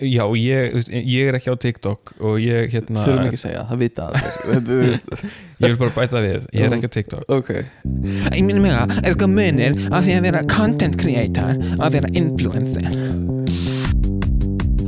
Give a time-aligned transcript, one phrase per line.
[0.00, 3.82] Já, ég, ég er ekki á TikTok og ég, hérna þurfum ekki að segja, það
[3.82, 4.70] vita það
[5.60, 7.26] ég vil bara bæta við, ég er ekki á TikTok.
[7.36, 7.50] Ok,
[8.32, 12.12] Ég minni mig að er sko munir af því að vera content creator að vera
[12.16, 12.88] influencer.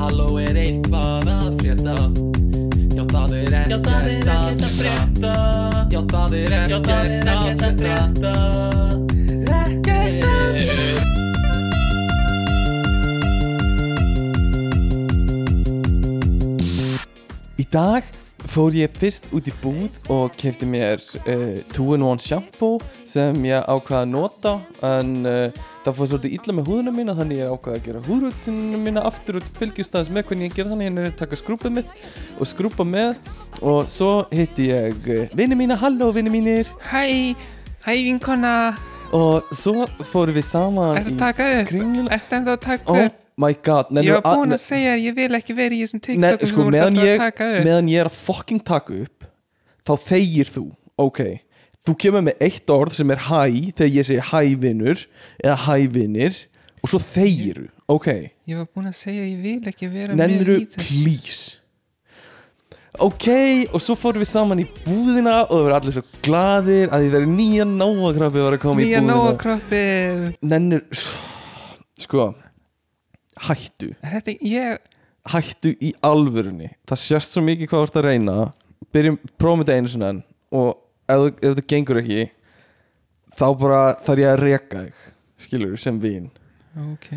[0.00, 1.98] Halló er eitthvað að frétta?
[2.96, 5.34] Já það er ekkert að frétta.
[5.92, 9.05] Já það er ekkert að frétta
[17.66, 18.06] í dag
[18.46, 22.76] fór ég fyrst út í búð og kefti mér uh, 2-in-1 shampoo
[23.08, 24.52] sem ég ákvaða að nota
[24.86, 28.82] en uh, það fór svolítið illa með húðuna mína þannig ég ákvaða að gera húðrutinu
[28.84, 31.76] mína aftur og fylgjast aðeins með hvernig ég gera hann ég er að taka skrúpað
[31.80, 31.96] mitt
[32.36, 33.16] og skrúpa með
[33.62, 36.70] og svo hitti ég uh, vinni mína, halló vinni mínir.
[36.92, 37.34] Hæ,
[37.88, 38.56] hæ vinkona.
[39.16, 41.38] Og svo fórum við saman upp?
[41.70, 42.10] kringluna.
[42.14, 43.22] Ertu enda að taka upp?
[43.36, 46.50] My god Ég var búin að segja að ég vil ekki vera í þessum TikTokum
[46.52, 49.26] sko, meðan að meðan ég er að fucking taka upp
[49.86, 50.64] þá þegir þú,
[50.98, 51.20] ok.
[51.86, 53.42] Þú kemur með eitt orð sem er hæ
[53.76, 55.04] þegar ég segi hæ vinnur
[55.38, 56.40] eða hæ vinnir
[56.82, 58.08] og svo þegir þú, ok.
[58.50, 61.62] Ég var búin að segja að ég vil ekki vera nenniru með í þessu please.
[63.04, 63.26] Ok,
[63.76, 67.10] og svo fórum við saman í búðina og það voru allir svo gladir að því
[67.12, 69.18] það er nýja nóakrabbi var að koma Nýja í búðina.
[69.20, 70.86] Nóakroppið nennir,
[72.00, 72.30] sko
[73.48, 73.92] hættu.
[74.00, 74.78] Þetta, ég
[75.32, 76.70] hættu í alvörunni.
[76.88, 78.36] Það sést svo mikið hvað þú ert að reyna.
[78.94, 80.10] Byrjum, prófum þetta einu svona
[80.56, 80.68] og
[81.10, 82.26] ef, ef þetta gengur ekki
[83.36, 85.04] þá bara þarf ég að reka þig
[85.46, 86.30] skilur sem vín
[86.76, 87.08] Ok.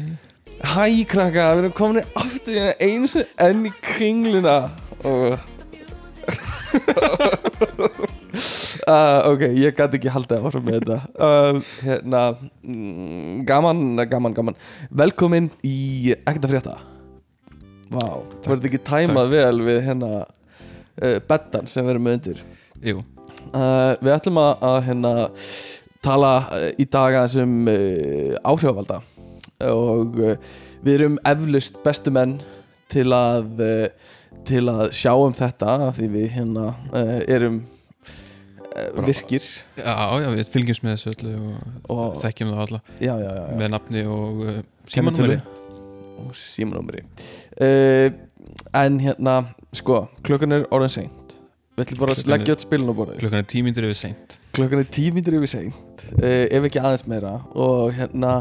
[0.63, 4.53] Hæ krakka, við erum komin aftur hérna einu sem enn í kringluna.
[5.03, 5.35] Og
[8.29, 10.97] uh, ok, ég gæti ekki haldið áfram með þetta.
[11.17, 12.21] Uh, hérna
[12.61, 14.57] mm, gaman, gaman, gaman.
[15.01, 16.75] Velkomin í ekkert að frétta.
[17.89, 22.43] Vá, var þetta ekki tæmað vel við hérna uh, bettan sem við erum með undir.
[22.85, 23.01] Jú,
[23.49, 25.13] uh, Við ætlum að, að hérna
[26.05, 27.73] tala uh, í dag aðeins um
[28.45, 29.01] áhrifavalda.
[29.73, 30.21] Og
[30.85, 32.37] við erum eflust bestu menn
[32.89, 33.49] til að
[34.47, 36.69] til að sjá um þetta því við hérna
[37.27, 37.57] erum
[39.05, 39.45] virkir.
[39.79, 42.81] Já, já, við fylgjumst með þessu öllu og, Og- þekkjum það alla.
[42.99, 44.59] Já, já, já, með nafni og uh,
[44.93, 45.39] símanúmeri.
[46.19, 47.05] Og símanúmeri.
[47.59, 48.09] Uh,
[48.79, 49.37] en hérna
[49.75, 51.15] sko, klukkan er orðin seint.
[51.79, 53.19] Við ætlum bara að leggja öll spilin á borðið.
[53.21, 54.33] Klukkan er tímyndur yfir seint.
[54.57, 56.03] Klukkan er tímítur yfir seint.
[56.17, 57.37] Uh, ef ekki aðeins meira.
[57.55, 58.33] Og hérna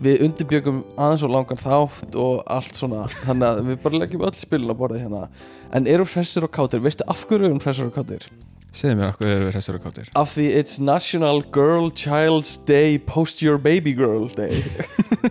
[0.00, 3.04] við undirbjögum aðeins og langan þátt og allt svona.
[3.26, 5.24] Þannig að við bara leggjum öll spilin á borðið hérna.
[5.76, 8.24] En eru hressir og kátir, veistu af hverju erum hressir og kátir?
[8.78, 10.10] Segðu mér okkur erum við hressar og káttir?
[10.14, 14.54] Af því it's National Girl Child's Day Post Your Baby Girl Day.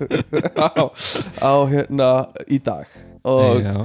[0.60, 0.92] Á,
[1.40, 2.10] á hérna
[2.52, 2.92] í dag.
[3.24, 3.78] Og Já,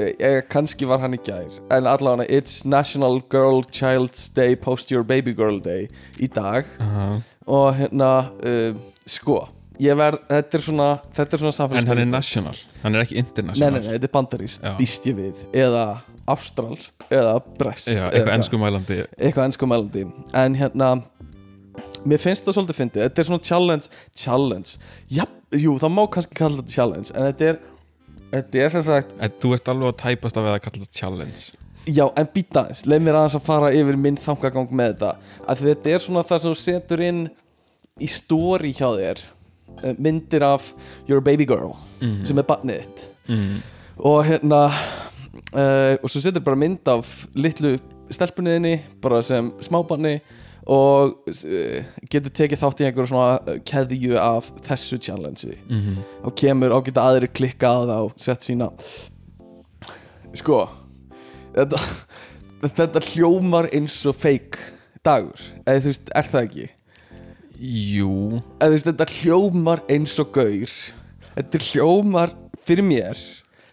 [0.00, 1.60] eh, kannski var hann í gær.
[1.68, 6.64] En allavega it's National Girl Child's Day Post Your Baby Girl Day í dag.
[6.80, 7.20] Aha.
[7.46, 9.40] og hérna uh, sko
[9.82, 13.16] ég verð, þetta er svona þetta er svona En hann er national, hann er ekki
[13.18, 13.72] nei, international.
[13.74, 14.74] nei, nei, þetta er bandaríst, Já.
[14.78, 15.40] býst ég við.
[15.52, 15.84] Eða
[16.32, 20.04] ástralst, eða brest Já, eitthvað ennskumælandi eitthvað ennskumælandi
[20.42, 20.90] en hérna
[22.08, 24.76] mér finnst það svolítið fyndið, þetta er svona challenge challenge,
[25.12, 27.60] já, jú, það má kannski kalla þetta challenge, en þetta er
[28.32, 31.42] þetta er sem sagt, En þú ert alveg að tæpast af að kalla þetta challenge.
[31.82, 35.08] Já, en býta aðeins leið mér aðeins að fara yfir minn þangagang með þetta.
[35.50, 37.22] Að þetta er svona það sem þú setur inn
[38.00, 39.22] í story hjá þér
[39.82, 40.68] eh, myndir af
[41.10, 42.24] your baby girl Mhm.
[42.24, 43.02] sem er barnið þitt.
[43.28, 43.58] Mm.
[44.02, 44.60] og hérna
[45.32, 47.76] uh, og svo setur bara mynd af litlu
[48.12, 50.18] stelpunniðinni bara sem smábarni
[50.70, 56.36] og uh, getur tekið þátt í einhverju svona uh, keðju af þessu challenge Mm og
[56.38, 58.68] kemur og geta aðri klikka á það og sett sína.
[60.38, 60.60] Sko
[61.56, 61.80] þetta,
[62.78, 64.60] þetta hljómar eins og fake
[65.04, 65.42] dagur.
[65.66, 66.68] Eða þú veist, er það ekki?
[67.58, 68.14] Jú.
[68.60, 70.76] Eða þú veist, þetta hljómar eins og gaur.
[71.32, 73.18] Þetta hljómar fyrir mér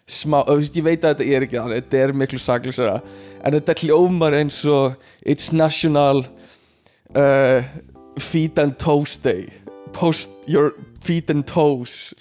[0.10, 2.98] smá, ég veit að þetta er ekki þannig þetta er miklu saklisara
[3.46, 6.26] en þetta hljómar eins og it's national
[7.16, 7.62] uh,
[8.20, 9.48] feet and toes day
[9.94, 10.74] post your
[11.06, 12.14] feet and toes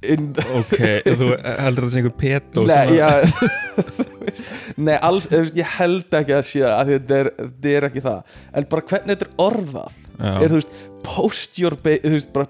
[0.00, 0.30] in
[0.60, 6.46] Ok, þú heldur það sé einhver peto Nei, sem nei, alls, ég held ekki að
[6.48, 10.48] sé að þetta er, þetta er ekki það en bara hvernig þetta er orðað er
[10.48, 12.48] þú veist, post your þú veist, bara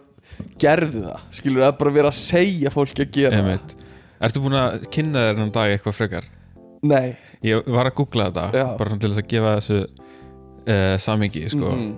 [0.61, 3.77] gerðu það skilur það bara vera að segja fólki að gera Einmitt.
[4.21, 6.27] Ertu búin að kynna þér enn dag eitthvað frekar?
[6.83, 8.67] nei, Ég var að googla þetta Já.
[8.79, 11.71] bara svona til þess að gefa þessu uh, samingi sko.
[11.77, 11.91] Mhm.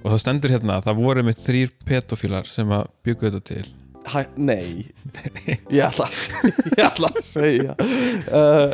[0.00, 3.68] og það stendur hérna að það voru með þrýr pedofílar sem að byggu þetta til
[4.10, 4.86] Hæ, nei
[5.68, 7.74] Ég ætla að segja, ég ætla að segja.
[8.32, 8.72] Uh,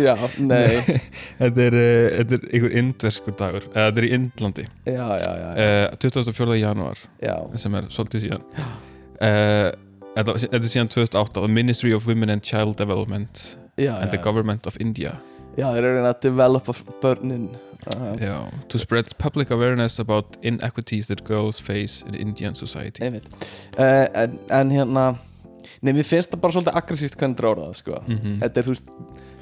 [0.00, 0.78] Já, nei
[1.42, 5.28] Þetta er, uh, þetta er einhver indverskur dagur eða þetta er í Indlandi Já, já,
[5.28, 6.56] já, já, uh, 24.
[6.62, 7.36] janúar já.
[7.60, 9.68] sem er svolítið síðan uh,
[10.16, 13.44] þetta, er síðan 2008 The Ministry of Women and Child Development
[13.76, 14.24] já, and the já.
[14.24, 15.16] Government of India.
[15.58, 17.48] Já, þeir eru að developa börnin.
[17.84, 18.38] Uh, Já,
[18.72, 23.04] to spread public awareness about inequities that girls face in Indian society.
[23.76, 25.18] Uh, en, en hérna
[25.84, 27.98] Nei, mér finnst það bara svolítið aggressíft hvernig það er orðað, sko.
[28.08, 28.34] Mhm.
[28.40, 28.90] Þetta er, þú veist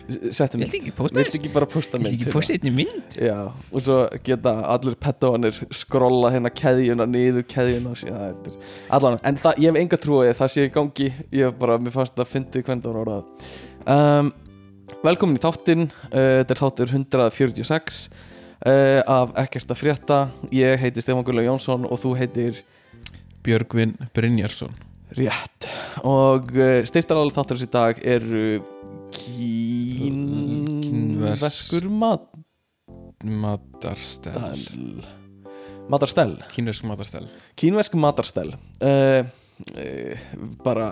[0.08, 0.75] Viltu mynd.
[1.14, 2.34] Viltu ekki bara posta mynd Ekki hérna?
[2.34, 3.16] posta einni mynd?
[3.16, 8.58] Já, og svo geta allir pettóanir skrolla hérna keðjuna niður keðjuna síðan er
[8.90, 11.08] allan, en það, ég hef enga trú að það sé í gangi.
[11.31, 13.50] Ég hef bara, mér fannst það fyndið hvernig það var orðað.
[13.96, 14.32] Um,
[15.02, 15.88] Velkomin í þáttinn.
[16.10, 20.19] Uh, þetta er þáttur 146 uh, af Ekkert að frétta.
[20.55, 22.62] Ég heiti Stefán Guðlega Jónsson og þú heitir?
[23.43, 24.75] Björgvin Brynjarsson.
[25.19, 25.66] Rétt.
[26.06, 28.44] Og uh, styrtaralið þátturins í dag eru
[30.82, 32.25] kínverskur mat
[33.23, 34.64] Matarstel
[35.93, 37.26] Matarstell Kínversk matarstel
[37.59, 40.14] Kínversk matarstell uh, uh,
[40.64, 40.88] bara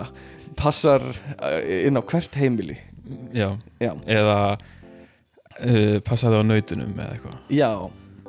[0.59, 2.77] passar uh, inn á hvert heimili.
[3.33, 7.35] Já, já, eða uh, passaði á nautunum eða eitthvað.
[7.51, 7.71] Já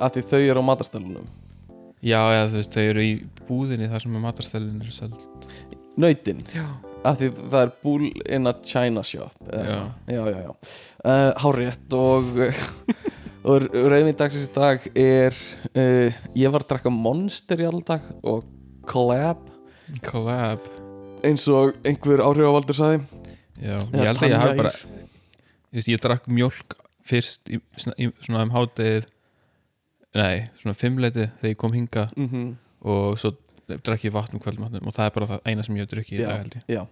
[0.03, 1.27] af því þau eru á matarstellunum
[2.03, 3.11] Já, eða þú veist, þau eru í
[3.47, 5.21] búðinni þar sem matarstellin eru seld.
[5.95, 6.65] Nautin, Já
[7.03, 9.91] af því það er búl in a China shop Já.
[10.07, 10.51] já, já, já.
[11.03, 12.29] Uh, Hárétt og
[13.43, 15.35] og reyðminn dagsins í dag er
[15.75, 18.45] uh, ég var að drakka Monster í alldag og
[18.87, 19.43] Collab
[20.05, 20.63] Collab
[21.23, 23.03] eins og einhver áhrifavaldur sagði
[23.59, 28.09] Já, ég held að ég hafi bara Ég, veist, ég drakk mjólk fyrst í, í,
[28.23, 29.09] svona um hátið
[30.13, 32.49] Nei, svona fimmleiti þegar ég kom hinga mm -hmm.
[32.85, 33.33] og svo
[33.67, 36.17] drakk ég vatn um kvöldmatnum og það er bara það eina sem ég hef drukkið
[36.17, 36.27] í Já.
[36.27, 36.63] dag held ég.
[36.67, 36.83] Já,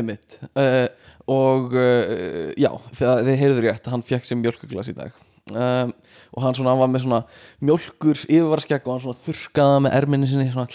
[0.00, 0.38] einmitt.
[0.56, 0.88] Uh,
[1.26, 5.14] Og uh, já, þegar þið heyrður rétt Hann fekk sér mjölkuglas í dag.
[5.54, 5.90] Um,
[6.36, 7.18] Og hann svona hann var með svona
[7.62, 10.70] Mjölkur yfirvarskegg og hann svona þurrkaða Með erminni sinni svona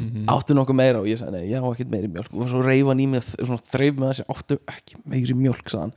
[0.00, 0.24] Mhm.
[0.32, 3.00] Áttu nokkuð meira og ég sagði nei, já, ekkert meiri mjölk Og svo reyfa hann
[3.04, 5.94] í mig Svona þreif með þessi Áttu ekki meiri mjölk, sagði hann.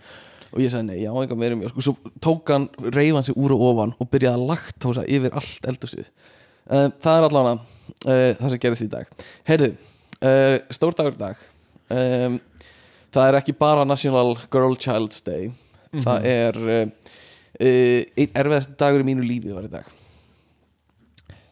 [0.54, 1.94] Og ég sagði nei, já, ekki meiri mjölk Og svo
[2.24, 6.10] tók hann, reyfa hann sig úr og ofan Og byrjaði að laktósa yfir allt eldhúsið.
[6.68, 7.63] Uh, Það er allan
[8.06, 9.10] uh, Það sem gerist í dag.
[9.50, 9.72] Heyrðu,
[10.22, 11.42] uh, stór dagur dag.
[11.94, 12.40] Um,
[13.14, 15.52] það er ekki bara National Girl Child's Day.
[15.94, 17.12] Það er uh,
[17.62, 19.92] einn erfiðast dagur í mínu lífi var í dag.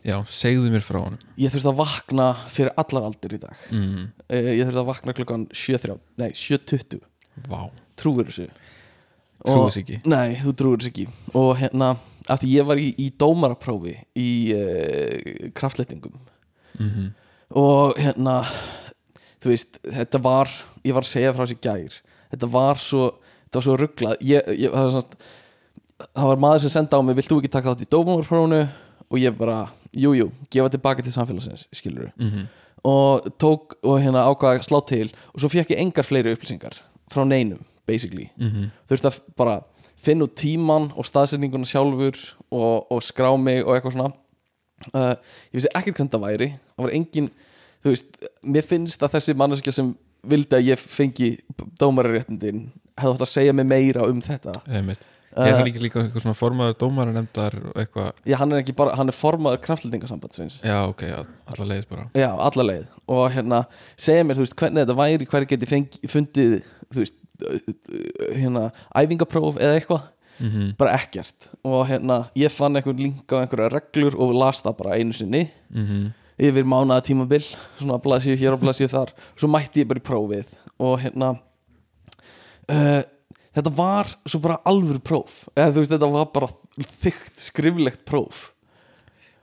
[0.02, 1.20] Já, segðu mér frá honum.
[1.38, 3.60] Ég þurfti að vakna fyrir allar aldur í dag.
[3.70, 4.08] Mm.
[4.34, 7.04] ég þurfti að vakna klukkan 7.30 nei 7.20
[7.52, 7.60] Vá,
[8.02, 8.48] trúir þessu.
[9.46, 10.00] Trúið Og- þess ekki?
[10.10, 11.06] Nei þú trúir þessu ekki.
[11.38, 11.92] Og hérna
[12.30, 16.18] af því ég var í, í dómaraprófi í uh, kraftlettingum
[16.82, 17.10] mm
[17.52, 18.38] og hérna
[19.44, 20.52] þú veist, þetta var
[20.86, 21.98] ég var að segja frá þessi gær
[22.32, 23.10] þetta var svo,
[23.44, 25.18] þetta var svo rugglað ég, ég, það,
[26.06, 28.62] það var maður sem senda á mig, vilt þú ekki taka þátt í dómarprófunu
[29.12, 32.48] og ég bara, jújú jú, gefa tilbaka til samfélagsins, skilur -hmm.
[32.84, 36.82] og tók og hérna ákvaða slá til og svo fekk ég engar fleiri upplýsingar
[37.12, 38.30] frá neinum, basically.
[38.38, 39.62] Mm þurfti að bara
[39.98, 42.18] finna út tíman og staðsetninguna sjálfur
[42.52, 44.14] og, og skrá mig og eitthvað svona
[44.94, 45.14] uh,
[45.52, 46.50] ég vissi ekkert hvernig það væri.
[46.76, 47.30] Það var engin,
[47.84, 49.94] þú veist mér finnst að þessi manneskja sem
[50.32, 51.32] vildi að ég fengi
[51.82, 52.68] dómararéttindin
[53.02, 54.54] hefði átt að segja mig meira um þetta.
[54.70, 55.08] Einmitt.
[55.32, 58.18] Uh, Er það líka líka eitthvað svona formaður dómara nefndar eitthvað?
[58.28, 61.22] Já, hann er ekki bara, hann er formaður kraftlendingasambandsins Já, ok, já,
[61.54, 62.04] alla leiðis bara.
[62.20, 62.90] Já, alla leið.
[63.16, 63.62] Og hérna,
[63.96, 66.58] segja mér, þú veist, hvernig þetta væri hverju geti fengi, fundið
[66.92, 67.16] þú veist,
[67.48, 67.62] uh,
[68.36, 68.66] hérna
[69.00, 70.10] æfingapróf eða eitthvað
[70.42, 71.50] mm bara ekkert.
[71.64, 75.50] Og hérna ég fann einhvern link á einhverja reglur og las það bara einu sinni.
[75.74, 76.12] -hmm.
[76.40, 77.44] yfir mánaða tímabil
[77.78, 79.14] svona blaðsíu hér og blaðsíu þar.
[79.38, 80.48] Svo mætti ég bara í prófið.
[80.80, 81.38] Og hérna
[82.72, 83.02] uh,
[83.56, 85.48] þetta var svo bara alvöru próf.
[85.56, 86.50] Eða þú veist þetta var bara
[87.04, 88.54] þygt skriflegt próf.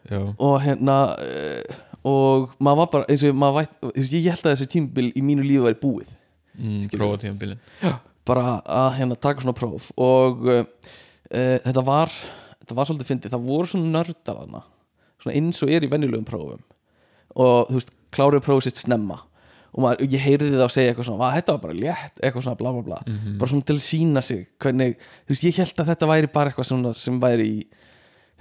[0.08, 1.74] Já, og hérna uh,
[2.08, 3.74] og maður var bara eins og maður vætt,
[4.14, 6.14] ég held að þessi tímabil í mínu lífi væri búið.
[6.58, 7.02] Mm, skilur.
[8.28, 10.64] Bara að hérna taka svona próf og uh,
[11.32, 12.12] þetta var
[12.62, 14.60] þetta var svolítið fyndið, það voru svona nördar þarna,
[15.22, 16.60] svona eins og er í venjulegum prófum.
[17.38, 19.22] Og þú veist klárið prófið sitt snemma
[19.68, 22.44] og maður, ég heyrði það að segja eitthvað svona, "Vá, þetta var bara létt eitthvað
[22.44, 23.38] svona bla bla bla, Mhm.
[23.38, 26.50] bara svona til að sína sig hvernig, þú veist, ég held að þetta væri bara
[26.50, 27.64] eitthvað svona sem væri í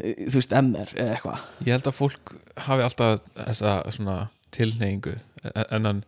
[0.03, 1.39] eh, þú veist, MR eða eitthvað.
[1.65, 5.15] Ég held að fólk hafi alltaf þessa svona tilneyingu
[5.71, 6.03] en hann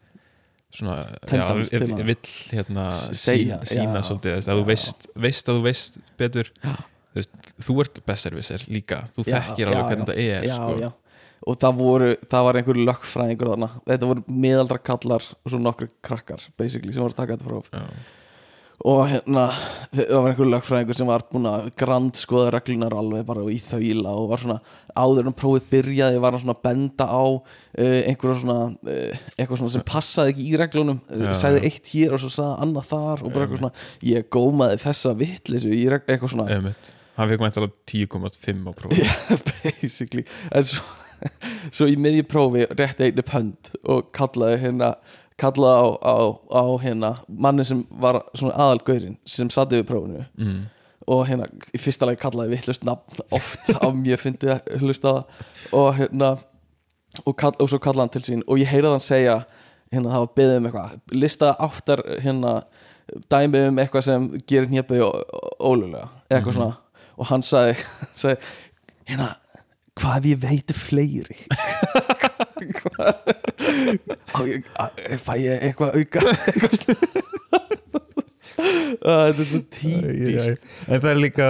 [0.73, 0.95] svona
[1.25, 5.65] Tendens já, vill hérna segja, sína, já, svolítið þess að þú veist, veist að þú
[5.65, 6.51] veist betur.
[6.61, 10.91] Þú, veist, þú ert besservisser líka þú Já, þekkir alveg hvernig þetta er sko.
[11.49, 15.89] og það voru, það var einhver lögfræðingur þarna, þetta voru miðaldra kallar og svo nokkru
[16.05, 17.71] krakkar basically sem voru að taka þetta próf.
[17.73, 17.85] Já.
[18.87, 19.49] Og hérna,
[19.91, 24.29] það var einhver lögfræðingur sem var búin að grandskoða reglunar alveg bara í þaula og
[24.31, 24.59] var svona
[24.95, 29.61] áður en prófið byrjaði var hann svona að benda á uh, einhverja svona uh, eitthvað
[29.61, 31.67] svona sem passaði ekki í reglunum Já, sagði já.
[31.73, 35.75] eitt hér og svo sagði annað þar og bara eitthvað svona ég gómaði þessa vitleysu
[35.75, 36.91] í regl, eitthvað svona Einmitt.
[37.19, 39.09] hann fekk mæntalega 10,5 á prófi
[39.51, 40.87] basically en svo,
[41.75, 44.93] svo í miðju prófi rétti einni pönd og kallaði hérna
[45.39, 46.15] kallaði á, á,
[46.53, 50.25] á hérna manni sem var svona aðalgaurin sem satt yfir prófinu.
[50.39, 50.67] Mm.
[51.09, 55.47] og hérna í fyrsta lagi kallaði vittlust nafn oft á mjög fyndið að hlusta það.
[55.79, 56.29] Og hérna
[57.25, 58.43] og, kall, og svo kallaði hann til sín.
[58.45, 59.39] Og ég heyrði hann segja
[59.89, 60.93] hérna það var beðið um eitthvað.
[61.23, 62.53] Listaði áttar hérna
[63.33, 65.09] dæmi um eitthvað sem gerir nýjaböði
[65.57, 66.77] ólulega eitthvað svona.
[67.17, 67.79] Og hann sagði,
[68.21, 68.37] sagði
[69.09, 69.31] hérna
[69.99, 71.41] hvað ég veiti fleiri
[74.79, 76.19] Að- fæ ég eitthvað auka.
[78.59, 80.65] Að þetta er svo típist.
[80.87, 81.47] En það er líka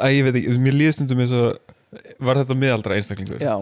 [0.00, 1.46] að ég veit ekki, mér líður stundum eins og
[2.22, 3.40] var þetta miðaldra einstaklingur?
[3.42, 3.56] Já,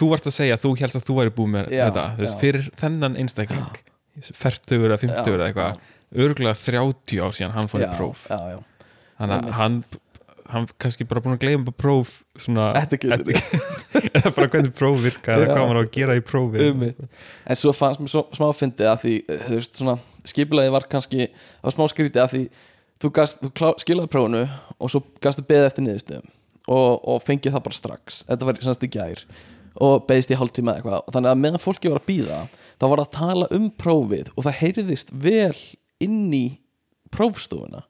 [0.00, 2.32] þú varst að segja að þú helst að þú væri búið með Já, þetta já.
[2.40, 3.80] fyrir þennan einstakling
[4.36, 8.24] færtugur eða fimmtugur eða eitthvað örgulega 30 ár síðan hann já, próf.
[8.26, 8.58] já, já.
[9.20, 9.76] þannig að hann
[10.52, 12.70] hann kannski bara búin að gleyma bara próf svona
[14.20, 17.74] eða bara hvernig próf virka eða hvað maður á að gera í prófi en svo
[17.76, 19.96] fannst mér smá fyndið að því eh, þú veist svona
[20.28, 21.30] skipulaði var kannski
[21.62, 22.44] var smá skrítið að því
[23.00, 24.44] þú, gast, þú klá, skilaði prófunu
[24.76, 26.30] og svo gastu beðið eftir niðurstöðum
[26.70, 28.22] og, og fengið það bara strax.
[28.28, 29.24] Þetta var semst í gær
[29.80, 31.04] og beðist í hálftíma eitthvað.
[31.14, 34.46] Þannig að meðan fólki var að býða þá var það að tala um prófið og
[34.46, 35.60] það heyrðist vel
[36.02, 36.46] inn í
[37.14, 37.84] prófstofuna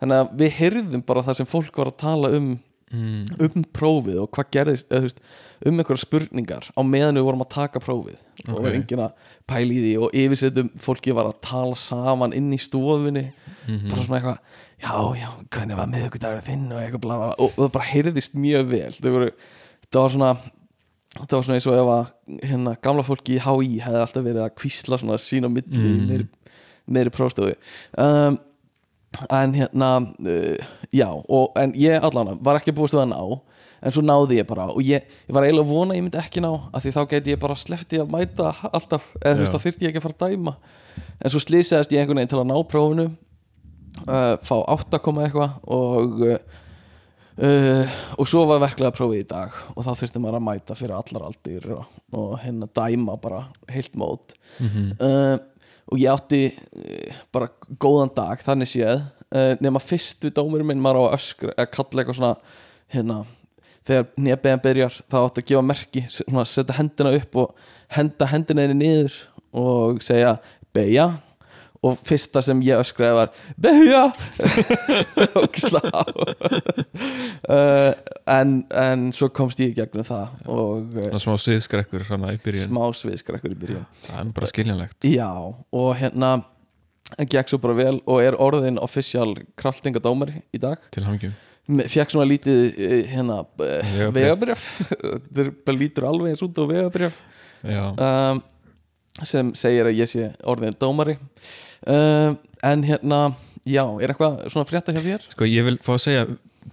[0.00, 2.48] þannig að við heyrðum bara það sem fólk var að tala um
[2.92, 5.18] mm, um prófið og hvað gerðist eða, veist,
[5.66, 8.16] um einhverja spurningar á meðan við vorum að taka prófið
[8.48, 8.62] og Ok.
[8.64, 9.12] var enginn að
[9.50, 13.26] pæla í því og yfirsettum fólki var að tala saman inn í stofunni
[13.68, 13.88] Mhm.
[13.90, 14.38] bara svona eitthvað
[14.80, 18.34] já, já, hvernig var miðvikudagur þinn og eitthvað bla, bla, og, og það bara heyrðist
[18.38, 19.30] mjög vel það, voru,
[19.90, 20.30] það var svona
[21.18, 24.42] það var svona eins og ef að hérna, gamla fólki í HÍ hefði alltaf verið
[24.46, 26.06] að kvísla svona sín á milli mm.
[26.08, 26.28] Meiri,
[26.88, 27.52] meiri prófstofu
[27.98, 28.38] um,
[29.30, 33.22] en hérna uh, já, og, en ég allan var ekki búist við að ná
[33.78, 34.68] en svo náði ég bara.
[34.72, 37.34] Og ég, ég var eiginlega vona að ég myndi ekki ná af því þá geti
[37.34, 40.18] ég bara sleppti að mæta alltaf, eða þú veist þá þyrfti ég ekki að fara
[40.18, 40.54] að dæma.
[41.18, 43.06] En svo slýsaðist ég einhvern veginn til að ná prófinu
[44.06, 46.64] uh, fá 8 koma eitthvað og uh,
[47.38, 49.60] uh, og svo var verklega prófið í dag.
[49.76, 53.94] Og þá þurfti maður að mæta fyrir allar aldir og, og hérna dæma bara heilt
[53.98, 54.34] mót.
[54.58, 54.90] Mhm.
[54.98, 55.38] uh,
[55.88, 59.02] og ég átti uh, bara góðan dag þannig séð.
[59.28, 62.34] Uh, nema fyrstu dómurinn minn maður á öskra að kalla eitthvað svona
[62.94, 63.18] hérna
[63.88, 67.66] þegar nefniðan byrjar þá átti að gefa merki svona, setja hendina upp og
[67.96, 69.18] henda hendina henni niður
[69.56, 70.36] og segja
[70.76, 71.08] beja
[71.84, 73.30] og fyrsta sem ég öskraði var
[75.42, 75.82] og slá.
[77.48, 77.92] Uh,
[78.34, 82.64] en, en svo komst ég gegnum það og uh, Svona smá sviðskrekkur í byrjun.
[82.66, 83.88] smá sviðskrekkur í byrjun.
[84.06, 84.98] Það er bara skiljanlegt.
[85.06, 85.30] Já,
[85.72, 86.36] og hérna
[87.30, 90.82] gekk svo bara vel og er orðin official kraftingadómari í dag.
[90.94, 91.36] Til hangjum
[91.68, 94.62] fekk svona lítið eh, hérna vegabrjöf
[95.66, 97.18] bara lítur alveg eins út á vegabrjöf
[97.60, 98.40] um,
[99.26, 101.16] sem segir að ég sé orðin dómari
[101.86, 103.20] um, en hérna
[103.68, 105.26] já, er eitthvað svona frétta hjá þér?
[105.34, 106.26] sko ég vil fá að segja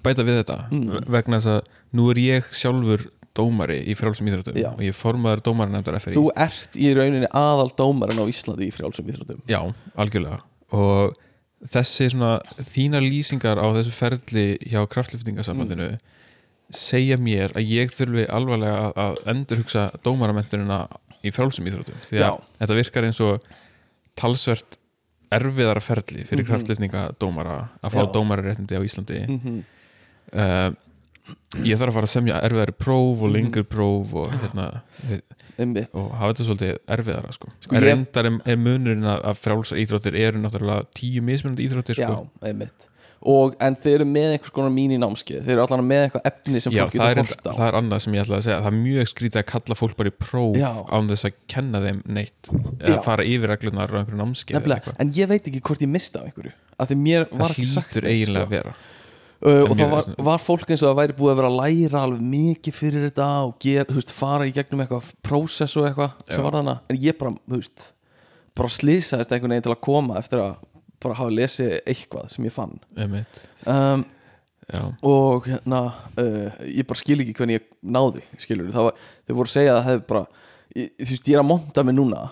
[0.06, 1.06] bæta við þetta Mm.
[1.10, 4.70] vegna þess að nú er ég sjálfur dómari í frjálsum íþróttum Já.
[4.72, 8.74] og ég er formaður dómaranefndar FRI Þú ert í rauninni aðal dómarin á Íslandi í
[8.76, 9.60] frjálsum íþróttum Já,
[10.00, 10.40] algjörlega
[10.76, 11.16] og
[11.66, 15.96] þessi svona þínar lýsingar á þessu ferli hjá kraftliftingasambandinu
[16.76, 20.80] segja mér að ég þurfi alvarlega að, endurhugsa dómaramentunina
[21.26, 22.32] í frjálsum íþróttum því að Já.
[22.62, 23.46] þetta virkar eins og
[24.16, 24.78] talsvert
[25.36, 26.50] erfiðara ferli fyrir Mhm.
[26.52, 28.12] kraftliftingadómara að fá Já.
[28.14, 29.64] dómararéttindi á Íslandi mm -hmm.
[30.34, 30.72] uh,
[31.66, 33.34] ég þarf að fara að semja erfiðari próf og Mhm.
[33.34, 35.22] lengur próf og, hérna, við,
[35.58, 35.90] Einmitt.
[35.94, 37.48] og hafa þetta svolítið erfiðara sko.
[37.62, 42.30] Sko, reyndar er, er munurinn að, frjálsa íþróttir eru náttúrulega tíu mismunandi íþróttir Já, sko.
[42.44, 42.90] einmitt
[43.26, 46.28] og, En þeir eru með einhvers konar mín í námskeið Þeir eru allan með eitthvað
[46.32, 48.72] efni sem fólk getur hort á það er annað sem ég ætla að segja það
[48.72, 50.72] er mjög skrítið að kalla fólk bara í próf Já.
[50.90, 53.02] án þess að kenna þeim neitt eða Já.
[53.06, 55.00] fara yfir reglunar eða Nefnilega, eitthvað.
[55.02, 58.46] en ég veit ekki hvort ég mista af einhverju það neitt, eiginlega sko.
[58.46, 58.76] að vera
[59.46, 62.04] uh, og það var, var fólk eins og það væri búið að vera að læra
[62.06, 66.46] alveg mikið fyrir þetta og ger, veist, fara í gegnum eitthvað prósess og eitthvað sem
[66.46, 67.90] var þannig en ég bara, veist,
[68.58, 70.56] bara slýsaðist einhvern veginn til að koma eftir að
[71.06, 72.76] bara hafa lesið eitthvað sem ég fann.
[73.66, 74.06] Um,
[75.06, 75.82] og hérna
[76.18, 78.96] uh, ég bara skil ekki hvernig ég náði skilur það var,
[79.28, 80.24] þau voru að segja að það hefði bara
[80.76, 82.24] ég, þú veist, ég er að monta mig núna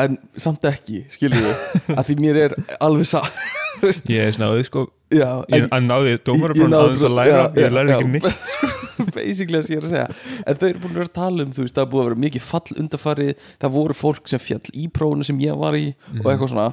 [0.00, 1.66] en samt ekki, skilur við
[1.98, 3.20] að því mér er alveg sa
[3.82, 4.86] ég auðvitað sko.
[5.12, 8.12] Já, ég, að náði Ég- náði aðeins að bara- læra já, ég lærði já, ekki
[8.14, 8.46] neitt.
[9.16, 10.38] Basically það sem ég er að segja.
[10.48, 12.08] En þau eru búin að vera að tala um þú veist það er búið að
[12.08, 13.32] vera mikið fall undarfarið
[13.64, 15.84] það voru fólk sem fjall í prófunu sem ég var í
[16.22, 16.66] og eitthvað svona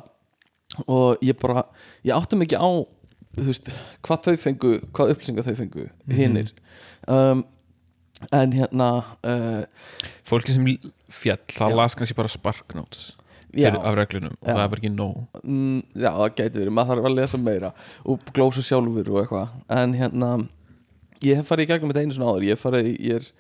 [0.86, 1.66] og ég bara,
[2.06, 2.70] ég áttum ekki á
[3.40, 3.70] þú veist,
[4.06, 6.52] hvað þau fengu hvað upplýsingar þau fengu, hinnir
[7.08, 7.46] um,
[8.36, 8.90] en hérna
[9.24, 9.64] uh,
[10.28, 10.68] fólki sem
[11.14, 13.14] fjall, það las kannski bara sparknotes
[13.58, 13.72] Já.
[13.74, 14.54] af reglunum og Já.
[14.54, 15.22] það er bara ekki nóg.
[15.42, 17.72] Mm, já, það gæti verið, maður þarf að lesa meira
[18.06, 19.56] og glósa sjálfur og eitthvað.
[19.74, 20.30] En hérna,
[21.26, 23.32] ég hef farið í gegnum þetta einu svona áður, ég hef farið, ég er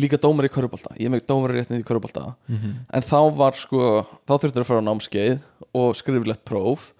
[0.00, 4.02] líka dómar í körubólta, ég er með dómar réttnið í körubólta en þá var sko
[4.26, 5.38] þá þurftur að fara á námskeið
[5.74, 6.92] og skriflegt próf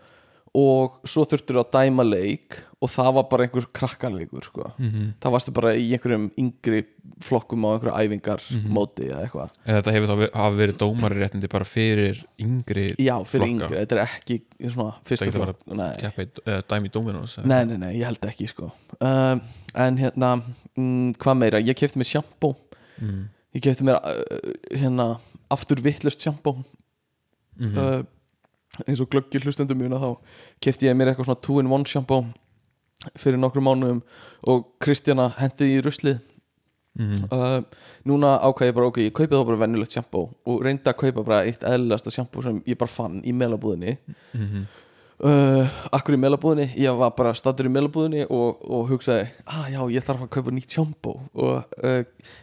[0.55, 4.67] og svo þurftur að dæma leik og það var bara einhver krakkaleikur sko.
[4.79, 5.15] Mhm.
[5.23, 6.85] það varstu bara í einhverjum yngri
[7.25, 9.51] flokkum á einhverju æfingar móti eða eitthvað.
[9.67, 13.51] Eða þetta hefur þá hafa verið dómari réttindi bara fyrir yngri já, fyrir Flokka.
[13.51, 15.67] yngri, þetta er ekki svona fyrsta flokk.
[15.67, 15.73] í
[16.69, 18.73] dæmi í eða- Nei, nei, nei, ég held ekki sko.
[19.01, 19.41] Um,
[19.75, 20.41] En hérna,
[20.79, 21.59] mm, hvað meira?
[21.59, 22.55] Ég kefti mér sjampó
[23.01, 23.29] Mm.
[23.55, 25.09] Ég kefti mér uh, hérna
[25.51, 26.57] aftur vittlust sjampó
[27.59, 27.79] Mhm.
[27.79, 28.03] uh,
[28.89, 30.17] eins og glöggir hlustendum mjöna þá
[30.61, 32.25] kefti ég mér eitthvað svona 2-in-1 sjampó
[33.19, 34.01] fyrir nokkrum mánuðum
[34.51, 36.19] og Kristjana hendi í ruslið
[36.99, 37.25] Mhm.
[37.33, 37.61] uh,
[38.07, 41.25] núna ákvað ég bara ok, ég kaupi þá bara venjulegt sjampó og reyndi að kaupa
[41.27, 43.97] bara eitt eðlilegasta sjampó sem ég bara fann í melabúðinni
[44.35, 44.67] Mhm.
[45.23, 49.81] Uh, akkur í melabúðinni ég var bara stattur í melabúðinni og, og hugsaði, ah já,
[49.95, 52.01] ég þarf að kaupa nýtt sjampó og uh,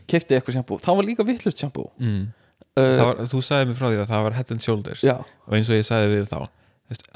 [0.09, 2.31] kefti eitthvað sjampó það var líka vittlust sjampó Mm.
[2.79, 5.01] uh, Það þú sagði mér frá því að það var head and shoulders.
[5.05, 6.39] Já, og eins og ég sagði við þá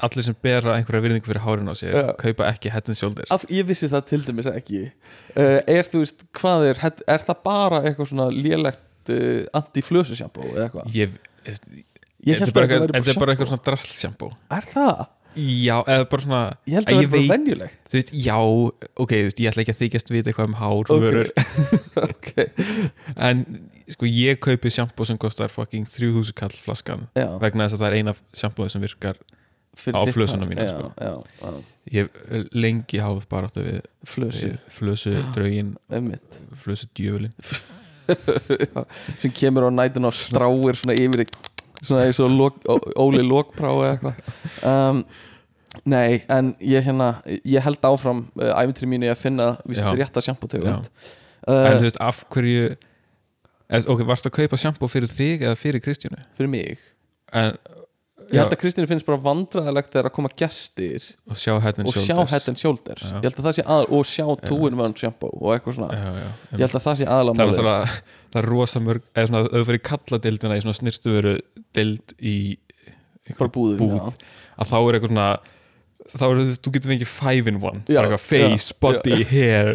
[0.06, 2.12] allir sem bera einhverja virðingu fyrir hárin á Já.
[2.20, 3.28] kaupa ekki head and shoulders.
[3.34, 4.82] Af, ég vissi það til dæmis ekki.
[5.36, 10.46] Uh, er þú veist, hvað er er, það bara eitthvað svona lélegt uh, anti-flösu sjampó
[10.48, 10.96] eða eitthvað?
[10.96, 11.68] Ég, veist,
[12.24, 13.36] ég þetta held bara, að þetta er bara
[14.00, 14.30] sjampó.
[14.56, 15.04] er það?
[15.36, 17.78] Já, eða bara svona ég held Að að það er bara venjulegt.
[17.90, 18.36] þú veist, já,
[19.04, 20.90] ok, þú veist, ég ætla ekki að þykjast við eitthvað um hár Ok.
[21.04, 21.30] vörur,
[22.10, 22.28] ok,
[23.28, 23.42] en
[23.94, 27.28] sko ég kaupi shampoo sem kostar fucking 3000 kall flaskan já.
[27.42, 29.20] vegna þess að það er eina shampoo sem virkar
[29.76, 30.48] fyrir Á hár.
[30.48, 30.92] mína, já, sko.
[30.96, 31.12] já,
[31.44, 31.54] já,
[31.92, 35.74] ég hef lengi háð bara áttu við, flösu, flösu draugin,
[36.64, 37.34] flösu djöfulin
[39.20, 41.32] sem kemur á nætun og stráir svona yfir þig
[41.82, 44.20] svona eins og lok, Ó- Óli Lokbrá eða eitthvað.
[44.66, 45.04] Um,
[45.84, 47.10] Nei, en ég hérna
[47.44, 49.90] ég held áfram uh, æfintri mínu að finna víst Já.
[49.92, 50.86] rétta sjampótegund
[51.46, 52.70] en þú uh, veist, af hverju
[53.68, 56.80] eð, ok, varstu að kaupa shampoo fyrir þig eða fyrir Kristjánu fyrir mig.
[57.36, 57.52] En,
[58.32, 61.52] Ég held að Kristínu finnst bara vandræðilegt þegar að koma gestir og sjá
[62.58, 63.16] shoulders Já.
[63.20, 66.08] ég held að það sé að, og sjá two-in one shampoo og eitthvað svona, já,
[66.24, 67.52] já, ég held að það sé er málið.
[67.52, 67.90] náttúrulega
[68.34, 71.36] það er rosa mörg eða svona, fyrir kalladildina í svona snirtuveru
[71.78, 72.36] dild í
[73.54, 73.76] búð.
[74.00, 74.32] já.
[74.56, 75.28] að þá er eitthvað svona
[76.12, 77.82] þá er þú, þú getur fengið five in one.
[77.90, 79.70] Já, bara eitthvað face, já, body, hair.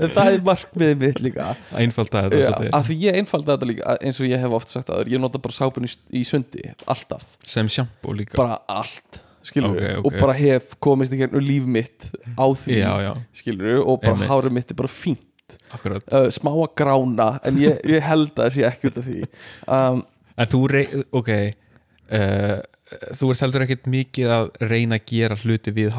[0.00, 1.48] En það er markmiðið mitt líka.
[1.78, 4.92] Einfalda þetta Já, af því ég einfalda þetta líka eins og ég hef oft sagt
[4.94, 8.38] aður, ég nota bara sápun í, í sundi alltaf, sem shampoo líka.
[8.40, 10.04] Bara allt skilur Ok, ok.
[10.10, 14.12] og bara hef komist í gegnum líf mitt á því, já, já, skilur og bara
[14.18, 14.28] Einmitt.
[14.32, 15.26] hárið mitt er bara fínt.
[15.70, 19.20] Uh, smá að grána, en ég, ég held að það sé ekki út af því.
[19.80, 20.02] Um,
[20.40, 22.58] en þú, rey, ok uh,
[22.90, 25.94] þú ert heldur ekkit mikið að reyna að gera hluti við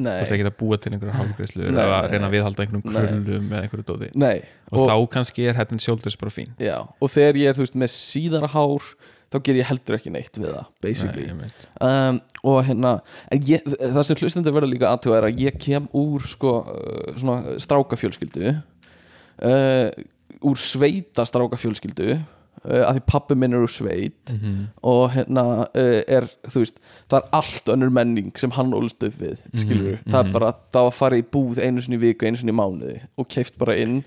[0.00, 0.08] Nei.
[0.08, 2.84] þú ert ekki að búa til einhverja hárgreislu Nei, eða nei, reyna að viðhalda einhverjum
[2.86, 4.10] krullum eða einhverju dóti.
[4.20, 4.36] Nei,
[4.70, 6.54] og, þá kannski er and shoulders bara fín.
[6.60, 8.88] Já, og þegar ég er veist með síðara hár
[9.30, 11.28] þá ger ég heldur ekki neitt við það basically.
[11.36, 11.52] Nei,
[11.86, 12.96] um, og hérna
[13.36, 18.56] ég, það sem hlustendur verða líka aðtjóða er að ég kem úr sko, uh, strákafjölskyldu
[18.56, 19.88] uh,
[20.40, 22.16] úr sveita strákafjölskyldu
[22.64, 24.56] uh, að því pappi minn er úr sveit Mhm.
[24.82, 29.20] og hérna uh, er þú veist, það er allt önnur menning sem hann ólst upp
[29.20, 30.32] við, skilur Mhm, það er mhm.
[30.38, 33.58] bara, það var að fara í búð einu sinni viku, einu sinni mánuði og keift
[33.58, 34.02] bara inn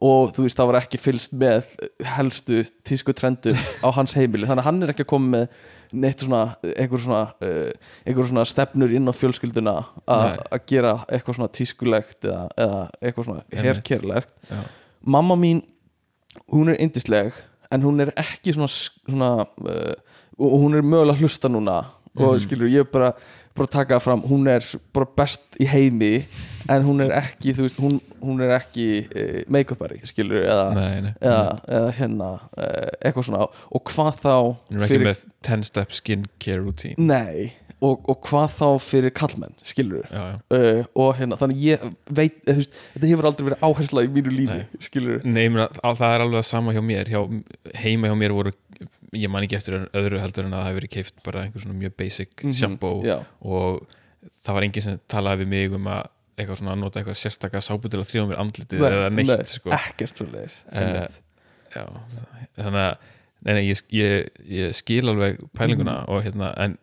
[0.00, 1.64] og þú veist, það var ekki fylst með
[2.06, 5.48] helstu tísku trendum á hans heimili, þannig að hann er ekki að koma með
[5.98, 6.42] neitt svona,
[6.76, 7.72] einhver svona uh,
[8.06, 9.74] einhver svona stefnur inn á fjölskylduna
[10.06, 14.60] að gera eitthvað svona tískulegt eða, eða eitthvað svona Já.
[15.02, 15.64] mamma mín
[16.52, 17.32] hún er yndisleg
[17.72, 18.68] en hún er ekki svona,
[19.08, 19.94] svona uh,
[20.38, 21.80] og hún er mögulega að hlusta núna
[22.18, 22.40] og Mhm.
[22.42, 23.12] skilur ég er bara
[23.54, 24.62] bara taka fram, hún er
[24.94, 26.24] bara best í heimi
[26.70, 31.00] en hún er ekki þú veist, hún, hún er ekki uh, make-upari, skilur eða, Nei,
[31.02, 31.12] nei.
[31.20, 34.34] eða, eða hérna uh, eitthvað svona og hvað þá
[34.70, 39.54] Hún er ekki með 10 step skincare routine Nei, og, og hvað þá fyrir kallmenn
[39.62, 40.22] skilur já.
[40.50, 44.32] uh, og hérna, þannig ég veit þú veist, þetta hefur aldrei verið áhersla í mínu
[44.34, 44.66] lífi Nei.
[44.82, 47.20] skilur Nei, ég meina, á- það er alveg það sama hjá mér hjá,
[47.84, 48.52] heima hjá mér voru
[49.16, 51.78] ég man ekki eftir öðru heldur en að það hefur verið keift bara einhver svona
[51.78, 53.06] mjög basic shampoo Mhm.
[53.08, 53.86] já, og
[54.44, 56.02] það var enginn sem talaði við mig um að
[56.38, 59.30] eitthvað svona að nota eitthvað sérstaka sápu til að þrjóða mér andlitið Nei, eða neitt
[59.32, 59.70] nei, sko.
[59.70, 61.08] ekkert svo leiðis Eh,
[61.74, 61.86] já,
[62.58, 62.96] þannig að
[63.46, 66.08] nei, nei, ég, ég, ég skil alveg pælinguna Mhm.
[66.10, 66.76] og hérna en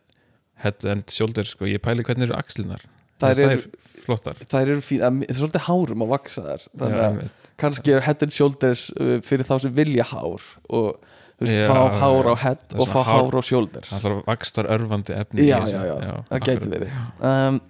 [0.64, 2.82] head and shoulder, sko, ég pæli hvernig eru axlinar
[3.20, 4.36] Þær það eru- er flottar.
[4.46, 6.66] þær eru fín, að- það er svolítið hárum að vaksa þær.
[6.78, 7.32] Þannig Já, að einmitt.
[7.58, 11.00] kannski er head and shoulders uh, fyrir þá sem vilja hár og
[11.40, 12.32] þú veist, Já, fá já, hár já.
[12.32, 13.90] á head Það og fá hár- hár á shoulders.
[13.94, 15.80] Það þarf vakstar örfandi efni já, þessu.
[15.80, 16.92] já, já, það gæti verið.
[17.32, 17.62] Um,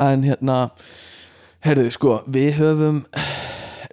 [0.00, 0.58] en hérna
[1.64, 3.04] herðu, sko, við höfum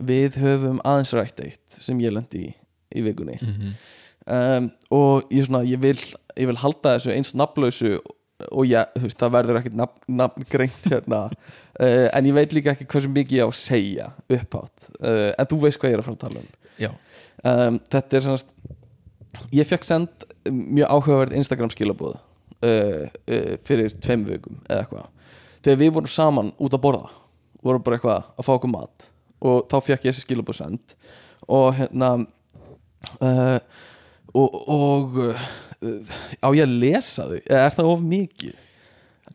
[0.04, 2.54] við höfum aðeins rætt eitt sem ég lendi í
[2.95, 3.39] í vikunni.
[3.41, 3.73] Mhm.
[4.28, 5.99] um, og ég, svona, ég, vil,
[6.39, 7.98] ég vil halda þessu eins nafnlausu
[8.52, 11.21] og ég, þú veist, það verður ekkert nafn, nafn greint hérna.
[11.80, 15.50] Uh, en ég veit líka ekki hversu mikið ég á að segja upphátt, uh, en
[15.52, 16.54] þú veist hvað ég er að fara að tala um.
[16.76, 16.91] Já,
[17.52, 18.74] um, þetta er svona
[19.56, 25.12] ég fekk send mjög áhugaverð Instagram skilabóð uh, uh, fyrir tveim vikum eða eitthvað.
[25.65, 27.12] Þegar við vorum saman út að borða
[27.65, 29.08] vorum bara eitthvað að fá okkur mat
[29.45, 30.93] og þá fekk ég þessi skilabóð send
[31.52, 32.12] og hérna
[34.36, 35.17] og, og
[35.83, 37.39] á ég að lesa þau?
[37.45, 38.55] Er það of mikið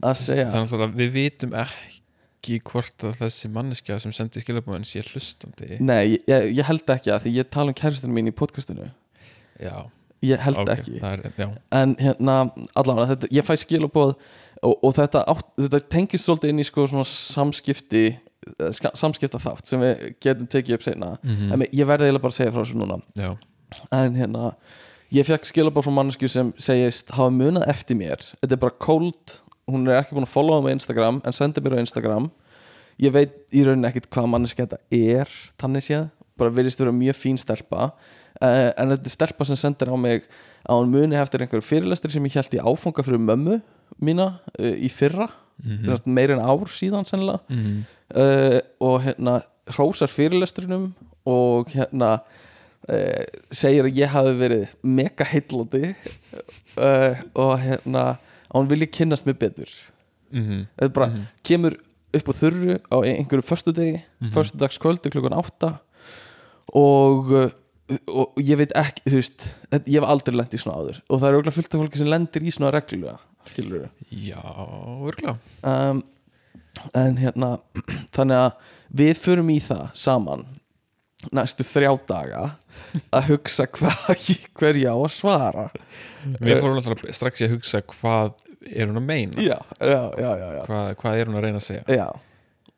[0.00, 0.48] að segja?
[0.54, 5.78] Þannig að við vitum ekki hvort að þessi manneskja sem sendi skilabóðin sé hlustandi.
[5.84, 8.88] Nei, ég, ég held ekki að því ég tala um kæristinu mín í podcastinu.
[9.60, 9.74] Já,
[10.24, 10.96] ég held ok, ekki.
[11.04, 12.38] er, en hérna
[12.78, 15.24] allavega þetta, ég fæ skilabóð og, og þetta,
[15.60, 20.78] þetta tengist svolítið inn í sko svona samskipti eh, samskipta þátt sem við getum tekið
[20.78, 21.14] upp seinna.
[21.20, 21.52] Mhm.
[21.52, 23.00] en ég verði eiginlega bara að segja frá þessu núna.
[23.20, 23.34] Já,
[24.00, 24.54] en hérna
[25.14, 28.22] ég fekk skilabóð frá mannesku sem segist hafa munað eftir mér.
[28.40, 29.36] Þetta er bara cold,
[29.70, 32.30] hún er ekki búin að followa mig á Instagram en sendi mér á Instagram.
[33.00, 36.08] Ég veit í rauninni ekkit hvað manneski þetta er þannig séð,
[36.40, 37.90] bara virðist vera mjög fín stelpa.
[38.40, 40.26] Uh, en þetta er stelpa sem sendir á mig
[40.64, 43.58] að hún muni eftir einhverju fyrirlestri sem ég held í áfanga fyrir mömmu
[44.00, 45.28] mína uh, í fyrra.
[45.60, 45.92] Mm.
[46.08, 47.42] meir en ár síðan sennilega.
[47.52, 47.82] Mhm.
[48.16, 49.42] uh, og hérna
[49.74, 50.94] hrósar fyrirlestrinum
[51.28, 52.20] og hérna
[52.90, 53.22] uh,
[53.54, 55.94] segir að ég hafi verið mega heillandi
[56.76, 58.04] uh, og hérna
[58.50, 59.70] að hún vilji kynnast mér betur
[60.30, 60.66] Mhm.
[60.78, 61.22] þetta er bara Mhm.
[61.42, 61.74] kemur
[62.14, 64.34] upp á þurru á einhverju föstudegi mm Mhm.
[64.36, 65.78] föstudagskvöldu klukkan átta
[66.74, 67.50] og, uh,
[68.08, 69.48] og ég veit ekki þú veist,
[69.90, 72.06] ég hef aldrei lent í svona áður og það er auðvitað fullt af fólki sem
[72.12, 73.18] lendir í svona reglulega
[73.50, 74.38] skilur já,
[75.02, 76.02] örgulega um,
[76.94, 77.50] en hérna
[78.14, 78.52] þannig að
[79.02, 80.46] við förum í það saman
[81.34, 82.44] næstu þrjá daga
[83.12, 84.22] að hugsa hvað
[84.56, 85.66] hver ég á að svara
[86.40, 88.32] við fórum alltaf strax í að hugsa hvað
[88.70, 90.62] er hún að meina já, já, já, já, já.
[90.68, 92.06] hvað, hvað er hún að reyna að segja já.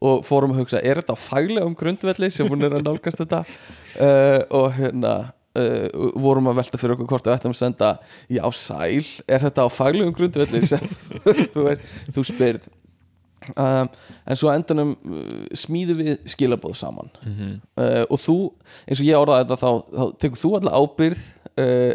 [0.08, 3.44] og fórum að hugsa, er þetta á faglegum grundvelli sem hún er að nálgast þetta
[3.46, 5.14] uh, og hérna
[5.58, 7.94] uh, vorum að velta fyrir okkur hvort við ættum að senda
[8.26, 10.86] já sæl, er þetta á faglegum grundvelli sem
[11.54, 11.68] þú,
[12.10, 12.70] þú spyrð
[13.56, 13.88] um,
[14.26, 17.52] en svo á endanum uh, smíðum við skilabóð saman Mhm.
[17.76, 18.36] uh, og þú,
[18.88, 21.22] eins og ég orðaði þetta þá, þá tekur þú alltaf ábyrð
[21.62, 21.94] uh,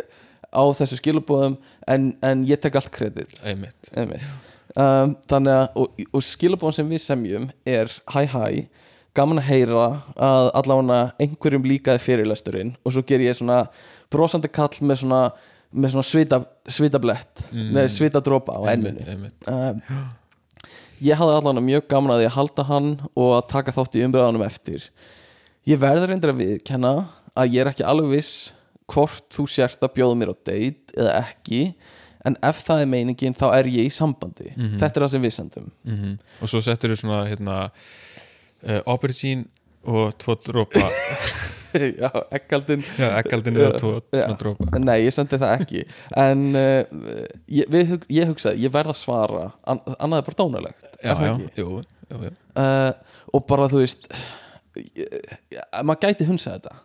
[0.57, 1.57] á þessu skilabóðum
[1.87, 3.33] en, en ég tek allt kredit
[4.77, 8.45] um, þannig að og, og skilabóðan sem við semjum er hæ hæ,
[9.17, 9.85] gaman að heyra
[10.21, 13.63] að allavega einhverjum líkaði fyrirlesturinn og svo ger ég svona
[14.13, 15.21] brosandi kall með svona,
[15.73, 17.71] með svona svita, svitablett Mm.
[17.73, 19.47] nei, svitadrópa á einmitt, enninu einmitt.
[19.47, 19.81] um,
[21.01, 24.45] ég hafði allavega mjög gaman að að halda hann og að taka þátt í umræðanum
[24.47, 24.89] eftir
[25.67, 26.93] ég verður reyndir að viðkenna
[27.37, 28.33] að ég er ekki alveg viss
[28.87, 31.61] hvort þú sért að bjóða mér á date eða ekki
[32.27, 34.77] en ef það er meiningin þá er ég í sambandi Mhm.
[34.79, 36.17] þetta er það sem við sendum Mhm.
[36.41, 37.71] og svo settur þú svona hérna,
[38.67, 39.45] uh, aubergine
[39.85, 40.87] og tvo drópa
[42.03, 43.81] já, ekkaldin já, ekkaldin eða Já.
[43.83, 45.83] svona drópa nei, ég sendi það ekki.
[46.23, 46.81] En uh,
[47.51, 51.31] ég, við, ég hugsaði, ég verð að svara an, annað er bara dónalegt já, já,
[51.31, 52.33] jú, jú, jú.
[52.59, 52.91] uh,
[53.33, 54.09] og bara þú veist
[55.83, 56.75] maður gæti hunsa þetta.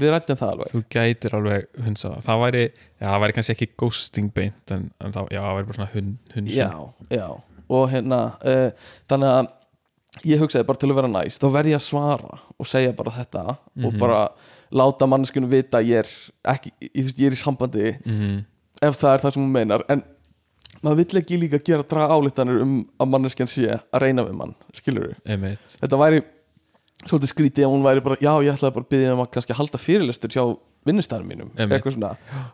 [0.00, 0.68] Við rættum það alveg.
[0.70, 2.20] Þú gætir alveg hunsa það.
[2.28, 5.70] Það væri, já, það væri kannski ekki ghosting beint en, en það, já, það væri
[5.70, 6.68] bara svona hun, hunsa já,
[7.10, 7.24] já.
[7.70, 9.50] Og hérna uh, þannig að
[10.24, 13.10] ég hugsaði bara til að vera næst þá verð ég að svara og segja bara
[13.10, 13.98] þetta og Mhm.
[13.98, 14.28] bara
[14.72, 16.08] láta manneskunum vita að ég er
[16.54, 18.44] ekki, ég, veist, ég er í sambandi Mhm.
[18.82, 20.02] ef það er það sem hún meinar en
[20.82, 24.54] maður vill ekki líka gera draga álítanir um að manneskjan sé að reyna við mann
[24.72, 26.22] skilur við þetta væri
[27.06, 29.56] svolítið skrítið að hún væri bara já ég ætlaði bara að byggja um að kannski
[29.56, 30.42] halda fyrirlestur hjá
[30.88, 31.50] vinnustæðum mínum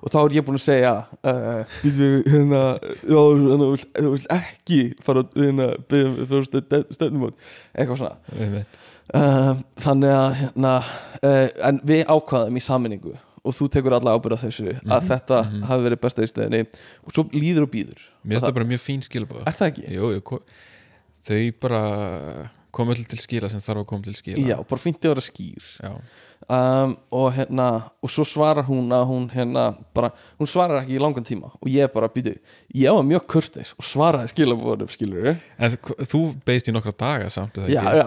[0.02, 0.92] og þá er ég búin að segja
[1.82, 2.62] við hérna
[3.06, 7.38] hérna, þú vilt- ekki fara að hérna, byggja um stefnumót
[7.74, 8.64] eitthvað svona.
[9.14, 10.72] Uh, þannig að hérna
[11.22, 13.12] uh, en við ákvaðum í saminningu
[13.46, 15.36] og þú tekur alla ábyrða þessu að þetta
[15.68, 16.64] hafi verið besta í stöðinni.
[17.06, 19.86] Og svo líður og býður Mér finnst það bara mjög fín skilabóð er það ekki?
[19.94, 20.40] Jú,
[21.26, 21.82] þau bara
[22.92, 24.42] öll til skila sem þarf að koma til skila.
[24.44, 25.64] Já, bara fínt að vera skýr.
[26.52, 27.66] Um, og hérna
[28.04, 29.62] og svo svarar hún að hún hérna
[29.96, 32.34] bara, hún svarar ekki í langan tíma og ég bara býtu,
[32.76, 35.72] ég var mjög kurteis og svaraði skilabóðum skilur En
[36.04, 38.04] þú- beist í nokkra daga samt já, já.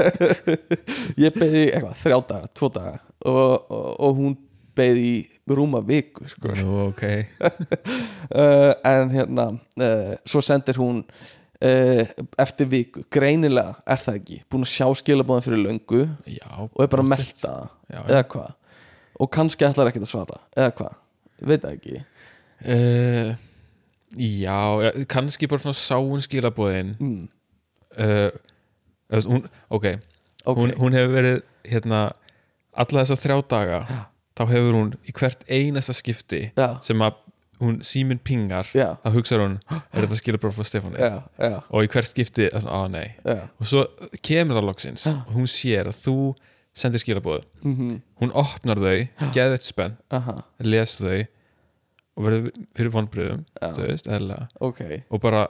[1.26, 2.94] Ég beði eitthvað, þrjá daga, tvo daga
[3.26, 4.38] og, og, og hún
[4.78, 5.12] beði
[5.50, 6.54] rúma viku sko.
[6.62, 7.04] Nú, ok.
[8.30, 11.00] Uh, en hérna uh, svo sendir hún
[11.60, 16.88] eftir viku, greinilega er það ekki, búin að sjá skilabóðum fyrir löngu Já, og er
[16.88, 18.54] bara að melta það Já, eða hvað?
[19.20, 20.94] Og kannski ætlar ekkert að svara eða hvað,
[21.50, 22.00] veit það ekki.
[22.64, 23.34] Uh,
[24.16, 24.56] Já,
[25.12, 27.28] kannski bara svona sáun skilabóðin mm.
[28.00, 28.30] uh,
[29.28, 29.92] hún, ok,
[30.44, 32.00] ok, Hún, hún hefur verið hérna
[32.72, 33.82] alla þessa þrjá daga
[34.38, 37.20] þá hefur hún í hvert einasta skipti já, sem að
[37.60, 40.64] hún síminn pingar já, þá hugsaður hún, "Hå, er þetta skilabóð frá
[41.38, 43.14] já, og í hvert skipti, á nei.
[43.24, 43.48] Já.
[43.60, 43.84] og svo
[44.22, 46.16] kemur það loksins og hún sér að þú
[46.74, 49.96] sendir skilabóð Mm hún opnar þau, geður þetta spenn
[50.60, 51.26] les þau
[52.16, 54.48] og verður fyrir vonbröðum þú veist, eðlilega.
[54.60, 54.80] Ok.
[55.10, 55.46] Og bara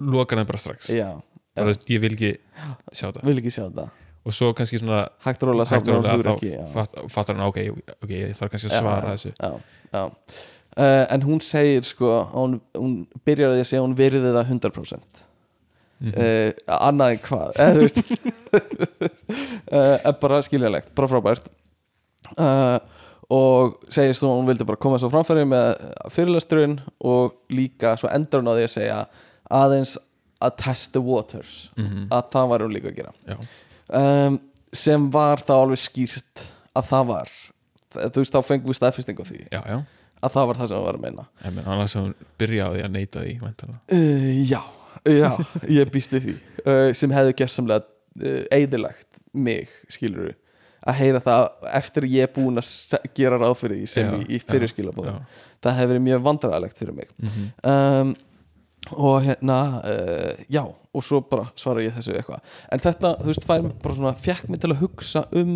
[0.00, 0.88] lokar hann bara strax.
[0.90, 1.22] Bara,
[1.56, 2.36] þú veist, ég vil ekki
[2.92, 3.24] sjá það.
[3.24, 6.16] Vil ekki sjá þetta og svo kannski svona hægt og rólega hægt og safnar rólega
[6.16, 7.60] hún þá ekki fatt, fattar hann ok,
[8.04, 9.32] ok, ég þarf kannski að svara þessu.
[9.40, 9.50] já,
[9.94, 10.02] já.
[10.78, 12.92] Uh, en hún segir sko hún, hún
[13.26, 15.24] byrjar að því að segja hún virði það 100%
[16.00, 16.14] Mhm.
[16.16, 17.50] uh, annað en hvað?
[17.60, 17.98] Eða þú veist
[19.74, 21.50] uh, bara skiljanlegt, bara frábært.
[23.30, 25.68] Og segir svo að hún vildi bara koma svo framfæri með
[26.10, 28.96] fyrirlesturinn og líka svo endur hún á því að segja
[29.60, 29.92] aðeins
[30.42, 32.08] að test the waters Mhm.
[32.10, 33.12] að það var hún líka að gera.
[33.92, 34.40] Um,
[34.72, 37.28] sem var þá alveg skýrt að það var.
[37.94, 39.40] Þú veist þá fengum við staðfesting á því.
[39.52, 39.78] Já, já
[40.20, 41.24] að það var það sem hún var að meina.
[41.44, 43.34] Ég menn, annars að hún byrja á því að neita því
[43.96, 44.60] uh, já,
[45.08, 45.30] já,
[45.78, 46.36] ég býst við því.
[46.64, 50.32] Uh, sem hefði gersamlega uh, eðilagt mig, skilur
[50.80, 54.26] að heyra það eftir ég er búin að gera ráð fyrir því sem Já, í,
[54.32, 55.18] í fyrir skilabóðum
[55.60, 57.10] það hefði verið mjög vandræðalegt fyrir mig.
[57.20, 57.48] Mhm.
[57.68, 58.18] um,
[58.96, 59.56] og hérna
[60.48, 62.54] já, og svo bara svara ég þessu eitthvað.
[62.72, 65.52] En þetta, þú veist, fær mig bara svona fjekk mig til að hugsa um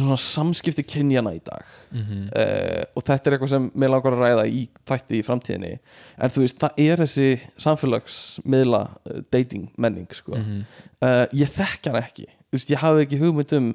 [0.00, 2.20] svona samskipti kynjana í dag Mhm.
[2.32, 5.72] uh, og þetta er eitthvað sem mér langar að ræða í þætti í framtíðinni
[6.16, 7.26] en þú veist, það er þessi
[7.60, 10.32] samfélagsmiðla uh, dating menning sko.
[10.38, 10.62] Mhm.
[11.02, 13.68] uh, ég þekk hann ekki veist, ég hafði ekki hugmynd um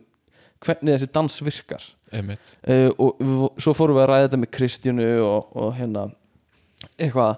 [0.65, 1.83] hvernig þessi dans virkar
[2.65, 6.07] uh, og svo fórum við að ræða þetta með Kristjánu og, og hérna
[6.97, 7.37] eitthvað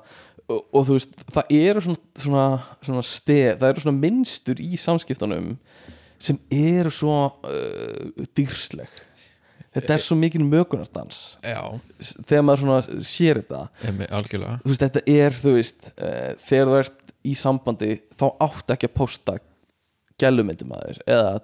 [0.50, 2.46] og, og þú veist, það eru svona, svona,
[2.88, 5.52] svona stef, það eru svona minnstur í samskiptunum
[6.20, 9.06] sem eru svo uh, dýrsleg.
[9.70, 11.38] Þetta er svo mikil mögunardans
[12.26, 13.60] þegar maður svona sér þetta.
[14.66, 18.96] Veist, þetta er, þú veist uh, þegar þú ert í sambandi þá áttu ekki að
[18.98, 19.38] posta
[20.20, 21.38] gælumyndumæður eða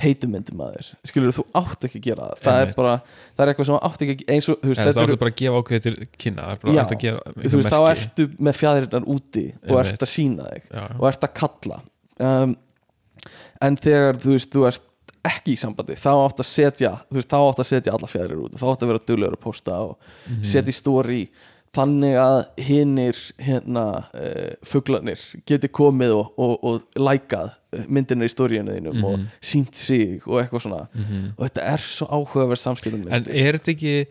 [0.00, 0.90] heitumyndumæður.
[1.08, 2.40] Skilur þú áttu ekki að gera það.
[2.44, 2.96] Það er bara,
[3.32, 5.60] það er eitthvað sem þú áttu ekki eins og, veist, Það áttu bara að gefa
[5.62, 10.48] ákveð til kynna Já, þú veist, þá ertu með fjæðirinnar úti og ert að sína
[10.50, 11.78] þig Já, og ert að kalla.
[12.16, 12.56] Um,
[13.62, 14.82] en þegar þú veist, þú ert
[15.26, 18.42] ekki í sambandi, þá átt að setja þú veist, þá átt að setja alla fjæðirir
[18.46, 19.96] út þá átt að vera duglegur að posta og
[20.30, 20.42] Mhm.
[20.44, 21.28] setja í story
[21.76, 23.82] þannig að hinnir hérna
[24.14, 27.50] uh, fuglarnir geti komið og, og, og lækað
[27.92, 29.26] myndinir í stóriðinu þínum og Mhm.
[29.42, 31.34] sínt sig og eitthvað svona Mhm.
[31.36, 34.06] og þetta er svo áhugaverð samskiptum En er þetta ekki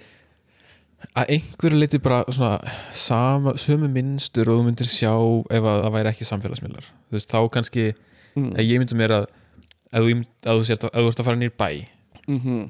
[1.15, 2.60] að einhverju leiti bara svona
[2.91, 5.12] sama, sömu minnstur og þú myndir sjá
[5.49, 7.93] ef að það væri ekki samfélagsmiðlar þú veist, þá kannski,
[8.36, 8.54] mm.
[8.56, 9.28] að ég myndi mér að
[9.95, 11.69] ef þú, að þú, sért, að þú ert að fara nýr bæ
[12.26, 12.65] mm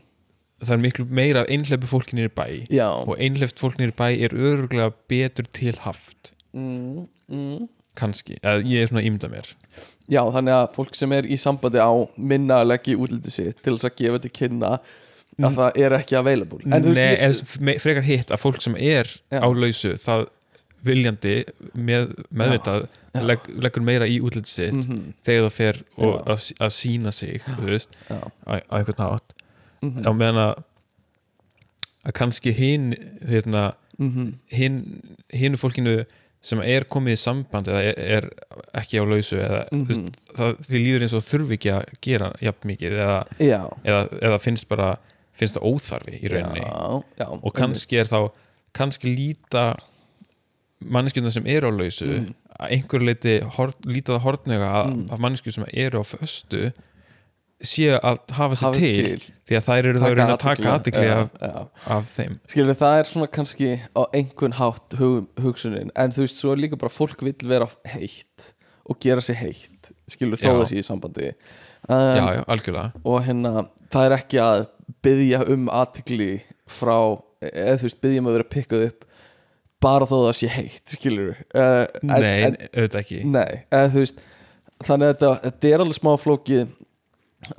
[0.63, 4.07] það er miklu meira af einhleipu fólki nýr bæ Já og einhleipt fólk nýr bæ
[4.13, 7.07] er öruglega betur til haft mm.
[7.27, 7.67] Mm.
[7.97, 9.51] kannski, eða ég er svona að ímynda mér
[10.07, 13.63] Já, þannig að fólk sem er í sambandi á minna að leggja í útliti sitt
[13.65, 14.71] til þess að gefa til kynna
[15.43, 19.09] að það er ekki available En Nei, veist, eða frekar hitt að fólk sem er
[19.33, 19.41] Já.
[19.43, 20.29] á lausu það
[20.85, 21.39] viljandi
[21.73, 23.01] með, meðvitað Já.
[23.23, 25.81] Legg, leggur meira í útliti sitt mm þegar það fer
[26.27, 28.17] að, að sína sig veist, á,
[28.49, 29.33] á einhvern nátt
[29.81, 30.63] mm á meðan að
[32.05, 32.91] að kannski hinn
[33.25, 34.33] hérna, -hmm.
[34.53, 34.75] hinn,
[35.33, 36.03] hinnu fólkinu
[36.45, 38.27] sem er komið í samband eða er, er
[38.77, 39.85] ekki á lausu eða Mhm.
[39.89, 43.25] veist, það, því líður eins og þurfi ekki að gera jafn mikið eða,
[43.83, 44.95] eða, eða finnst bara
[45.33, 46.61] finnst það óþarfi í rauninni.
[46.61, 48.31] Já, já og kannski er þá
[48.73, 49.75] kannski líta
[50.85, 52.35] manneskjuna sem eru á lausu Mm.
[52.59, 55.07] Að einhver leiti hor, líta það hortnega að, Mm.
[55.11, 56.61] að manneskju sem eru á föstu
[57.65, 59.33] séu að hafa sér til, til.
[59.47, 61.53] því að þær eru þá að taka aðtikli já, af, já.
[61.95, 66.41] af þeim skilur það er svona kannski á einhvern hátt hug, hugsunin en þú veist
[66.41, 68.51] svo er líka bara fólk vill vera heitt
[68.85, 73.53] og gera sér heitt skilur þó þessi í sambandi um, já, já, algjörlega og hérna
[73.87, 74.67] það er ekki að
[75.07, 76.31] byggja um aðtikli
[76.67, 76.97] frá
[77.45, 79.07] eða þú veist byggja um að vera pikkað upp
[79.85, 83.21] bara þó það sé heitt skilur uh, nei, en, auðvitað ekki.
[83.29, 84.25] Nei, eða þú veist
[84.85, 86.65] þannig að þetta, þetta er alveg smá flókið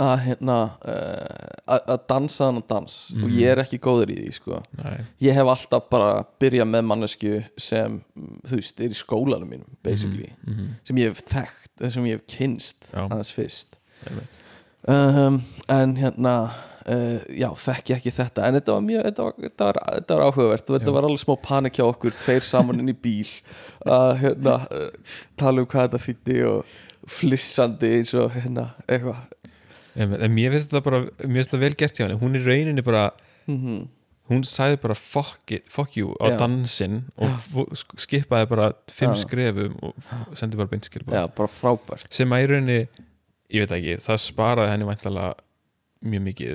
[0.02, 3.34] að hérna uh, að að dansa þannig dans og Mhm.
[3.38, 4.58] ég er ekki góður í því sko.
[4.82, 6.08] Nei, ég hef alltaf bara
[6.42, 11.12] byrjað með mannesku sem, mm, þú veist, er í skólanum mínum basically, mm sem ég
[11.14, 13.78] hef þekkt sem ég hef kynst aðeins fyrst.
[14.88, 16.34] Um, en hérna
[16.92, 20.24] uh, já, þekki ekki þetta en þetta var mjög, þetta var, þetta var, þetta var
[20.26, 20.94] áhugavert þetta Já.
[20.96, 23.32] var alveg smá panik hjá okkur tveir saman inn í bíl
[23.84, 26.76] að hérna, uh, tala um hvað þetta þýtti og
[27.16, 29.24] flissandi eins og hérna, eitthvað
[29.96, 30.20] Einmitt.
[30.20, 32.86] en mér finnst þetta bara mér finnst þetta vel gert hjá henni, hún í rauninni
[32.86, 33.10] bara
[33.50, 33.84] mm
[34.26, 36.38] hún sagði bara fuck, it, fuck you á Já.
[36.40, 39.20] dansinn og skipaði bara fimm Já.
[39.22, 42.78] skrefum og sendi bara beinskilbúð já, bara frábært sem að í rauninni
[43.54, 45.45] ég veit ekki, það sparaði henni væntalega
[46.04, 46.50] mjög mikið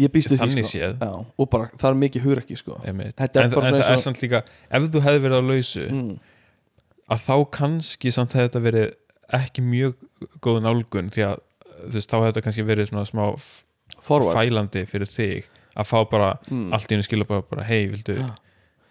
[0.00, 0.70] ég þannig sko.
[0.70, 0.94] séð.
[1.00, 2.78] Já, og bara, það er mikið hugrekki sko.
[2.84, 6.12] Er en, bara en það er samt líka ef þú hefði verið á lausu mm.
[7.14, 8.88] að þá kannski samt hefði þetta verið
[9.40, 9.98] ekki mjög
[10.44, 11.42] góð nálgun því að
[11.84, 13.24] þú veist, þá hefði þetta kannski verið svona smá
[14.04, 16.72] forward fælandi fyrir þig að fá bara mm.
[16.76, 18.28] allt í henni skilja bara, bara hei, vildu Já.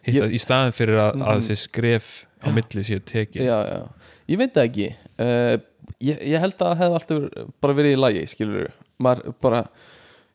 [0.03, 1.43] hitta, í staðin fyrir að, að Mhm.
[1.43, 2.09] þessi skref
[2.43, 4.87] á milli séu tekið já, já, ég veit það ekki.
[5.15, 5.55] Uh,
[6.03, 9.63] ég, ég held að það hefði alltaf bara verið í lagi, skilur maður bara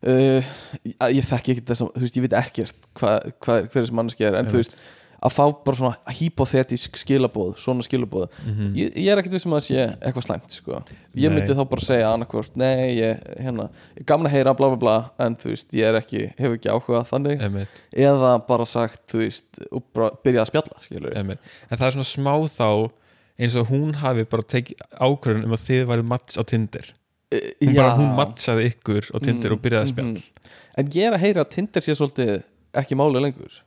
[0.06, 0.52] uh,
[1.10, 4.46] ég, þekki ekki þess að, ég veit ekkert hvað hva, hver þessi manneski er, en
[4.50, 4.78] þú veist
[5.18, 8.68] að fá bara svona hypothetisk skilabóð svona skilabóð, Mhm.
[8.78, 10.82] ég, ég er ekkert vissum að það sé eitthvað slæmt, sko.
[11.18, 13.66] Ég myndi þá bara segja annarkvort, nei, ég hérna,
[13.98, 16.70] er gaman að heyra, bla bla bla en þú veist, ég er ekki, hef ekki
[16.70, 17.42] áhuga þannig.
[17.42, 19.60] Einmitt, eða bara sagt, þú veist
[19.92, 20.78] bara byrja að spjalla,
[21.70, 22.90] en það er svona smá þá
[23.40, 26.94] eins og hún hafi bara tekið ákvörðun um að þið væri match á Tinder
[27.32, 30.12] hún, bara, hún matchaði ykkur á Tinder Mm, og byrjaði að spjall.
[30.12, 30.52] mhm.
[30.78, 32.42] En ég er að heyra að Tinder sé svolítið
[32.78, 33.58] ekki máli lengur.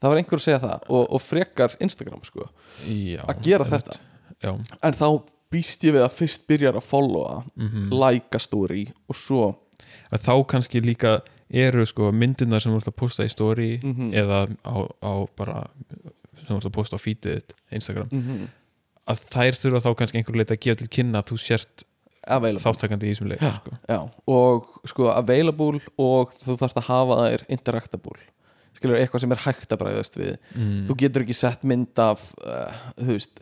[0.00, 2.48] Það var einhver að segja það og, og frekar Instagram sko
[2.88, 3.96] Já, að gera þetta.
[4.42, 4.50] Já,
[4.82, 5.06] En þá
[5.52, 9.46] býst ég við að fyrst byrjar að followa mm like a story og svo
[10.12, 14.12] að þá kannski líka eru sko myndirnar sem þú ert að posta í story Mhm.
[14.12, 15.68] eða á, á bara
[16.42, 17.42] sem þú ert að posta á feedið
[17.72, 18.46] Instagram mm
[19.06, 21.84] að þær þurfa þá kannski einhver leiti að gefa til kynna að þú sért
[22.26, 22.64] available.
[22.64, 23.76] Þáttakandi í þessum leik sko.
[23.90, 23.98] Já,
[24.36, 28.18] og sko available og þú þarfst að hafa þær interactable.
[28.76, 30.34] Skilur eitthvað sem er hægt að bræðast við.
[30.56, 30.82] Mm.
[30.90, 33.40] þú getur ekki sett mynd af uh, þú veist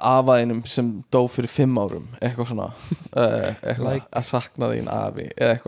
[0.00, 2.06] afaðinum sem dó fyrir fimm árum.
[2.24, 4.06] Eitthvað svona uh, eitthvað Like.
[4.16, 5.26] að sakna þín afi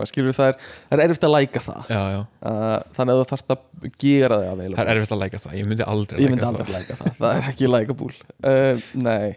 [0.09, 1.82] skilur það er, það er erfitt að læka það.
[1.92, 4.87] Já, já, uh, þannig að þú þarfst að gera það available.
[4.87, 5.59] Er erfitt að læka það.
[5.61, 6.56] Ég myndi aldrei ég læka myndi það.
[6.56, 8.12] aldrei læka það, það er ekki lækabúl
[9.04, 9.37] nei,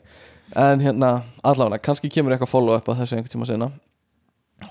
[0.56, 1.12] en hérna
[1.46, 3.70] allavega, kannski kemur eitthvað follow up að þessu einhvern tíma sinna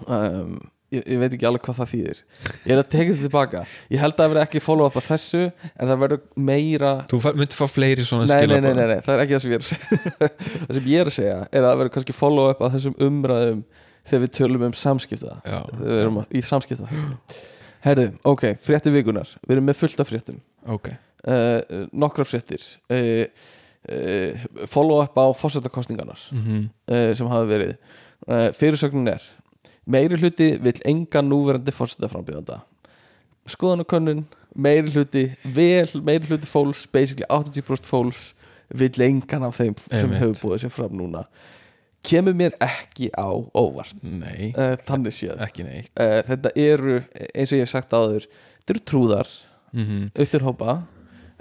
[0.07, 0.59] um,
[0.93, 2.21] ég, ég veit ekki alveg hvað það þýðir.
[2.65, 3.63] Ég er að tekið þetta tilbaka.
[3.93, 7.21] Ég held að það verði ekki follow up að þessu en það verður meira þú
[7.29, 9.59] myndir fá fleiri svona nei, nei, nei, nei, nei, það er ekki það sem ég
[9.59, 10.31] er að segja.
[10.69, 12.97] Það sem ég er að segja er að það verður kannski follow up að þessum
[13.09, 13.61] umræðum
[14.09, 15.37] þegar við tölum um samskipta.
[15.45, 17.05] Þegar við erum í samskipta.
[17.85, 20.41] Herðu, ok, fréttir vikunar við erum með fullt af fréttum.
[20.69, 20.91] Ok.
[21.29, 22.65] Uh, nokkrar fréttir.
[22.91, 23.27] Uh,
[23.89, 27.77] uh, follow up á fórsetakostningarnar mm uh, sem hafa verið.
[28.27, 29.23] Uh, fyrirsögnin er
[29.89, 32.63] meiri hluti vill enga núverandi fórsetaframbjöðanda
[33.49, 34.25] skoðanakönnun
[34.59, 35.25] meiri hluti,
[35.55, 38.33] vel meiri hluti fólks, basically 80% fólks
[38.69, 41.25] vill engan af þeim sem hefur búið sér fram núna.
[42.05, 43.97] Kemur mér ekki á óvart.
[44.03, 44.53] Nei,
[44.89, 45.41] þannig séð.
[46.29, 47.01] Þetta eru,
[47.33, 49.35] eins og ég hef sagt áður þetta eru trúðar.
[49.73, 50.79] Mm upp til hópa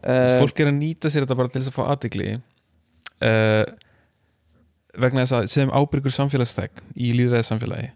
[0.04, 3.66] uh, fólk er að nýta sér þetta bara til þess að fá aðdegli uh,
[4.98, 7.92] vegna þess að sem ábyrgur samfélagsþegn í líðræðið samfélagi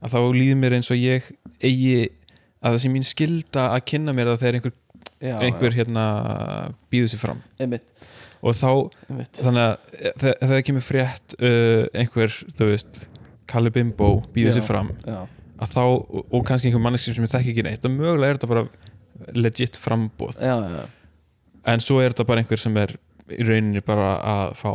[0.00, 1.28] að þá líður mér eins og ég
[1.60, 2.08] eigi
[2.60, 4.74] að það sé mín skilda að kynna mér að þegar einhver,
[5.20, 6.04] já, einhver hérna
[6.92, 7.40] býður sér fram.
[7.56, 8.04] Já, einmitt,
[8.40, 8.70] og þá,
[9.08, 9.40] einmitt.
[9.40, 13.02] þannig að eh, þegar það kemur frétt uh, einhver, þú veist
[13.50, 14.56] Kalli Bimbo býður Já.
[14.60, 15.18] sér fram Já,
[15.60, 18.40] að þá, og, og kannski einhver manneski sem ég þekki ekki neitt og mögulega er
[18.40, 18.66] þetta bara
[19.36, 20.84] legit frambóð já, já,
[21.66, 22.96] en svo er þetta bara einhver sem er
[23.30, 24.70] í rauninni bara að fá,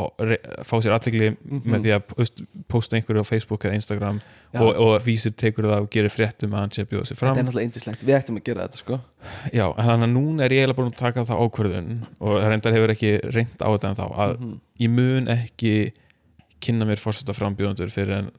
[0.63, 1.33] fá sér aðtegli
[1.67, 2.37] með því að post,
[2.71, 4.21] posta einhverju á Facebook eða Instagram
[4.53, 4.61] Já.
[4.63, 7.33] og, og vísir tekur það og gerir fréttum að hann sé að bjóða sér fram
[7.35, 8.99] þetta er náttúrulega indislegt, við ættum að gera þetta sko
[9.51, 11.91] Já, þannig að núna er ég eiginlega búin að taka það ákvörðun
[12.29, 14.55] og reyndar hefur ekki reynd á þetta en þá að Mhm.
[14.85, 15.75] ég mun ekki
[16.63, 18.31] kynna mér fórseta frambjóðundur fyrir en,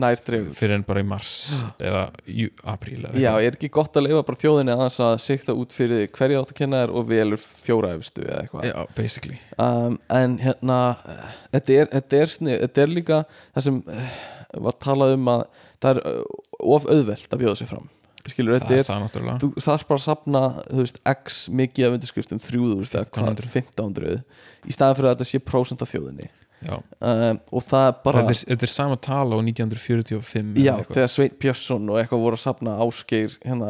[0.00, 1.30] nær dreifð fyrir en bara í mars
[1.88, 5.56] eða í apríl eða Já, er ekki gott að leifa bara þjóðinni aðeins að sikta
[5.58, 8.66] út fyrir hverju átt að kenna þér og velur fjóra efstu eða eitthvað?
[8.70, 9.38] Já, basically.
[9.58, 10.78] Um, En hérna,
[11.10, 13.20] eh, þetta er, þetta er snið, þetta er líka
[13.54, 14.16] það sem uh,
[14.68, 15.46] var talað um að
[15.82, 16.42] það er uh,
[16.78, 17.86] of auðvelt að bjóða sig fram.
[18.28, 19.38] Skilur, Það er er, það náttúrulega.
[19.40, 24.18] þú þarf bara að safna, þú veist, x mikið af undirskriftum, 3000 eða hvað, 1500
[24.68, 26.26] í staðan fyrir að þetta sé prósent af þjóðinni
[26.66, 31.12] Um, og það er bara Þetta, er, þetta er sama tala á 1945 Já, þegar
[31.12, 33.68] Sveit Björnsson og eitthvað voru að safna áskeir hérna,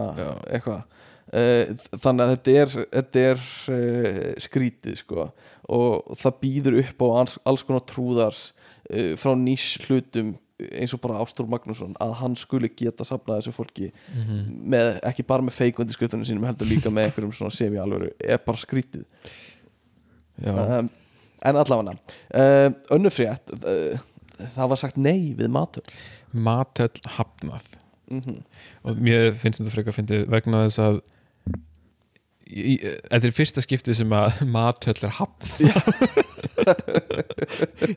[1.29, 3.43] uh, þannig að þetta er, þetta er
[3.75, 5.27] uh, skrítið sko.
[5.69, 10.99] Og það býður upp á alls, alls konar trúðar uh, frá nýs hlutum eins og
[11.05, 14.41] bara Ástór Magnússon að hann skuli geta safnað þessu fólki Mhm.
[14.73, 18.41] með, ekki bara með feik undirskriftunum sínum heldur líka með einhverjum sem í alvöru er
[18.43, 19.05] bara skrítið.
[20.43, 20.55] Já.
[20.79, 20.91] um,
[21.47, 21.95] en allavega
[22.35, 23.99] uh, önnur frétt uh,
[24.57, 25.83] það var sagt nei við matur
[26.33, 27.65] Matöll hafnað.
[28.13, 28.41] Mm
[28.89, 31.01] og mér finnst þetta frekar að fyndið vegna þess að
[32.49, 35.49] þetta er fyrsta skiptið sem að matöll er hafn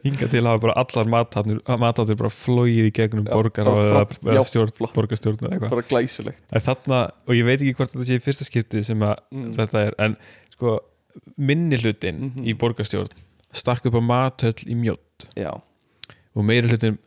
[0.03, 4.03] hinga til að hafa bara allar matöll bara flóið í gegnum Já, borgar bara eða,
[4.09, 5.73] flott, eða já, stjórn, borgarstjórn eða eitthvað.
[5.75, 6.43] Bara glæsilegt.
[6.67, 9.51] Þarna, og ég veit ekki hvort þetta sé fyrsta skiptið sem að Mm.
[9.57, 10.13] þetta er en
[10.55, 10.69] sko
[11.37, 12.41] minni hlutin Mhm.
[12.47, 13.11] í borgarstjórn
[13.53, 15.51] stakk upp á matöll í mjótt já,
[16.35, 16.97] og meiri hlutin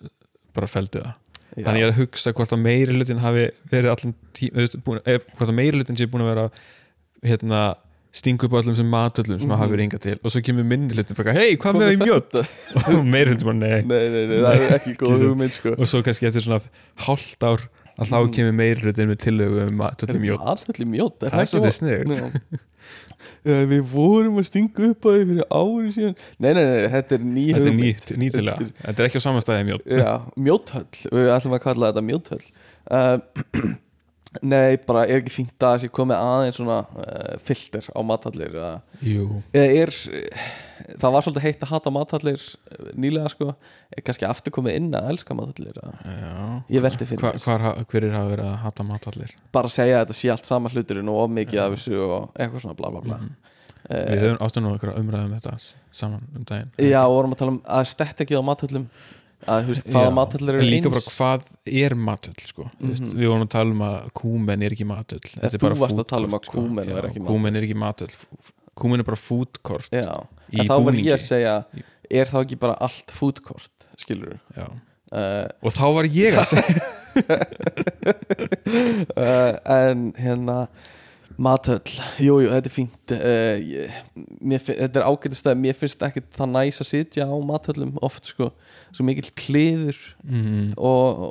[0.55, 1.15] bara feldi það.
[1.55, 1.65] Já.
[1.69, 5.55] þannig ég er að hugsa hvort að meiri hlutin hafi verið allan tíma hvort að
[5.55, 6.47] meiri hlutin sé búin að vera
[7.25, 7.61] hérna
[8.15, 9.59] stingu upp á allum sem matöllum sem Mhm.
[9.59, 10.19] hafi verið hingað til.
[10.23, 12.35] Og svo kemur minni hlutin fyrir hei, hvað með í mjótt
[12.99, 13.81] og meiri hlutin bara nei.
[13.83, 15.73] Nei, nei, nei, það er ekki góð hugmynd sko.
[15.79, 16.61] Og svo kannski eftir svona
[17.07, 17.65] hálft ár
[17.99, 18.33] að þá Mhm.
[18.35, 22.61] kemur meiri hlutin með tillögu um matöll í mjótt Allir mjótt, Það er svolítið sniðugt.
[23.45, 26.15] Eh, Við vorum að stinga upp á því fyrir ári síðan.
[26.41, 28.59] Nei, nei, nei, þetta er ný þetta er nýtt, nýtilega.
[28.61, 30.13] Þetta þetta er ekki á samanstæði mjótt Já,
[30.49, 32.45] mjóthöll, við ætlum að kalla þetta mjóthöll
[32.89, 33.75] uh,
[34.55, 38.01] Nei, bara er ekki fínt að það sé komið aðeins svona uh, filter á
[39.05, 39.95] Jú, eða er
[41.01, 43.55] það var svolítið heitt að hata mathallir eh, nýlega sko,
[43.97, 45.35] er kannski aftur komið inn að elska
[46.05, 46.35] já.
[46.77, 47.45] Ég velti fyrir Hva, mér.
[47.45, 50.69] hvar, ha- Hverir hafa verið að hata matallir bara segja að þetta sé allt sama
[50.75, 53.17] hluturinn og of mikið af þessu og eitthvað svona bla bla bla.
[53.19, 53.35] Mhm.
[53.91, 56.71] Eh, Við höfum áttu nú einhverja umræðum þetta s- saman um daginn.
[56.81, 58.87] Já, og vorum að tala um að stett ekki á mathöllum
[59.47, 60.15] að þú veist, hvaða En
[60.55, 60.95] eru líka eins.
[60.95, 61.45] bara hvað
[61.85, 62.71] er matöll sko.
[62.81, 63.13] mm Mhm.
[63.21, 66.09] Við vorum að tala um að kúmen er ekki matöll Þetta er þú varst að
[66.09, 67.57] tala um að kúmen Já, væri ekki Kúmen matöll.
[67.57, 68.15] er ekki matöll
[68.75, 69.89] Kúmen er bara food court.
[69.93, 70.27] Já,
[70.61, 71.55] en þá var ég að segja
[72.11, 76.85] er þá ekki bara allt food court skilur uh, Og þá var ég að segja
[79.17, 80.59] uh, en hérna
[81.35, 81.81] mathöll,
[82.23, 83.11] jújú, jú, þetta er fínt.
[83.11, 83.95] Uh, ég,
[84.39, 87.97] mér, fin- þetta er ágætist að mér finnst ekki það næs að sitja á mathöllum
[88.07, 88.53] oft sko,
[88.95, 91.25] svo mikill kliður mm, og,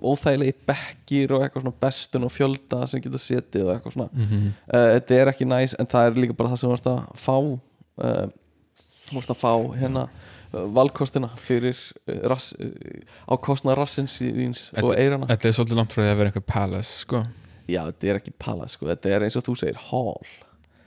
[0.00, 4.08] og óþægilegi bekkir og eitthvað svona bestun og fjölda sem geta setið og eitthvað svona.
[4.16, 6.90] Mm uh, þetta er ekki næs en það er líka bara það sem þú vorst
[6.94, 8.24] að fá uh,
[9.10, 11.76] þú vorst að fá hérna uh, valkostina fyrir
[12.08, 12.70] uh, rass, uh,
[13.26, 16.46] á kostna rassins íns og eirana Þetta er svolítið langt frá því að vera einhver
[16.46, 17.24] palace sko.
[17.70, 20.30] já, þetta er ekki palace sko, þetta er eins og þú segir hall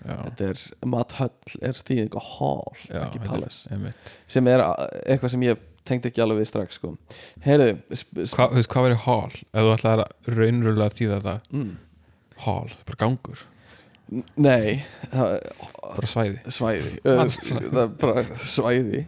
[0.03, 0.61] Já, þetta er
[0.91, 4.09] mathöll er þýðing á hall, já, ekki er- palace einmitt.
[4.28, 4.63] sem er
[5.07, 6.91] eitthvað sem ég tengdi ekki alveg við strax sko.
[7.45, 9.32] heyrðu Hva, þú veist, Hvað verið hall?
[9.53, 10.36] Ef þú ætlaðir að
[10.89, 11.71] að þýða það mm,
[12.43, 13.45] Hall, það er bara gangur
[14.38, 15.38] nei það,
[15.84, 16.41] bara svæði.
[16.58, 16.91] Svæði.
[17.08, 19.06] Uh, bara svæði.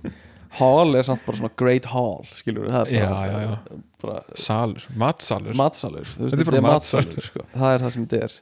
[0.56, 3.80] Hall er samt bara svona great hall skilur það er bara, Já, já, já.
[4.06, 5.58] bara salur, matsalur.
[5.60, 6.06] Matsalur.
[6.06, 7.20] Veist, Þetta er bara matsalur.
[7.26, 7.44] sko.
[7.56, 8.38] það er það sem þetta er.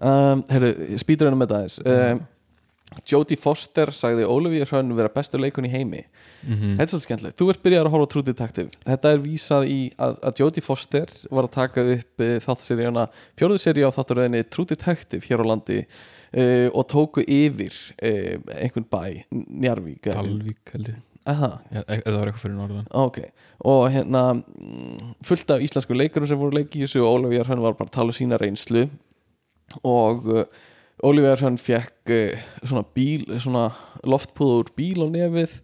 [0.00, 0.70] Um, heyrðu,
[1.02, 1.78] spýtur henni með það aðeins.
[1.84, 2.22] Um,
[3.06, 6.04] Jodie Foster sagði Olivia Hrönn vera bestu leikun í heimi.
[6.42, 8.80] Mm þetta er svolítið skemmtilegt, þú ert byrjað að horfa True Detective.
[8.86, 13.04] Þetta er vísað í að, að Jodie Foster var að taka upp uh, þáttaseríuna,
[13.38, 18.88] fjóruðu seríu á þáttaröðinni True Detective hér á landi uh, og tóku yfir uh, einhvern
[18.90, 21.06] bæ, Njarvík Dalvík held ég.
[21.28, 22.86] Aha, Já, e- eða var eitthvað fyrir norðan.
[22.96, 23.18] Ok.
[23.68, 27.60] Og hérna mm, fullt af íslensku leikurum sem voru leiki í þessu og Ólafíjar hann
[27.60, 28.86] var bara að tala sína reynslu.
[29.86, 30.46] Og uh,
[31.02, 33.70] Ólafíjar hann fekk uh, svona bíl svona
[34.04, 35.60] loftpúða úr bíl á nefið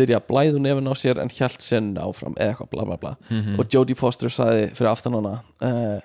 [0.00, 3.12] byrja að blæðu nefin á sér en hjælt senn áfram eða eitthvað bla bla bla
[3.30, 3.58] Mhm.
[3.60, 6.00] og Jodie Foster sagði fyrir aftan hana uh,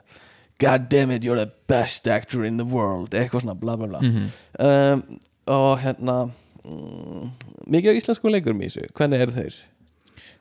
[0.59, 4.01] God damn it, you're the best actor in the world eitthvað svona bla bla bla
[4.01, 4.29] Mhm.
[4.59, 6.29] um, og hérna
[6.65, 7.31] mm,
[7.67, 9.55] mikið af íslensku leikurum í þessu hvernig eru þeir?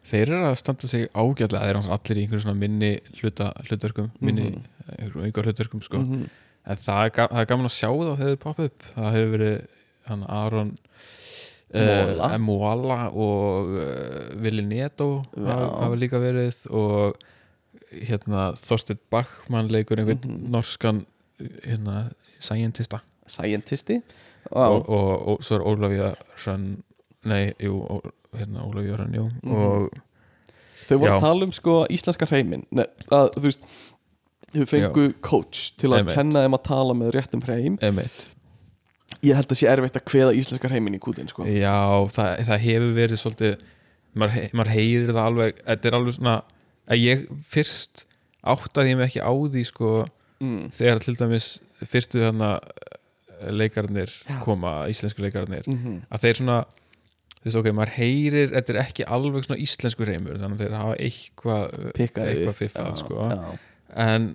[0.05, 4.11] þeir eru að standa sig ágætlega þeir eru allir í einhverjum svona minni hluta, hlutverkum
[4.21, 5.23] minni mm -hmm.
[5.25, 5.97] einhver hlutverkum sko.
[6.67, 9.33] En það er, það er gaman að sjá það þegar þau poppa upp það hefur
[9.35, 9.57] verið
[10.09, 10.71] hann Aron
[11.75, 12.29] Mola.
[12.29, 15.57] uh, Mola og uh, Vili Neto Já.
[15.57, 17.17] hafa líka verið og
[17.95, 20.51] hérna Þorsteinn Bachmann leikur einhvern Mhm.
[20.55, 21.05] norskan
[21.65, 22.11] hérna
[22.41, 24.01] scientista Scientisti
[24.53, 26.11] og, og, og, og svo er Ólafía
[26.45, 26.83] Hrönn
[27.25, 28.01] nei, jú, ó,
[28.37, 29.55] hérna Ólafía Hrönn, jú Mhm.
[29.55, 29.91] og
[30.89, 31.17] þau voru já.
[31.17, 33.61] að tala um sko íslenska hreimin Nei, að þú veist
[34.55, 36.15] þau fengu coach til að Einmitt.
[36.19, 38.25] kenna þeim að tala með réttum hreim emitt
[39.25, 41.47] ég held að sé erfitt að kveða íslenska hreimin í kútin sko.
[41.49, 41.77] Já,
[42.13, 43.55] það, það hefur verið svolítið
[44.15, 46.35] maður, he- maður heyrir það alveg þetta er alveg svona
[46.93, 47.25] að ég
[47.55, 48.05] fyrst
[48.45, 49.93] áttaði mig ekki á því sko,
[50.45, 50.63] mm.
[50.77, 51.49] þegar til dæmis
[51.89, 54.39] fyrstu þarna eh, leikarnir Já.
[54.45, 56.59] koma, íslensku leikarnir Mm að þeir svona
[57.45, 60.77] þú veist ok, maður heyrir, þetta er ekki alveg svona íslensku reymur, þannig að þeir
[60.79, 63.59] hafa eitthvað eitthvað fiffað Já, sko, já.
[64.05, 64.29] en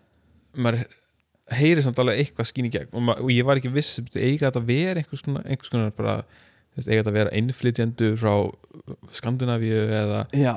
[0.55, 0.85] maður
[1.59, 4.47] heyrir samt alveg eitthvað skín í gegn og, ma- og ég var ekki viss, eiga
[4.49, 6.17] þetta að vera einhvers konar, einhvers konar bara
[6.79, 8.33] eiga þetta að vera innflytjendur frá
[9.17, 10.53] Skandinavíu eða já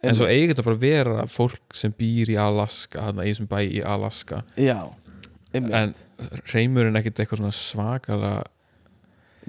[0.00, 3.50] en svo eiga þetta bara að vera fólk sem býr í Alaska, þarna í þessum
[3.50, 4.40] bæ í Alaska.
[4.60, 4.78] Já,
[5.52, 5.92] en
[6.54, 8.46] reymurinn ekkert eitthvað svona svakalega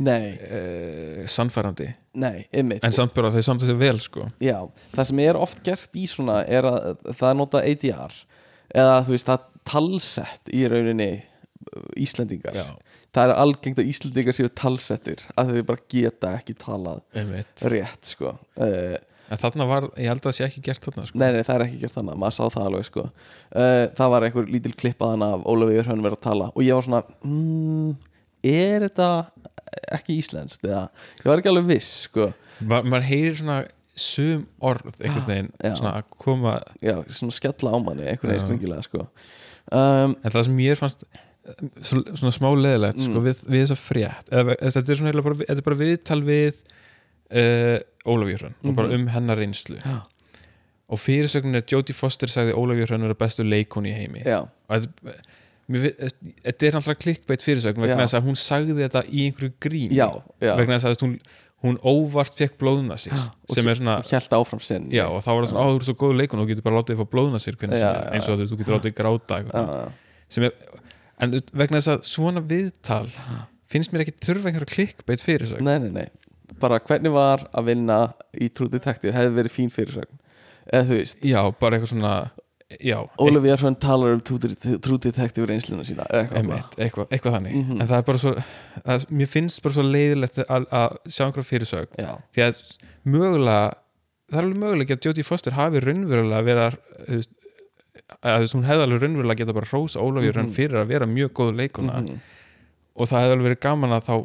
[0.02, 1.88] nei, uh, sannfærandi.
[2.20, 4.28] Nei, en samt bara þau samt þessi vel sko.
[4.44, 4.58] Já,
[4.96, 8.18] það sem er oft gert í svona er að það er notað ADR
[8.82, 12.55] eða þú veist það talsett í rauninni uh, Íslendingar.
[12.57, 12.66] Já,
[13.14, 17.66] það er algengt að Íslendingar séu talsettir að þau bara geta ekki talað einmitt.
[17.72, 18.36] rétt sko.
[18.59, 18.97] Uh,
[19.32, 21.20] En þarna var, ég held að það sé ekki gert þarna sko.
[21.22, 23.03] Nei, nei, það er ekki gert þannig, maður sá það alveg sko.
[23.55, 26.84] Uh, Það var einhver lítil klippaðan af Ólafur Hrönn verið að tala og ég var
[26.84, 27.93] svona mm,
[28.51, 29.07] Er þetta
[29.95, 30.66] ekki íslenskt?
[30.68, 30.82] Eða,
[31.22, 32.28] ég var ekki alveg viss sko.
[32.59, 33.57] Ma, maður heyrir svona
[34.01, 35.74] sum orð einhvern veginn Já.
[35.80, 38.45] svona að koma Já, svona skella á manni, einhvern veginn Já.
[38.49, 39.05] strengilega sko
[39.72, 43.07] um, en það sem mér fannst eh, svona, smá leðilegt Mm.
[43.09, 46.61] sko, við, við þessa frétt eða, þetta, er bara, þetta er bara viðtal við
[47.32, 47.78] uh,
[48.41, 48.95] Hrönn og bara Mhm.
[49.01, 50.01] um hennar reynslu Já,
[50.91, 54.69] og fyrirsögnin er Jodie Foster sagði Ólafur Hrönn vera bestu leikon í heimi já, og
[54.76, 55.13] þetta,
[55.72, 55.93] fi-
[56.43, 60.09] þetta er alltaf klikkbeitt fyrirsögn vegna þess að hún sagði þetta í einhverju grín já,
[60.41, 60.55] já.
[60.59, 61.13] vegna þess að hún,
[61.62, 63.99] hún óvart fekk blóðuna sér og sem er svona
[64.93, 66.66] Já, og þá var það svona, á, þú eru svo góð leikun og þú getur
[66.68, 69.41] bara látið þið fá blóðuna sér Já, já, eins og þú, getur látið þið gráta
[70.32, 70.55] sem er,
[71.22, 73.05] en vegna þess að svona viðtal
[73.72, 76.07] finnst mér ekki þurfa einhverja klikkbeitt fyrir sig Nei, nei, nei.
[76.62, 77.99] Bara hvernig var að vinna
[78.36, 80.18] í True Detective hefði verið fín fyrirsögn.
[80.68, 82.16] Eða þú veist, Já, bara eitthvað svona
[82.80, 87.55] já, Ólafía Hrönn talar um Detective reynsluna sína eitthvað eitthvað, eitthvað þannig.
[87.59, 87.82] Mhm.
[87.82, 88.34] en það er bara svo,
[88.86, 90.67] að, mér finnst bara svo leiðilegt að,
[91.07, 92.63] sjá einhverja fyrirsög Já, því að
[93.03, 93.74] mögulega
[94.32, 96.63] það er alveg mögulega að Jodie Foster hafi raunverulega verið
[98.22, 100.47] að, hún hefði alveg raunverulega geta bara hrósa Ólafur Mhm.
[100.47, 102.19] mm fyrir að vera mjög góð leikuna mhm,
[102.95, 104.15] og það hefði alveg verið gaman að þá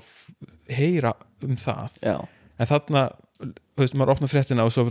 [0.76, 1.92] heyra um það.
[2.03, 2.16] Já,
[2.59, 3.03] en þarna,
[3.77, 4.85] þú veist, maður opnar fréttina og svo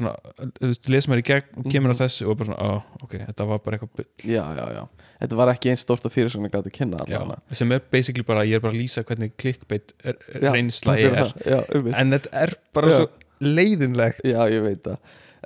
[0.94, 1.98] les maður í gegn og kemur Mhm.
[1.98, 4.06] á þessu og bara svona, ó, ok, þetta var bara eitthvað bull.
[4.24, 4.84] Já, já, já.
[5.22, 7.40] Þetta var ekki eins stórt að fyrirsögn að gáti kynna Já, allavega.
[7.52, 10.96] sem er basically bara, ég er bara að lýsa hvernig clickbait er- er- Já, reynsla
[10.96, 11.34] fyrir er.
[11.46, 12.98] Já, en þetta er bara Já.
[12.98, 13.10] svo
[13.42, 14.22] leiðinlegt.
[14.24, 14.98] Já, ég veit það.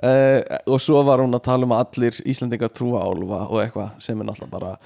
[0.02, 3.58] Uh, Og svo var hún að tala um að allir Íslendingar trúa á álfa og
[3.60, 4.76] eitthvað sem er náttúrulega bara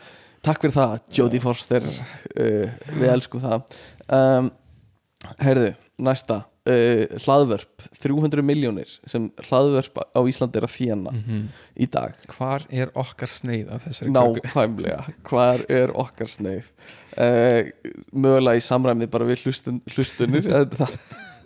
[0.43, 2.67] Takk fyrir það, Jodie Forster uh,
[2.99, 3.63] Við elskum það.
[4.11, 4.51] Um,
[5.41, 11.43] Heyrðu, næsta uh, Hlaðvörp, 300 miljónir sem hlaðvörp á Íslandi er að þjána mm
[11.75, 12.15] í dag.
[12.31, 14.13] Hvar er okkar sneið af þessari?
[14.15, 16.69] Nákvæmlega, hvar er okkar sneið?
[17.19, 17.67] Uh,
[18.15, 20.95] Mögulega í samræmið bara við hlustun, hlustunir en það,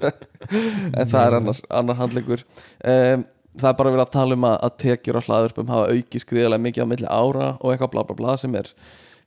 [0.04, 3.26] en það er annar, annar handleikur um,
[3.58, 6.62] Það er bara verið að tala um að, að tekjur á hlaðurpum hafa aukið skriðilega
[6.62, 8.68] mikið á milli ára og eitthvað bla bla bla sem er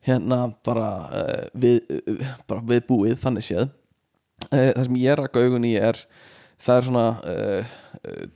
[0.08, 3.66] hérna bara, uh, við, uh, bara viðbúið þannig séð
[4.50, 6.00] Það sem ég rak augun í er
[6.62, 7.78] það er svona uh,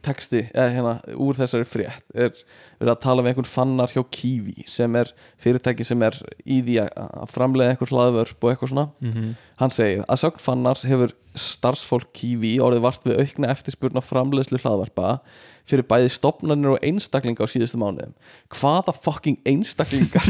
[0.05, 2.31] texti eða hérna úr þessari frétt er
[2.79, 6.79] verið að tala um einhvern fannar hjá Kiwi sem er fyrirtæki sem er í því
[6.85, 8.87] að framleiða einhver hlaðvörp og eitthvað svona.
[9.01, 9.35] Mhm.
[9.61, 15.19] hann segir að sögn fannars hefur starfsfólk Kiwi orðið vart við aukna eftirspurna framleiðslu hlaðvarpa
[15.65, 18.13] fyrir bæði stopnarnir og einstaklinga á síðustu mánuðum.
[18.53, 20.29] Hvaða fucking einstaklingar?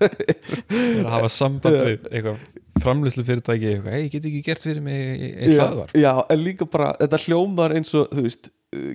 [0.72, 2.38] Er að hafa samband við eitthvað
[2.82, 6.68] framlýslu fyrirtæki eitthvað, hei, get ekki gert fyrir mig eitt já, hlaðvar já, en líka
[6.68, 8.52] bara þetta hljómar eins og, þú veist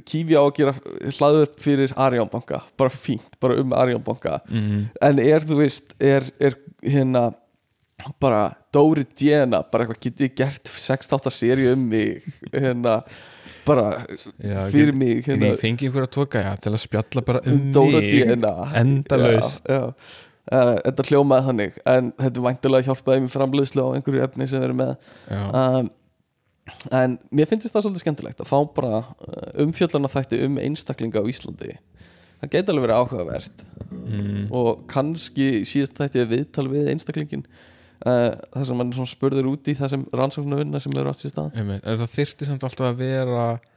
[0.09, 0.71] Kiwi á að gera
[1.19, 4.79] hlaðvörp fyrir Arjónbanka, bara fínt, bara um Arjónbanka mm.
[5.05, 7.27] en er, þú veist, er, er hérna
[8.21, 12.25] bara Dóri Djena bara eitthvað get ég gert 6-8 seri um mig?
[12.53, 12.99] Hérna
[13.67, 14.05] bara
[14.39, 18.01] Já, fyrir mig hérna, ég fengi einhverja tvoka já, til að spjalla bara um, Dóra
[18.03, 18.23] mig
[18.81, 19.73] endalaust.
[20.47, 24.67] Uh, þetta hljómaði þannig en þetta væntilega hjálpaði mér framleiðslu á einhverju efni sem við
[24.69, 25.09] erum með.
[25.35, 25.89] Um,
[26.95, 31.27] en mér finnst það svolítið skemmtilegt að fá bara uh, umfjöllana þætti um einstaklinga á
[31.27, 31.75] Íslandi.
[32.37, 33.65] Það geti alveg verið áhugavert.
[33.97, 37.47] Mm, og kannski síðast þætti ég viðtal við einstaklingin
[38.05, 41.25] uh, þar sem hann svona spurður út í það sem rannsóknarvinna sem eru átt.
[41.57, 43.73] En það þyrfti samt alltaf að vera eh,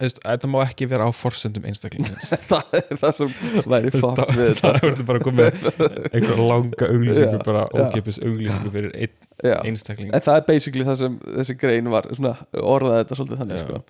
[0.00, 3.32] Þetta má ekki vera á forsendum einstaklingins það er það sem
[3.70, 5.64] væri Það verður bara komið
[6.10, 9.56] einhver langa auglýsingu bara ókipis auglýsingu fyrir einn Já.
[9.64, 10.12] einstakling.
[10.12, 13.82] En það er basically það sem þessi grein var svona orðað þetta svolítið þannig sko.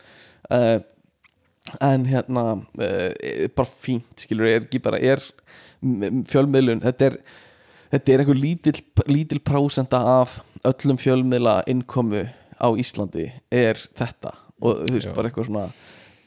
[0.54, 0.76] uh,
[1.90, 5.24] en hérna uh, bara fínt skilur er ekki bara er
[6.30, 7.18] fjölmiðlun þetta er
[7.90, 8.76] þetta er einhver lítil,
[9.10, 12.26] lítil prósenda af öllum fjölmiðla innkomu
[12.60, 15.70] á Íslandi er þetta og þú veist bara eitthvað svona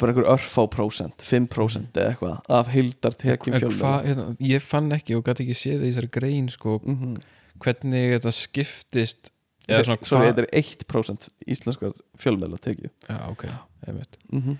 [0.01, 3.79] bara einhver örfá prósent, 5% eða eitthvað af heildar tekjum En fjölmiðla.
[3.79, 7.15] hvað, hérna, ég fann ekki og gæti ekki séð það í þessari grein sko, mm
[7.63, 9.29] hvernig þetta skiptist
[9.69, 13.45] eða svona hvað þetta er 1% íslenskar fjölmiðla tekju Já, ok,
[13.88, 14.17] einmitt.
[14.31, 14.57] Mm -hmm.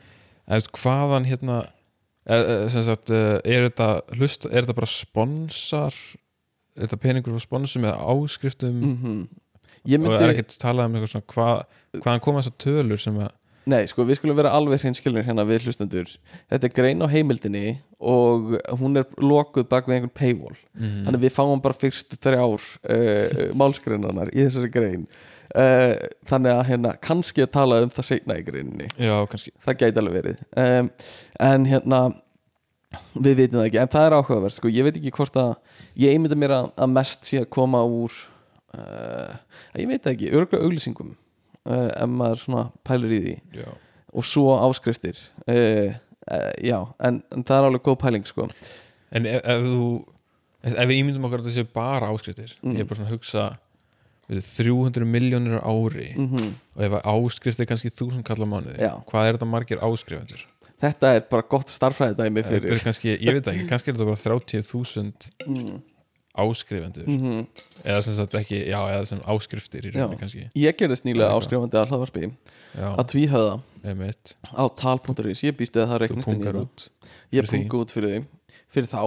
[0.48, 1.58] En hvaðan hérna
[2.26, 5.94] e, e, sagt, e, er þetta hlust, er þetta bara sponsar
[6.76, 8.82] er þetta peningur frá sponsum eða áskriftum?
[8.82, 9.28] Mhm.
[9.86, 11.66] Ég og er myndi, ekkert talað um eitthvað svona hvað,
[12.00, 13.32] hvaðan koma þessar tölur sem að
[13.70, 16.10] nei sko við skulum vera alveg hreinskilnir hérna við hlustendur.
[16.52, 20.58] Þetta er grein á heimildinni og hún er lokuð bak við einhvern paywall.
[20.76, 21.06] Mm.
[21.08, 25.08] Þannig við fáum bara fyrstu þrjár uh, málsgreinarnar í þessari grein.
[25.54, 25.94] Uh,
[26.30, 28.90] Þannig að hérna kannski að tala um það seinna í greininni.
[28.98, 29.54] Já, kannski.
[29.64, 30.46] Það gæti alveg verið.
[30.58, 30.92] Um,
[31.44, 32.04] En hérna
[33.14, 34.70] við vitum það ekki, en það er áhugavert sko.
[34.70, 35.54] ég veit ekki hvort að
[36.00, 38.14] ég einmynda mér að, að mest sé að koma úr
[38.78, 39.34] uh,
[39.80, 41.14] ég veit ekki, örgra auglýsingum
[41.66, 43.36] uh, ef maður svona pælir í því.
[43.64, 43.70] Já,
[44.14, 45.20] og svo áskriftir.
[45.48, 45.94] Uh,
[46.64, 48.48] já, en, en það er alveg góð pæling sko.
[49.14, 49.88] En ef, ef þú
[50.64, 52.78] ef við ímyndum okkur að það séu bara áskriftir Mm.
[52.78, 53.44] ég er bara svona að hugsa
[54.32, 56.14] við 300 miljónir ári.
[56.16, 58.94] Mm og ef áskrift er kannski þúsund kalla mánuði Já.
[59.06, 60.46] hvað er þetta margir áskrifendur?
[60.84, 61.70] þetta er bara gott
[62.48, 62.84] er fyrir.
[62.84, 65.82] kannski, ég veit ekki, kannski er þetta bara 30.000 mm
[66.34, 67.46] áskrifendur -hmm.
[67.84, 70.50] eða sem sagt ekki, já, eða sem áskriftir í rauninni kannski.
[70.58, 72.32] Ég gerðist nýlega áskrifandi að hlaðvarpi
[72.82, 73.06] að
[73.84, 76.88] einmitt, á tal.is, ég býst eða það reiknist inn í það.
[77.32, 78.24] ég punga út fyrir því
[78.74, 79.02] fyrir þá.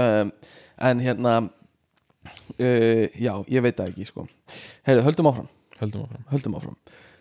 [0.00, 0.32] Um,
[0.80, 4.26] en hérna uh, já, ég veit það ekki sko.
[4.86, 5.48] heyrðu, höldum áfram.
[5.80, 6.26] Höldum áfram.
[6.30, 6.76] Höldum áfram.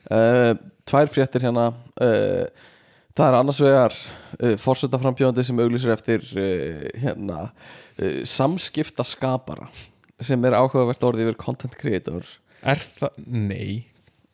[0.09, 0.53] Uh,
[0.89, 1.71] tvær fréttir hérna.
[1.99, 2.45] Uh,
[3.19, 3.95] það er annars vegar
[4.39, 9.69] uh, fórsetaframbjóðandi sem auglýsir eftir uh, hérna uh, samskipta skapara
[10.23, 12.25] sem er áhugavert orðið yfir content creator.
[12.67, 13.85] Er það, nei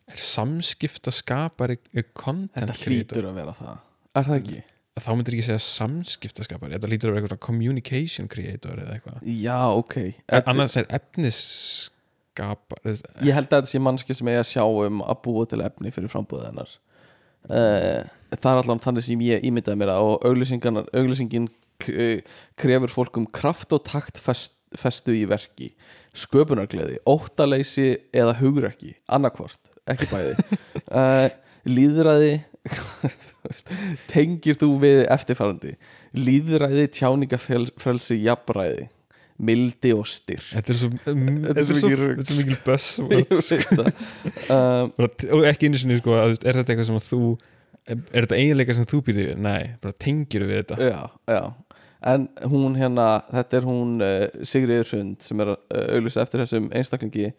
[0.10, 1.78] er samskipta skapari
[2.14, 2.94] content þetta creator?
[2.94, 3.84] hlýtur að vera það.
[4.16, 4.64] Er það ekki?
[4.96, 9.18] þá myndir ekki segja samskipta skapari þetta lítur að vera eitthvað communication creator eða eitthvað.
[9.28, 9.96] Já, ok.
[10.32, 12.94] En annars er efnisskapari
[13.26, 15.92] ég held að þetta sé mannski sem eigi að sjá um að búa til efni
[15.96, 16.72] fyrir frambúðið hennar.
[16.72, 16.95] uh,
[17.50, 21.50] það er allan þannig sem ég ímyndaði mér að og auglýsingin
[21.84, 22.22] k-
[22.60, 25.72] krefur fólk um kraft og takt fest, festu í verki.
[26.16, 30.36] Sköpunargleði, óttaleysi eða hugrekki, annarkvort ekki bæði.
[30.96, 31.28] Uh,
[31.66, 32.36] líðræði
[34.12, 35.74] tengir þú við eftirfarandi?
[36.16, 38.86] Líðræði, tjáningafrelsi jafnræði
[39.38, 40.46] mildi og styrk.
[40.54, 43.92] Þetta er svo, þetta er svo þetta er svo mikil það.
[44.96, 47.22] Bara- og ekki einu sinni sko, að, er þetta eitthvað sem að þú
[47.86, 49.38] er þetta eiginleika sem þú býrði við?
[49.46, 50.78] Nei, bara tengir við þetta.
[50.90, 51.42] Já, já.
[52.06, 56.68] En hún hérna, þetta er hún uh, Sigriður Hrund sem er uh, auglýsa eftir þessum
[56.78, 57.32] einstaklingi.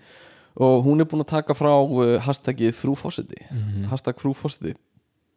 [0.57, 3.85] Og hún er búin að taka frá uh, hashtagið frúfósiti Mhm.
[3.93, 4.73] hashtag frúfósiti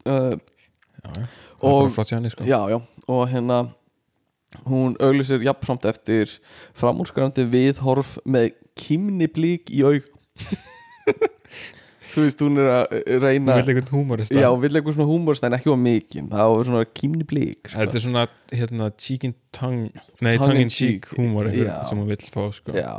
[0.08, 1.26] uh, já, já.
[1.60, 2.44] Og- og bara flott hjá henni sko.
[2.48, 3.58] já, já, og hérna
[4.66, 6.32] hún auglýsir jafnframt eftir
[6.78, 10.08] framúrskarandi viðhorf með kymni blík í aug
[12.10, 15.46] þú veist, hún er að Hún reyna vil eitthvað húmorist já, vill eitthvað svona húmorst
[15.46, 17.78] en ekki á mikinn það var svona kymni blík sko.
[17.78, 19.90] Þetta er svona hérna, cheek in tongue
[20.20, 21.54] Nei, Tongue tongue in cheek cheek.
[21.62, 21.76] Já.
[21.88, 22.74] sem hún vill fá sko.
[22.74, 22.92] Já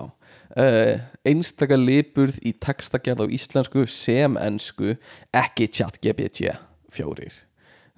[0.55, 0.95] uh,
[1.27, 4.95] Einstaka liburð í textagerð á íslensku sem ensku
[5.35, 6.55] ekki chat GPT
[6.91, 7.43] fjórir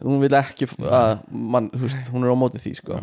[0.04, 2.99] hún vil ekki að mann, veist, hún er á móti því sko.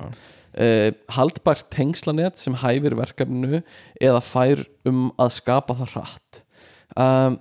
[0.50, 3.60] Uh, haldbært tengslanett sem hæfir verkefninu
[4.02, 6.40] eða fær um að skapa það hratt.
[6.98, 7.38] Um,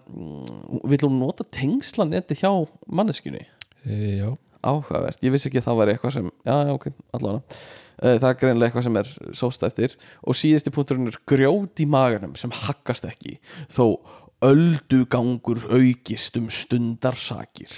[0.85, 2.51] vil hún nota tengslanetti hjá
[2.85, 3.47] manneskjunni?
[3.81, 4.29] E, já,
[4.61, 6.87] áhugavert, ég vissi ekki að það var eitthvað sem já, já, ok,
[7.17, 7.59] allavega.
[7.99, 9.97] Uh, það er greinlega eitthvað sem er sóst eftir.
[10.21, 13.39] Og síðasti punkturinn er grjót í maganum sem haggast ekki
[13.73, 13.97] þó
[14.45, 17.73] öldugangur aukist um stundarsakir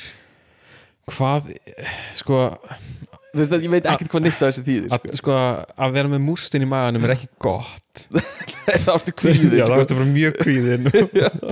[1.10, 1.50] hvað,
[2.20, 2.42] sko
[3.32, 5.40] þú veist að ég veit ekkert hvað nýtt af þessi tíðir að, sko,
[5.86, 8.06] að vera með múrstin í maganum er ekki gott.
[8.68, 10.86] Það áttu kvíðið Já, það varstu bara mjög kvíðin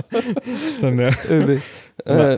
[0.80, 1.52] Þannig að
[2.06, 2.34] uh,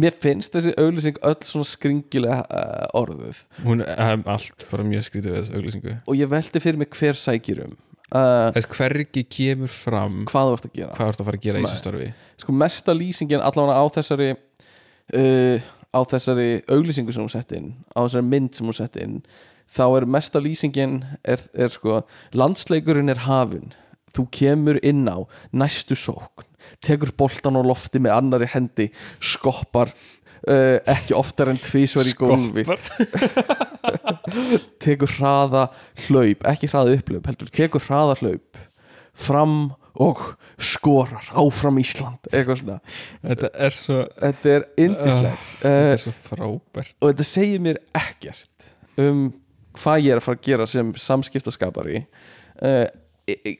[0.00, 3.42] mér finnst þessi auglýsing öll svona skringilega uh, orðuð.
[3.66, 5.96] Hún er allt bara mjög skrítið við þessu auglýsingu.
[6.08, 7.76] Og ég velti fyrir mig hver sækir um.
[8.14, 10.90] Uh, Þess hvergi kemur fram hvað þú ert að gera.
[10.94, 12.10] hvað þú ert að fara að gera í þessu starfi.
[12.42, 18.02] Sko mesta lýsingin allavega á þessari uh, á þessari auglýsingu sem hún sett inn á
[18.02, 19.20] þessari mynd sem hún sett inn
[19.70, 22.02] þá er mesta lýsingin er, er sko
[22.36, 23.72] landsleikurinn er hafin
[24.14, 25.18] þú kemur inn á
[25.54, 26.46] næstu sókn.
[26.84, 28.88] Tekur boltan á lofti með annari hendi
[29.22, 32.64] skoppar uh, ekki oftar en tvísvar í gólfi.
[34.84, 35.66] Tekur hraða
[36.06, 38.62] hlaup, ekki hraða upplöp heldur tekur hraða hlaup
[39.14, 40.22] fram og
[40.58, 42.30] skorar áfram Ísland.
[42.32, 42.78] Eitthvað svona.
[43.22, 46.96] Þetta er svo, þetta er indislegt þetta uh, er svo frábært.
[46.98, 48.68] og þetta segir mér ekkert
[49.00, 49.26] um
[49.78, 52.04] hvað ég er að fara að gera sem samskiptaskapari.
[52.62, 52.86] Uh,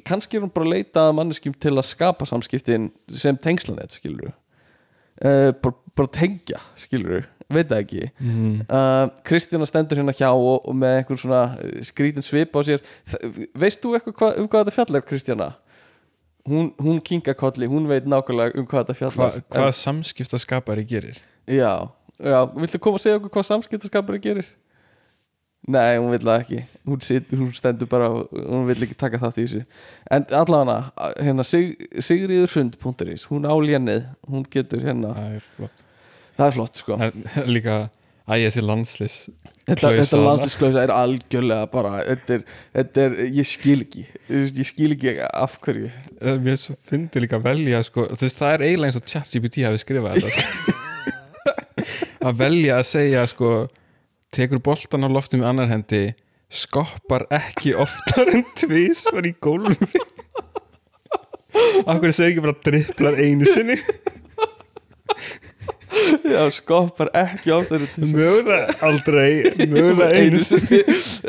[0.07, 4.29] kannski er hún bara að leita að manneskjum til að skapa samskiptin sem tengslanett skilur
[4.29, 8.07] uh, bara, bara tengja skilur veit það ekki?
[8.25, 8.63] Mm.
[9.27, 11.43] Kristjana stendur hérna hjá og, og með einhver svona
[11.85, 12.85] skrítin svip á sér.
[13.61, 15.51] Veist þú eitthvað hva, um hvað þetta fjallar Kristjana?
[16.45, 19.39] Hún, hún kinga kolli, hún veit nákvæmlega um hvað þetta Hva, fjallar.
[19.55, 21.23] Hvað samskiptaskapari gerir?
[21.47, 21.89] En- Já,
[22.21, 24.51] já, viltu koma að segja okkur hvað samskiptaskapari gerir?
[25.67, 26.59] Nei, hún vil það ekki.
[26.85, 29.63] Hún, sit, hún stendur bara, hún vil ekki taka þátt í þessu.
[30.13, 30.93] En allavega
[31.25, 35.81] hérna, Sig, Sigriðurhund.is hún á lénið, hún getur hérna Það flott.
[36.37, 36.99] Það er flott sko.
[37.01, 37.25] En
[37.57, 37.79] Líka
[38.41, 39.17] ég sé landslis
[39.65, 40.25] Þetta, þetta þarna.
[40.29, 42.43] landslýsklausa er algjörlega bara þetta er,
[42.77, 44.03] þetta er, ég skil ekki.
[44.29, 45.89] Ég skil ekki af hverju.
[46.21, 49.81] Er Mér fyndi líka að velja sko, veist, það er eiginlega eins og ChatGPT hafi
[49.81, 50.75] skrifað þetta sko.
[52.29, 53.53] að velja að segja sko,
[54.37, 56.03] tekur boltan á lofti með annar hendi
[56.53, 60.05] skoppar ekki oftar en tvís var í gólfi.
[61.89, 63.81] Akkur segir ekki bara dripplar einu sinni
[66.25, 68.21] Já, skoppar ekki oftar en tvisvar.
[68.21, 70.81] Mögulega aldrei mögulega einu sinni.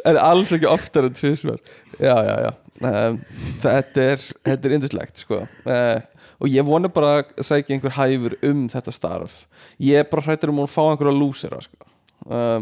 [0.08, 1.60] En alls ekki oftar en tvisvar.
[2.00, 2.52] Já, já, já.
[2.86, 3.20] Um,
[3.64, 5.44] Þetta er, þetta er indislegt sko.
[5.68, 6.02] Uh,
[6.44, 9.38] Og ég vona bara að sækja einhver hæfur um þetta starf.
[9.80, 11.88] Ég er bara hrættur um að fá einhverja lúsera sko.
[12.28, 12.60] Uh,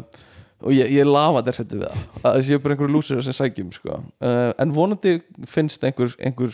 [0.64, 3.36] Og ég, ég lafa þetta hrættu við það Að það séu bara einhverja lúsera sem
[3.40, 3.98] sækjum sko.
[4.24, 5.16] Uh, En vonandi
[5.50, 6.54] finnst einhver, einhver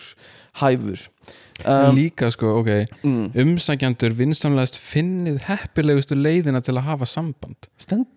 [0.61, 1.05] hæfur.
[1.67, 2.69] Um, líka sko, ok
[3.03, 7.67] mm, umsækjandur vinsamlegast finnið heppilegustu leiðina til að hafa samband.
[7.77, 8.07] Stend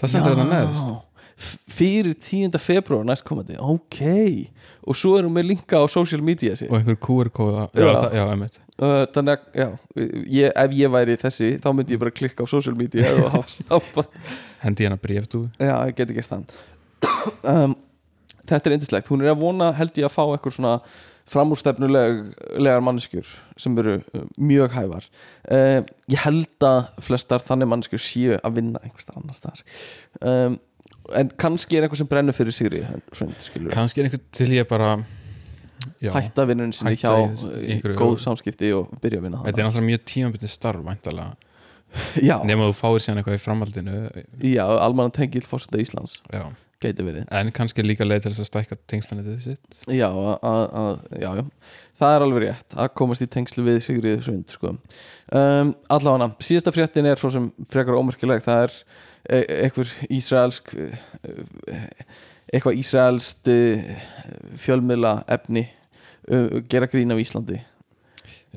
[0.00, 0.90] það stendur þetta neðst.
[1.40, 2.58] F- fyrir 10.
[2.60, 4.00] februar næst komandi ok,
[4.84, 8.24] og svo erum við linka á social media sér og einhver QR-kóða já, Já.
[8.34, 8.58] einmitt.
[8.80, 9.66] Uh, þannig að, já,
[10.36, 13.40] ég, ef ég væri þessi þá myndi ég bara klikka á social media og
[13.72, 14.04] hafa
[14.66, 16.52] hendi hérna brefdú já, ég geti gert það.
[17.44, 17.72] Um,
[18.48, 20.70] þetta er indislegt, hún er að vona held ég að fá eitthvað svona
[21.30, 23.28] framúrstefnulegar manneskjur
[23.60, 25.06] sem eru uh, mjög hæfar.
[25.46, 29.64] Uh, ég held að flestar þannig manneskjur séu að vinna einhverstað annars þar
[30.32, 30.58] um,
[31.20, 32.84] en kannski er eitthvað sem brennur fyrir sigri
[33.72, 34.92] kannski er einhver til ég bara
[35.98, 39.88] já, hætta vinnunni sinni hjá einhverju- góð samskipti og byrja að vinna þetta er náttúrulega
[39.90, 40.84] mjög tímabundin starf
[42.22, 43.94] já, nema þú fáir síðan eitthvað í framhaldinu.
[44.46, 46.18] Já, almanna tengil fórseta Íslands.
[46.32, 46.44] Já.
[46.80, 47.26] Gæti verið.
[47.36, 49.80] En kannski líka leið til þess að stækka tengslanetið sitt.
[49.92, 51.44] Já, að, að- já, já,
[52.00, 54.74] það er alveg rétt að komast í tengslu við Sigrið Sund sko.
[55.36, 58.44] um, allavega síðasta fréttin er svo sem frekar ómerkileg.
[58.46, 58.78] Það er
[59.30, 60.86] e eitthvað ísraelsk e
[62.50, 63.58] eitthvað ísraelst e
[64.58, 65.66] fjölmiðla efni
[66.30, 67.60] e gera grín af Íslandi.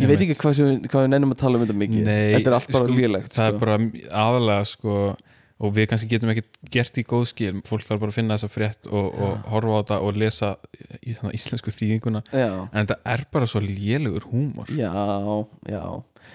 [0.02, 2.08] Ég veit ekki hvað, sem, hvað við nennum að tala um þetta mikið.
[2.08, 3.52] Nei, þetta er allt bara sko, lélegt það sko.
[3.52, 3.76] er bara
[4.24, 4.96] aðalega sko
[5.64, 6.44] og við kannski getum ekki
[6.74, 10.00] gert í góðskil fólk þarf bara að finna þessa frétt og, og horfa á þetta
[10.04, 10.50] og lesa
[11.00, 12.24] í þannig íslensku þýðinguna.
[12.36, 14.72] Já, en þetta er bara svo lélugur húmor.
[14.76, 14.92] Já,
[15.72, 15.84] já.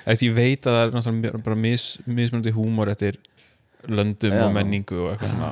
[0.04, 3.18] Eftir, ég veit að það er náttúrulega bara mis, mismunandi húmor eftir
[3.88, 4.44] löndum Já.
[4.46, 5.50] og menningu og eitthvað svona.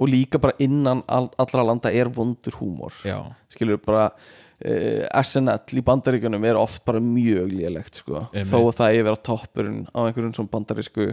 [0.00, 2.94] Og líka bara innan all, allra landa er vondur húmor.
[3.52, 8.24] Skilur bara uh, SNL í bandaríkjunum er oft bara mjög lélegt sko.
[8.32, 11.08] Þó að það er verið á toppurinn á einhverjum svona bandarísku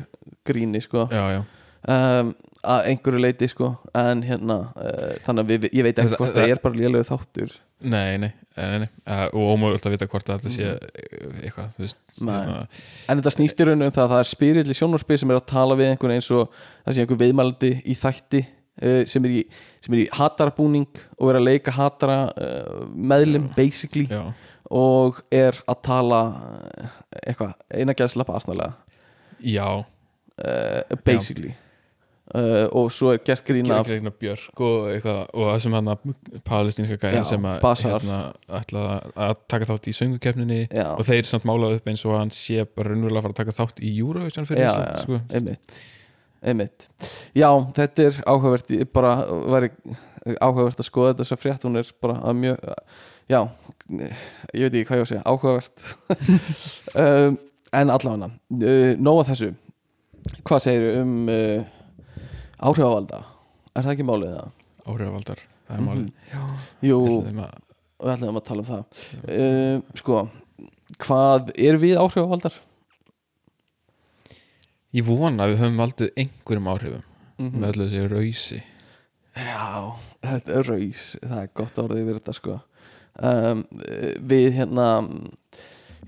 [0.47, 1.07] gríni sko.
[1.11, 1.41] já, já,
[1.87, 2.33] um,
[2.69, 3.69] að einhverju leiti sko.
[3.95, 6.79] En hérna uh, þannig að við, ég veit ekki Það- hvort það- það er bara
[6.81, 7.53] lélegu þáttur.
[7.79, 8.87] Nei, nei, nei, nei.
[9.07, 12.33] Uh, og ómögulegt að vita hvort að þetta sé uh, eitthvað, þú veist Nei.
[12.35, 12.67] hérna,
[13.07, 15.37] en þetta snýst í rauninu um það að það er spyrill í sjónvarpið sem er
[15.39, 16.49] að tala við einhvern eins og
[16.83, 19.45] það sé einhver viðmælandi í þætti uh, sem, er í,
[19.85, 22.17] sem er í hatarabúning og er að leika hatara
[22.91, 24.25] meðlum basically já,
[24.67, 26.19] og er að tala
[27.23, 28.73] eitthvað, eina gæða slappa asnalega.
[29.39, 29.85] Já.
[31.07, 31.55] basically
[32.37, 35.91] uh, og svo er gert grín af Greina Björk og eitthvað og það sem hann
[35.93, 36.09] að
[36.47, 38.19] palestínska gæja Já, sem að hérna,
[38.59, 38.87] ætla
[39.27, 42.65] að taka þátt í söngukefninni já, og þeir samt málaðu upp eins og hann sé
[42.67, 45.21] bara raunverulega að fara að taka þátt í Eurovision fyrir Ísland sko.
[45.29, 45.79] einmitt.
[46.39, 46.85] Einmitt,
[47.35, 49.73] já þetta er áhugavert ég bara væri
[50.39, 52.61] áhugavert að skoða þetta svo frétt, hún er bara að mjög
[53.29, 53.41] já,
[54.55, 55.75] ég veit ekki hvað ég á að segja áhugavert.
[56.99, 57.35] Um,
[57.75, 59.51] en allavega uh, nóga þessu.
[60.47, 61.67] Hvað segir um uh,
[62.59, 63.19] áhrifavalda
[63.75, 64.49] er það ekki málið það?
[64.89, 66.07] áhrifavaldar, það er málið.
[66.89, 67.59] Jú, Ætli þeim að-
[67.99, 68.83] við ætlum að tala um það.
[69.29, 70.17] Uh, sko
[71.05, 72.55] hvað er við áhrifavaldar?
[74.97, 77.05] Ég vona að við höfum valdið einhverjum áhrifum
[77.39, 78.57] Mm með öllu þessi rausi.
[79.39, 79.93] Já,
[80.25, 82.55] þetta er raus það er gott orðið yfir þetta sko.
[83.29, 83.61] Um,
[84.27, 84.87] við hérna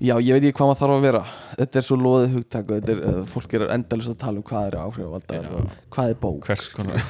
[0.00, 1.22] já, ég veit ekki hvað maður þarf að vera.
[1.58, 4.46] Þetta er svo loðið hugtak og þetta er, uh, fólk er endalist að tala um
[4.48, 5.44] hvað er áhrifavaldar
[5.92, 6.98] hvað er bók hvers konar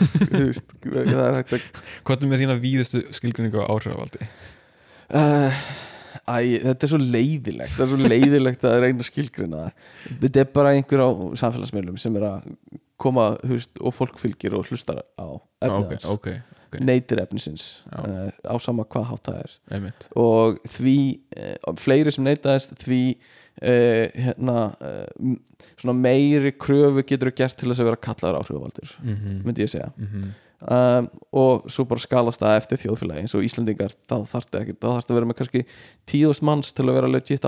[2.03, 4.21] Hvað er með þína víðustu skilgrinningu á áhrifavaldi?
[5.15, 5.63] uh,
[6.23, 9.71] Æ, þetta er svo leiðilegt það er svo leiðilegt að reyna það.
[10.23, 11.09] Þetta er bara einhver á
[11.41, 12.39] samfélagsmiðlum sem er að
[13.03, 15.27] koma veist, og fólk fylgir og hlustar á
[15.65, 16.07] efnið ok, hans.
[16.13, 16.29] ok,
[16.73, 20.97] ok, neytir efnisins uh, á sama hvað hátt það er einmitt og því
[21.37, 24.57] uh, fleiri sem neytaðist því uh, hérna
[25.79, 29.43] svona meiri kröfu getur gert til þess að vera kallaður áhrifavaldur mm -hmm.
[29.45, 30.07] myndi ég segja Mm
[30.63, 33.95] um, og svo bara skalast það eftir þjóðfélagi eins og Íslandingar
[34.63, 35.65] ekki, þá þarftu að vera með kannski
[36.07, 37.45] tíðust manns til að vera legit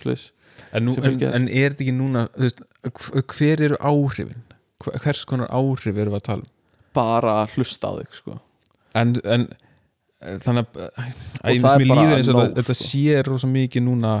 [0.00, 0.32] svoleiðis.
[0.72, 4.42] en, en, en er þetta ekki núna veist, hv- hver eru áhrifin?
[4.82, 6.50] Hver- Hvers konar áhrif erum við að tala um?
[6.96, 8.36] Bara að hlusta á þig sko.
[8.96, 9.46] En, en
[10.24, 10.90] eh, þannig að,
[11.44, 12.90] Og er mér líður eins og nóg, þetta, sko.
[12.90, 14.14] sé rosa mikið núna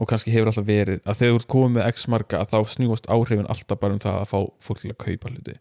[0.00, 2.76] og kannski hefur alltaf verið að þegar þú ert komið með x marga að þá
[2.76, 5.58] snúast áhrifin alltaf bara um það að fá fólk til að kaupa hluti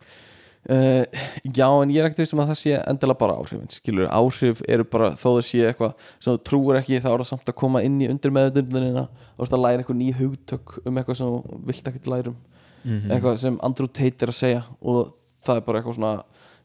[0.69, 1.01] Uh,
[1.41, 4.59] já, en ég er ekkert veist um að það sé endilega bara áhrifin, skilur, áhrif
[4.69, 7.55] eru bara þó það sé eitthvað sem þú trúir ekki þá er það samt að
[7.57, 11.31] koma inn í undir meðutundunina þú ert að læra eitthvað ný hugtök um eitthvað sem
[11.31, 12.37] þú vilt ekkert læra um
[12.85, 15.09] mm eitthvað sem Andrew Tate er að segja og
[15.41, 16.13] það er bara eitthvað svona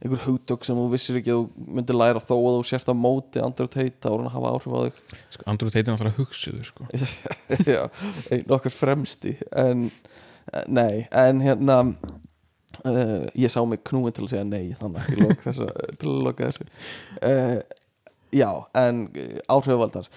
[0.03, 2.95] einhver hugtök sem þú vissir ekki að þú myndir læra þó að þú sért á
[2.97, 5.01] móti Andrew Tate þá er hann að hafa áhrif á þig
[5.37, 6.89] sko, Andrew Tate er náttúrulega hugsuður sko.
[7.75, 7.83] Já,
[8.35, 9.89] einn okkar fremsti en,
[10.69, 15.23] nei, en hérna uh, ég sá mig knúin til að segja nei þannig að ég
[15.25, 17.59] lók þessa til að loka þessu uh,
[18.37, 20.09] já, en uh, áhrifavaldar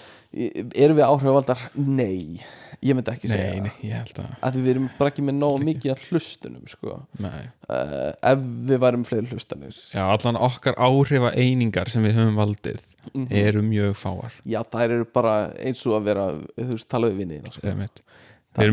[0.75, 1.63] erum við áhrifavaldar?
[1.79, 2.39] Nei
[2.85, 5.63] ég myndi ekki segja Nei, nei, það að að við erum bara ekki með nóg
[5.67, 6.99] mikið að hlustunum sko.
[7.19, 12.85] uh, ef við værum fleiri hlustanir Já, allan okkar áhrifa einingar sem við höfum valdið
[13.09, 13.27] Mhm.
[13.31, 16.25] eru mjög fáar já, þær eru bara eins og að vera
[16.59, 17.61] þú veist, tala við vinni sko.
[17.63, 18.65] Það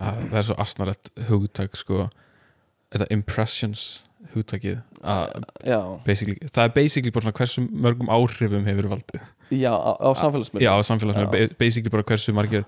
[0.00, 2.06] að, það er svo asnalett hugtak sko,
[2.94, 4.02] þetta impressions
[5.68, 9.26] já, basically, það er basically bara svona hversu mörgum áhrifum hefur valdið.
[9.52, 10.64] Já, á, á samfélagsmiðlum.
[10.64, 12.64] já, samfélagsmiðlum, ba- basically bara hversu margir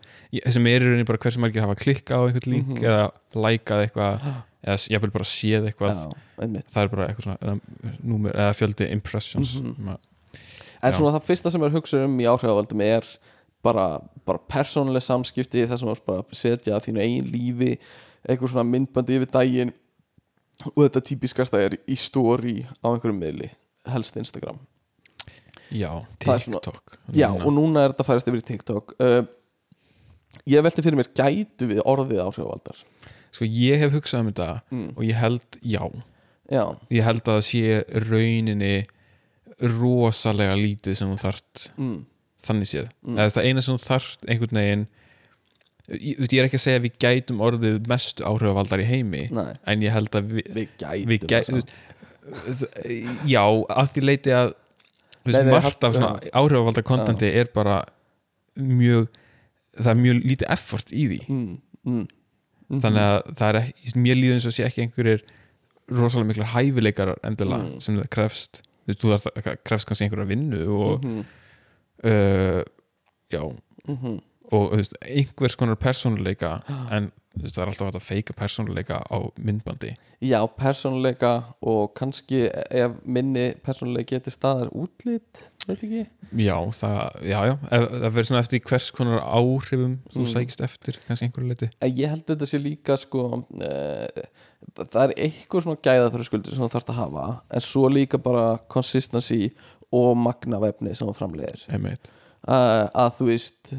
[0.52, 2.84] sem er í rauninni bara hversu margir hafa klikkað á einhvern link Mhm.
[2.84, 4.26] eða lækað eitthvað
[4.66, 5.94] eða jafnvel bara séð eitthvað.
[5.96, 7.60] Já, það er bara eitthvað svona
[8.04, 9.56] númer, eða fjöldi impressions.
[9.60, 9.74] Mhm.
[9.78, 9.96] Ma-
[10.82, 10.98] En Já.
[11.00, 13.02] svona það fyrsta sem er hugsað um í áhrifavaldum er
[13.64, 15.66] bara, bara persónuleg samskipti
[16.06, 17.78] bara að setja þínu eigin lífi
[18.28, 19.72] eitthvað svona myndbandi yfir daginn
[20.64, 23.50] og þetta típiskasta er í story á einhverjum miðli
[23.92, 24.58] helst Instagram.
[25.70, 25.90] Já,
[26.22, 26.98] er svona- TikTok.
[27.12, 28.94] Já, og núna er þetta færast yfir í TikTok.
[29.00, 29.24] Uh,
[30.46, 32.82] Ég velti fyrir mér gætu við orðið áhrifavaldar
[33.36, 34.90] sko ég hef hugsað um þetta mm.
[34.96, 35.82] og ég held já.
[36.52, 37.62] Já, ég held að sé
[38.06, 38.74] rauninni
[39.60, 41.96] rosalega lítið sem þú þarft mm.
[42.46, 43.16] þannig séð, Mm.
[43.18, 44.86] eða það eina sem þú þarft einhvern veginn
[45.90, 49.52] ég, ég er ekki að segja að við gætum orðið mestu áhrifavaldar í heimi nei
[49.66, 51.60] en ég held að við, Við gætum við gætum
[53.30, 54.52] já, að því leiti að
[55.50, 57.80] margt af svona áhrifavaldar kontenti er bara
[58.56, 59.08] mjög
[59.76, 61.56] það er mjög lítið effort í því mm.
[61.86, 62.04] Mm.
[62.66, 62.80] Mm.
[62.82, 65.24] þannig að það er ekki, mér líður eins og sé ekki einhverjir
[65.94, 67.80] rosalega miklar hæfileikar endilega Mm.
[67.84, 69.26] sem það krefst þú þarf,
[69.66, 71.20] krefst kannski einhverja vinnu og Mhm.
[72.06, 72.62] uh,
[73.30, 73.42] já,
[73.88, 74.16] Mhm.
[74.52, 76.58] Og þú veist, einhvers konar persónuleika
[76.94, 79.90] en þú veist, það er alltaf að feika persónuleika á myndbandi.
[80.24, 81.32] Já, persónuleika
[81.68, 86.06] og kannski ef minni persónuleika geti staðar útlit, veit ekki?
[86.40, 86.96] Já, það,
[87.28, 90.30] já, já ef, það verður svona eftir hvers konar áhrifum þú Mm.
[90.32, 94.24] sækist eftir, kannski einhverju leiti En ég held þetta sé líka sko uh,
[94.80, 98.18] það er eitthvað svona gæða þurra skuldur sem þú þarfst að hafa en svo líka
[98.22, 99.50] bara consistency
[99.94, 101.62] og magna vefni sem framleiðir.
[101.70, 102.08] Einmitt,
[102.48, 103.76] uh, að þú veist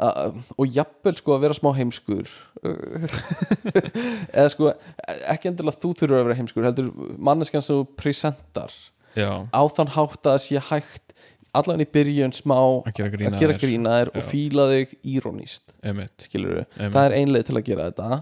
[0.00, 2.30] og jafnvel sko að vera smá heimskur.
[4.32, 4.72] Eða sko
[5.32, 8.74] ekki endilega þú þurfur að vera heimskur heldur manneskjan sem þú presentar.
[9.18, 11.14] Já, á þann hátt að það sé hægt
[11.56, 14.26] allan í byrjun smá að gera grína að gera grína þér og Já.
[14.28, 18.20] fíla þig írónist það er einleið til að gera þetta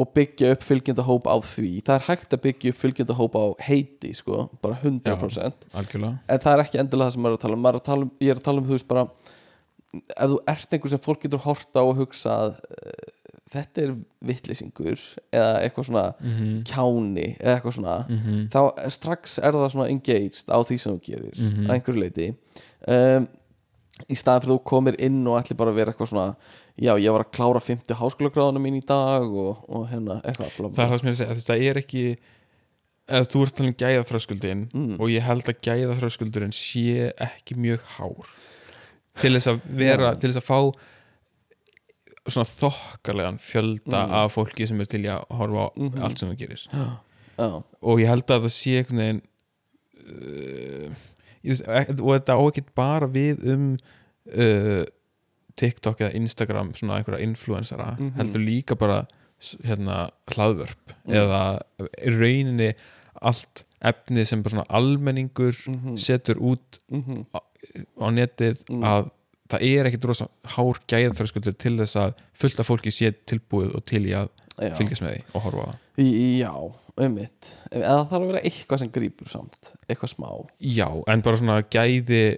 [0.00, 1.70] og byggja upp fylgjendahóp á því.
[1.84, 6.20] Það er hægt að byggja upp fylgjendahóp á heiti sko, bara 100% algjörlega.
[6.30, 8.06] En það er ekki endilega það sem maður er að tala um, er að tala
[8.06, 9.04] um ég er að tala um þú veist bara
[9.94, 13.08] ef þú ert einhver sem fólk getur horta á og hugsa að uh,
[13.50, 15.00] þetta er vittlisingur
[15.34, 18.48] eða eitthvað svona mm kjáni eða eitthvað svona -hmm.
[18.54, 21.66] þá strax er það svona engaged á því sem þú gerir Mhm.
[21.66, 22.28] að einhverju leiti
[22.88, 23.28] um,
[24.08, 26.36] í staðan fyrir þú komir inn og ætli bara að vera eitthvað svona
[26.78, 30.68] já, ég var að klára 50 háskólagráðunum mín í dag og, og hérna eitthvað bla,
[30.68, 30.84] það bla.
[30.84, 32.16] er það sem ég er að segja, að það er ekki
[33.10, 34.96] eða þú ert talað um gæða þröskuldin Mm.
[35.00, 38.26] og ég held að gæða þröskuldurinn sé ekki mjög hár
[39.16, 40.60] til þess að vera, til þess að fá
[42.30, 44.12] svona þokkarlegan fjölda Mm.
[44.12, 46.02] af fólki sem er til að horfa á Mhm.
[46.02, 46.66] allt sem þú gerir
[47.38, 49.22] já, og ég held að það sé einhvern veginn
[50.10, 50.94] uh,
[51.44, 53.78] veist, ek- og þetta á ekki bara við um
[54.36, 54.84] uh,
[55.56, 58.12] TikTok eða Instagram svona einhverja influensara Mhm.
[58.16, 59.06] heldur líka bara
[59.64, 61.14] hérna hlaðvörp Mm.
[61.14, 61.60] eða
[62.06, 62.74] rauninni
[63.22, 65.96] allt efni sem bara svona almenningur Mhm.
[65.98, 67.26] setur út mhm,
[68.00, 68.84] á netið Mm.
[68.84, 69.10] að
[69.50, 73.84] það er ekkit rosa hár gæðþröskuldur til þess að fullt af fólki sé tilbúið og
[73.84, 74.28] til í að
[74.60, 74.74] já.
[74.78, 76.52] fylgjast með því og horfa já,
[77.00, 77.50] einmitt.
[77.72, 80.30] En það þarf að vera eitthvað sem grípur samt eitthvað smá.
[80.60, 82.36] Já, en bara svona gæði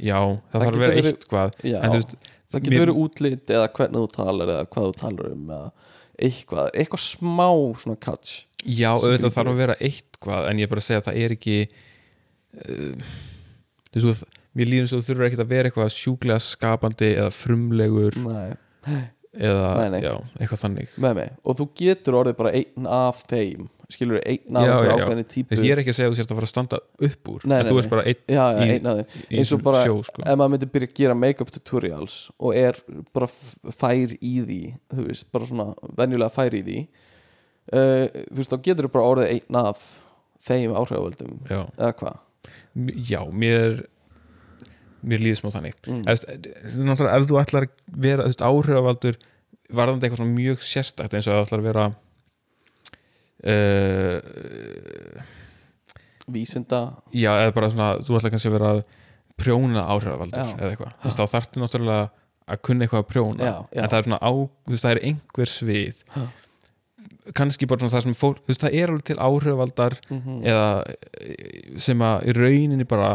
[0.00, 1.52] Já, það, Það þarf að vera verið- eitthvað.
[1.68, 2.14] Já, veist,
[2.50, 5.72] það getur mér- verið útlit eða hvernig þú talar eða hvað þú talar um eða
[6.22, 9.34] eitthvað, eitthvað smá svona catch Já, auðvitað grípur.
[9.36, 11.68] þarf að vera eitthvað En ég er bara að segja að það er ekki
[12.68, 13.04] uh,
[13.94, 14.24] veist,
[14.56, 18.54] mér líður eins og þú þurfur ekkert að vera eitthvað sjúklega skapandi eða frumlegur Nei,
[19.36, 20.00] eða, Nei, nei.
[20.04, 20.88] já, eitthvað þannig.
[21.44, 23.68] Og þú getur orðið bara einn af þeim.
[23.92, 24.72] Skilur einn af já.
[24.96, 25.50] ákveðinni típu.
[25.52, 26.78] Þess, ég er ekki að segja að þú sért að fara að standa
[27.08, 29.24] upp úr En þú ert bara einn já, í- einn af þeim.
[29.36, 30.22] eins og bara sjó, sko.
[30.24, 32.78] ef maður myndi byrja að gera make-up tutorials og er
[33.12, 33.28] bara
[33.76, 34.60] fær í því
[34.96, 35.66] þú veist, bara svona
[36.00, 36.78] venjulega fær í því
[37.76, 39.84] uh, þú veist, þá getur þú bara orðið einn af
[40.48, 41.36] þeim áhrifavöldum.
[41.52, 42.16] Eða hvað
[43.08, 43.82] já mér
[45.02, 46.02] mér líður smá þannig Mm.
[46.06, 47.72] Þú náttúrulega, ef þú ætlar að
[48.06, 49.16] vera þú áhrifavaldur
[49.72, 51.84] varðandi eitthvað mjög sérstakt eins og þú ætlar að vera
[53.42, 55.22] uh,
[56.32, 56.80] vísinda
[57.12, 58.72] já, eða bara svona þú ætlar kannski að vera
[59.42, 60.52] prjóna áhrifavaldur Já.
[60.60, 62.04] eða eitthvað, þú veist, þá þarftu náttúrulega
[62.52, 63.80] að kunna eitthvað að prjóna Já, já.
[63.82, 66.24] en það er svona á, þú veist, það er einhver svið Ha.
[67.34, 70.66] Kannski bara svona það sem fólk, þú veist, það er alveg til áhrifavaldar mm eða
[71.20, 73.12] eh, sem að í rauninni bara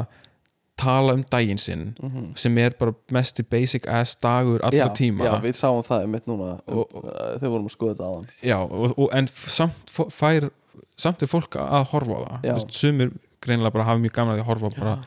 [0.78, 2.36] tala um daginn sinn -hmm.
[2.36, 5.26] sem er bara mest basic ass dagur allra já, tíma.
[5.26, 8.58] já, við sáum það einmitt núna Og- uh, þegar vorum að skoða þetta aðan Já,
[8.72, 10.49] og, og, en samt fær
[10.97, 12.53] samt er fólk að horfa á það.
[12.53, 13.12] Veist, sumir
[13.43, 14.97] greinilega bara hafa mjög gaman að horfa á bara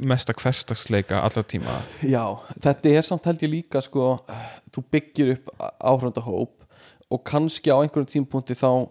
[0.00, 1.78] mesta hverstagsleika allra tíma.
[2.02, 2.24] Já,
[2.60, 4.18] þetta er samt held ég líka sko,
[4.74, 6.63] þú byggir upp áhrifandahóp
[7.14, 8.88] og kannski á einhverjum tímpúnti þá uh,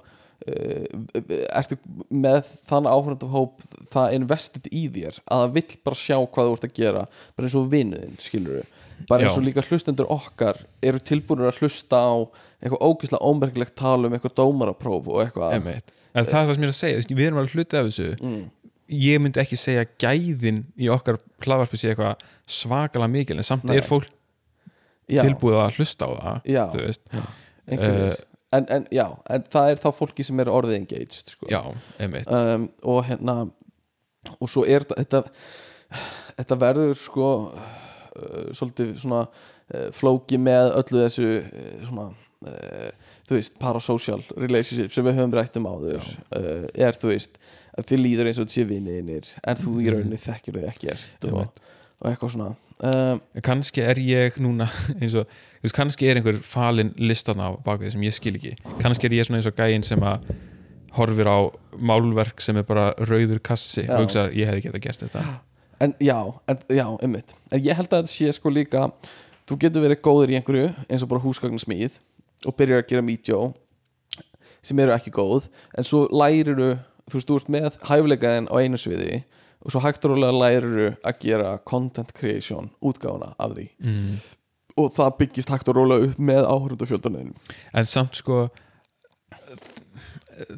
[1.53, 1.77] ertu
[2.09, 6.69] með þann áhrifandahóp það invested í þér að það vill bara sjá hvað þú ert
[6.69, 7.05] að gera
[7.35, 8.71] bara eins og vinuðinn, skilur við
[9.09, 12.13] bara eins og líka hlustendur okkar eru tilbúinur að hlusta á
[12.63, 15.55] eitthvað ógeðslega ómerkilegt tala um eitthvað dómarapróf og eitthvað.
[16.13, 18.09] En það er það sem ég er að segja, við erum alveg hluti af þessu.
[18.21, 18.43] Mm,
[19.03, 22.27] ég myndi ekki segja gæðin í okkar hlaðvarpi sé eitthvað
[22.59, 23.77] svakalega mikil en samt Nei.
[23.79, 24.09] er fólk
[25.09, 26.51] já, tilbúið að hlusta á það
[27.67, 28.15] Eh,
[28.53, 31.47] en, en já, en það er þá fólki sem er orðið engaged sko.
[31.49, 31.61] já,
[32.27, 33.37] um, og hérna
[34.39, 35.23] og svo er þetta
[36.37, 42.89] þetta, verður sko uh, svolítið svona uh, flóki með öllu þessu uh, svona uh,
[43.27, 47.39] þú veist, parasocial relationship sem við höfum rætt um áður uh, er þú veist,
[47.79, 49.93] þið líður eins og þetta sé vinniðinir en þú í Mhm.
[49.97, 51.63] rauninni þekkir þau ekkert og, Einmitt.
[52.03, 52.51] og eitthvað svona
[52.83, 54.67] um, En kannski er ég núna
[55.01, 55.27] eins og,
[55.63, 58.53] veist, kannski er einhver falin listan á baka því sem ég skil ekki.
[58.81, 60.27] Kannski er ég svona eins og gæinn sem að
[60.93, 61.39] horfir á
[61.79, 65.25] málverk sem er bara rauður kassi og hugsa ég hefði getað gert þetta.
[65.83, 67.33] En já, en, já, einmitt.
[67.51, 68.85] En ég held að þetta sé sko líka
[69.49, 71.97] þú getur verið góður í einhverju eins og bara húsgagnarsmíð
[72.47, 73.39] og byrjar að gera mítjó
[74.63, 76.75] sem eru ekki góð en svo læriru
[77.09, 79.23] þú veist, þú ert með hæfileikaðin á einu sviði
[79.63, 83.67] og svo hægt og rólega læriru að gera content creation útgáfuna af því.
[83.83, 84.15] Mm.
[84.79, 87.33] Og það byggist hægt og rólega upp með áhörundafjöldanum
[87.73, 88.47] en samt sko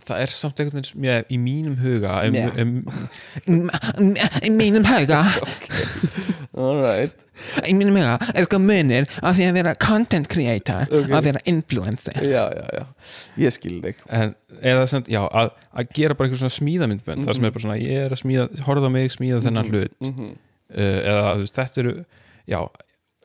[0.05, 2.61] það er samt einhvern veginn ég, í mínum huga um, Meh.
[3.51, 3.68] um,
[4.47, 5.20] Í mínum huga?
[6.55, 7.18] Alright
[7.68, 11.09] Í mínum huga er sko munir af því að vera content creator Ok.
[11.09, 12.22] og að vera influencer.
[12.24, 12.86] Já, já, já,
[13.43, 13.99] ég skil þig.
[14.16, 14.32] En,
[14.63, 17.78] eða samt, já, að, að gera bara eitthvað svona smíðamyndbönd það sem er bara svona,
[17.84, 19.97] ég er að smíða horfða á mig, smíða þennan hlut.
[20.07, 21.93] Mm uh, eða þú veist, þetta eru
[22.55, 22.59] já,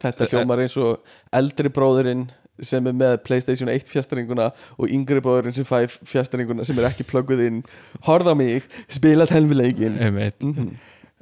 [0.00, 1.02] Þetta hljómar eins og
[1.36, 2.28] eldri bróðurinn
[2.64, 7.06] sem er með Playstation 1 fjastringuna og yngri bróðurinn sem fæ fjastringuna sem er ekki
[7.08, 7.62] plugguð inn
[8.04, 10.76] Horða mig, spila telmileikin einmitt mm -hmm.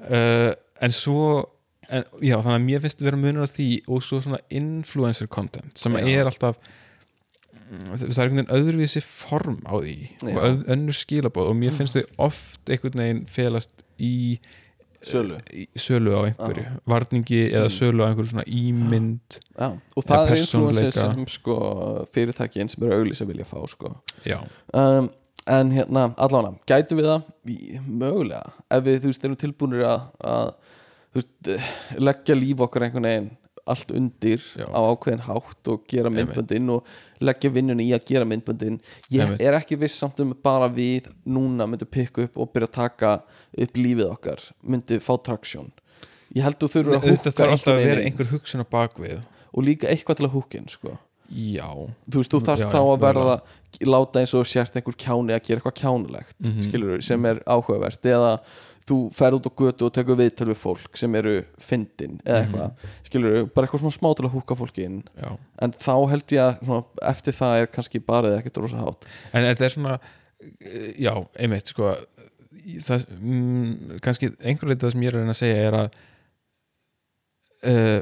[0.09, 0.53] uh,
[0.83, 1.47] en svo
[1.89, 5.79] en, já, þannig að mér finnst vera munur á því og svo svona influencer content
[5.79, 6.05] sem Já.
[6.07, 6.59] er alltaf
[7.70, 10.37] mm, það er einhvern veginn öðruvísi form á því Já.
[10.37, 14.39] og önnur skilabóð og mér finnst þau oft einhvern veginn felast í
[15.05, 15.38] Sölu?
[15.55, 16.64] Í sölu á einhverju.
[16.90, 20.90] Varningi eða sölu á einhverju svona ímynd Já, og það er persónuleika.
[20.96, 21.59] sem sko,
[22.14, 23.94] fyrirtækin sem eru auglýs að vilja fá sko.
[24.74, 25.11] um,
[25.49, 27.22] en hérna, allána gætu við það,
[27.86, 28.53] mögulega.
[28.70, 30.51] Ef við, þú veist, erum tilbúinir að, að
[31.16, 33.30] veist, eh, leggja líf okkar einhvern veginn
[33.74, 34.66] allt undir Já.
[34.68, 36.84] á ákveðin hátt og gera myndböndin og
[37.20, 38.78] leggja vinnunni í að gera myndböndin
[39.12, 39.40] ég Einmitt.
[39.42, 43.12] er ekki viss samt um bara við núna myndum pikka upp og byrja að taka
[43.58, 45.70] upp lífið okkar myndi fá traksjón
[46.36, 49.20] ég held þú þurfur að þetta húka þarf alltaf að vera einhver hugsun á bakvið
[49.54, 50.98] og líka eitthvað til að húkin sko.
[51.28, 51.68] já,
[52.08, 53.32] þú veist, þú þarft Já, þá að verða
[53.84, 56.62] láta eins og sért einhver kjáni að gera eitthvað kjánulegt Mhm.
[56.64, 58.38] skilur sem er áhugavert eða
[58.89, 62.86] þú ferð út á götu og tekur viðtöl við fólk sem eru fyndin eða eitthvað,
[63.09, 65.01] skilur bara eitthvað svona smá til að húka fólki inn.
[65.18, 65.32] Já.
[65.64, 69.09] En þá held ég að svona, eftir það er kannski bara eða ekkert rosa hátt.
[69.32, 71.95] En þetta er svona eh, já, einmitt sko
[72.84, 75.89] það, mm, kannski einhver leitað sem ég er að reyna að segja er að
[77.68, 78.01] uh,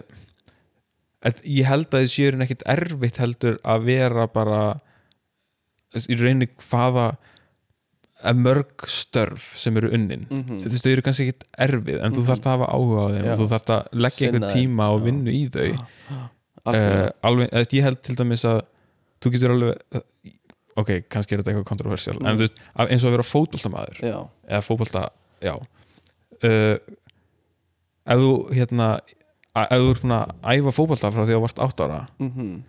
[1.26, 4.61] að ég held að þið séu ekkit erfitt heldur að vera bara
[5.97, 7.07] í rauninni hvaða
[8.24, 12.12] að mörg störf sem eru unnin mm þú veist, þau eru kannski ekkit erfið en
[12.16, 12.28] þú Mhm.
[12.30, 13.32] þarft að hafa áhuga á þeim Já.
[13.32, 14.46] og þú þarft að leggja þeim.
[14.54, 15.68] tíma og vinnu í þau
[16.66, 18.62] uh, alveg, ég held til dæmis að
[19.20, 20.02] þú getur alveg
[20.76, 22.26] ok, kannski er þetta eitthvað kontroversial Mm.
[22.26, 24.00] en þú veist, eins og að vera fótboltamaður
[24.48, 25.04] eða fótbolta,
[25.42, 26.76] já uh,
[28.06, 28.88] ef þú hérna
[29.56, 32.62] ef þú búin að æfa fótbolta frá því að þú varst 8 ára mm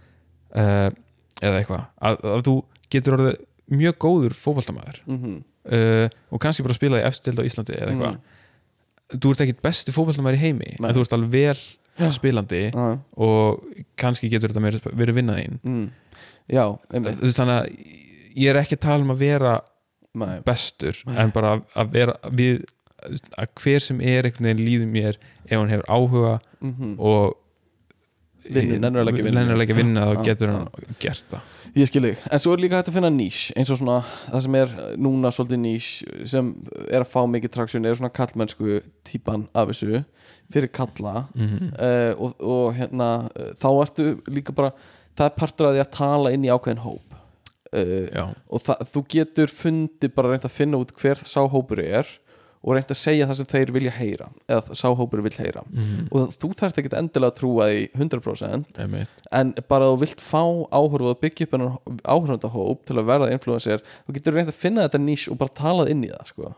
[0.56, 0.90] uh,
[1.42, 2.54] eða eitthvað að, að þú
[2.90, 3.36] getur orðið
[3.68, 5.38] mjög góður fótboltamaður -hmm.
[5.72, 8.20] uh, og kannski bara spila í efstild á Íslandi eða eitthvað
[9.16, 10.90] þú ert ekkit besti fótboltamaður í heimi Nei.
[10.90, 11.62] en þú ert alveg vel
[11.98, 12.12] Já.
[12.14, 12.98] spilandi mm.
[13.18, 13.64] og
[13.98, 15.86] kannski getur þetta meira, verið vinnað einn mm.
[16.54, 17.70] já, einmitt þú veist þannig að
[18.38, 19.54] ég er ekki að tala um að vera
[20.18, 20.40] Nei.
[20.46, 21.16] bestur Nei.
[21.24, 22.66] en bara að- vera við
[23.38, 27.36] að hver sem er einhvern veginn líður mér ef hann hefur áhuga Mm og
[28.54, 30.56] Nennir að leggja að vinnu þá Já, getur já.
[30.58, 31.54] hann gert það.
[31.78, 33.98] Ég skil þig, en svo er líka hægt að finna nýs eins og svona,
[34.32, 35.90] það sem er núna svolítið nýs
[36.32, 36.52] sem
[36.88, 40.02] er að fá mikið traksjón er svona kallmennsku típan af þessu
[40.54, 41.28] fyrir kalla.
[41.36, 44.72] Mm uh, og, og hérna uh, þá ertu líka bara
[45.18, 47.20] það er partur af því að tala inn í ákveðin hóp.
[47.68, 52.10] Uh, og það, þú getur fundið bara reynd að finna út hver sá hópur er
[52.68, 55.64] og reynd að segja það sem þeir vilja heyra eða sá hópur vil heyra.
[55.72, 59.26] Mm og þú þarft ekki endilega að trúa því 100% einmitt.
[59.36, 60.42] En bara að þú vilt fá
[60.76, 64.88] áhörðu og byggja upp hennar áhörðandahóp til að verða influencer, þú getur reynd að finna
[64.88, 66.52] þetta nýs og bara talað inn í það sko.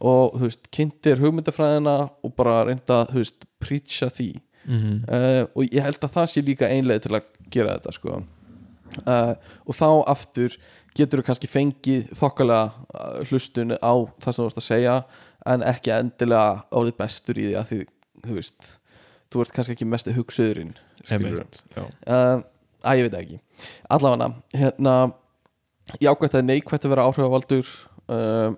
[0.00, 4.30] og þú veist, kynntir hugmyndafræðina og bara reynda að, þú veist, preacha því.
[4.66, 8.22] Mm uh, og ég held að það sé líka einlega til að gera þetta sko.
[9.04, 9.32] uh,
[9.66, 10.56] og þá aftur
[10.96, 14.96] getur þú kannski fengið þokkalega uh, hlustun á það sem þú vorst að segja
[15.52, 17.78] en ekki endilega orðið bestur í því að því,
[18.26, 18.68] þú veist
[19.32, 20.74] þú ert kannski ekki mest hugsuðurinn
[21.06, 22.42] já, uh,
[22.86, 23.40] að ég veit það ekki
[23.96, 24.96] allavega, hérna
[26.02, 27.72] jákvæmt að neikvæmt að vera áhrifavaldur
[28.12, 28.56] uh,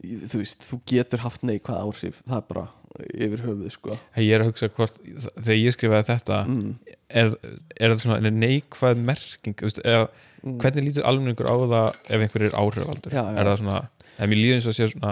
[0.00, 2.66] þú veist, þú getur haft neikvæð áhrif, það er bara
[3.14, 4.96] yfir höfuð sko Hey, ég er að hugsa hvort
[5.36, 6.96] þegar ég skrifaði þetta mm.
[7.20, 7.30] er,
[7.78, 10.08] er þetta svona neikvæð merking veist, eða,
[10.40, 10.56] Mm.
[10.56, 13.34] hvernig lítur almenningur á það ef einhver er áhrifaldur Já, já.
[13.36, 13.80] er það svona,
[14.16, 15.10] ef mér líður eins og sé svona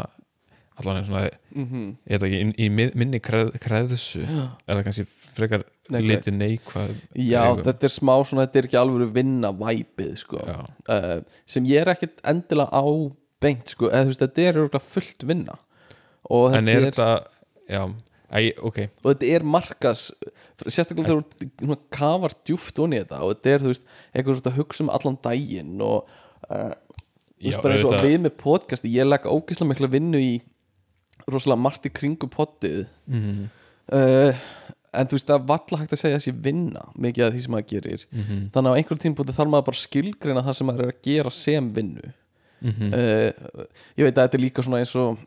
[0.78, 1.86] allan svona, Mm -hmm.
[2.06, 4.20] ég veit ekki, í, í minni kreð, kreðsu.
[4.22, 7.62] Er það kannski frekar litið neikvæð Já, eigum.
[7.64, 10.36] þetta er smá svona, þetta er ekki alveg vinna væpið sko.
[10.88, 12.84] Uh, sem ég er ekkit endilega á
[13.40, 15.58] beint sko, eða þú veist, þetta er fullt vinna.
[16.30, 17.26] Og en þetta er er, þetta
[17.68, 17.94] já,
[18.32, 18.78] æ, ok.
[19.02, 20.12] Og þetta er markas
[20.66, 21.24] sérstaklega þegar
[21.62, 24.90] þú kafar djúft onni þetta og þetta er þú veist eitthvað svona að hugsa um
[24.90, 26.08] allan daginn og
[26.50, 26.74] uh,
[27.38, 30.32] Já, við með podcasti ég legg ógeðslega mikla vinnu í
[31.28, 33.48] rosalega margt í kringum poddið Mhm.
[33.92, 34.32] uh,
[34.94, 37.52] en þú veist það er valla hægt að segja þessi vinna mikið af því sem
[37.52, 38.38] maður gerir Mhm.
[38.54, 41.30] þannig á einhverjum tímpúti þarf maður bara að skilgreina það sem maður er að gera
[41.30, 42.12] sem vinnu
[42.62, 42.92] Mhm.
[42.92, 43.30] uh,
[43.96, 45.18] ég veit að þetta er líka svona eins og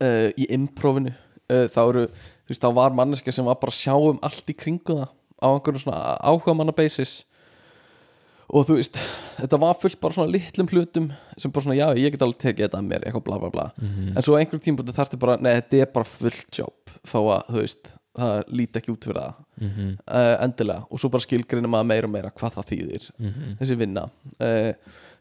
[0.00, 1.12] uh, í improvinu
[1.50, 4.54] þá eru, þú veist, þá var manneska sem var bara að sjá um allt í
[4.56, 5.08] kringu það
[5.42, 7.24] á einhverjum svona áhuga manna basis
[8.50, 8.96] og þú veist
[9.38, 12.66] þetta var fullt bara svona litlum hlutum sem bara svona, já, ég get alveg tekið
[12.68, 14.16] þetta að mér eitthvað bla bla bla, Mhm.
[14.16, 17.44] en svo einhverjum tímpúti þarf þetta bara, nei, þetta er bara fullt jobb þó að,
[17.50, 19.98] þú veist, það líti ekki út fyrir það Mhm.
[20.08, 23.56] uh, endilega og svo bara skilgreina maður meira og meira hvað það þýðir Mhm.
[23.60, 24.04] þessi vinna
[24.40, 24.72] uh,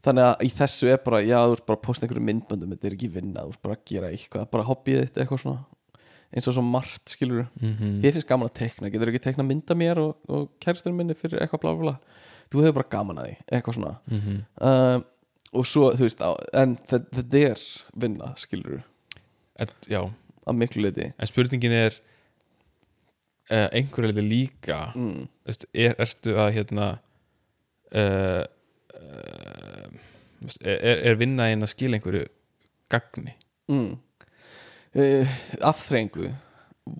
[0.02, 2.86] þannig að í þessu er bara já, þú ert bara að posta einhverju myndböndum þetta
[2.88, 5.66] er ekki vinna, þú ert bara að gera eitthvað bara hobbyið þitt eitthvað svona
[6.34, 8.02] eins og svo margt skilur Mhm.
[8.02, 11.40] þið finnst gaman að tekna, getur ekki tekna mynda mér og, og kæristurinn minni fyrir
[11.42, 11.98] eitthvað blá blá blá
[12.50, 13.96] þú hefur bara gaman að því, eitthvað svona.
[14.10, 14.44] Mhm.
[14.62, 15.00] uh,
[15.54, 16.30] og svo, þú veist, á,
[16.62, 17.64] en þetta, er
[17.98, 18.84] vinna skilur
[19.60, 20.04] Et- Já,
[20.48, 21.96] að miklu leiti en spurningin er
[23.52, 25.28] uh, einhverju leiti líka mm.
[25.50, 26.90] veist, er, ertu að hérna
[27.92, 28.44] uh,
[28.94, 29.90] uh,
[30.62, 32.28] er, er vinna einn að skila einhverju
[32.90, 33.36] gagni?
[33.70, 33.98] Mm.
[35.62, 36.32] afþrengu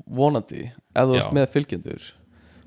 [0.06, 2.10] vonandi ef þú ert með fylgjendur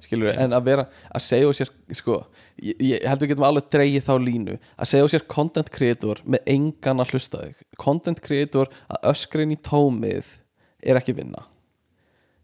[0.03, 0.85] skilur en að vera
[1.15, 2.19] að segja sér sko,
[2.62, 4.57] ég, ég heldur við getum alveg dreigið þá línu.
[4.77, 7.62] Að segja sér content creator með engan að hlusta þig.
[7.81, 10.35] Content creator að öskrin í tómið
[10.83, 11.47] er ekki vinna.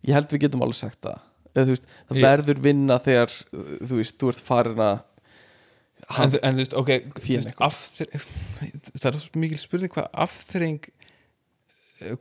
[0.06, 1.24] Ég held við getum alveg sagt það.
[1.59, 4.98] Þú veist, það Ég- verður vinna þegar þú veist, þú ert farin að
[6.22, 6.90] en, en þú veist, ok
[7.24, 8.20] veist, afþre,
[9.01, 10.97] það er svo mikil spurning hvað afþreying eh,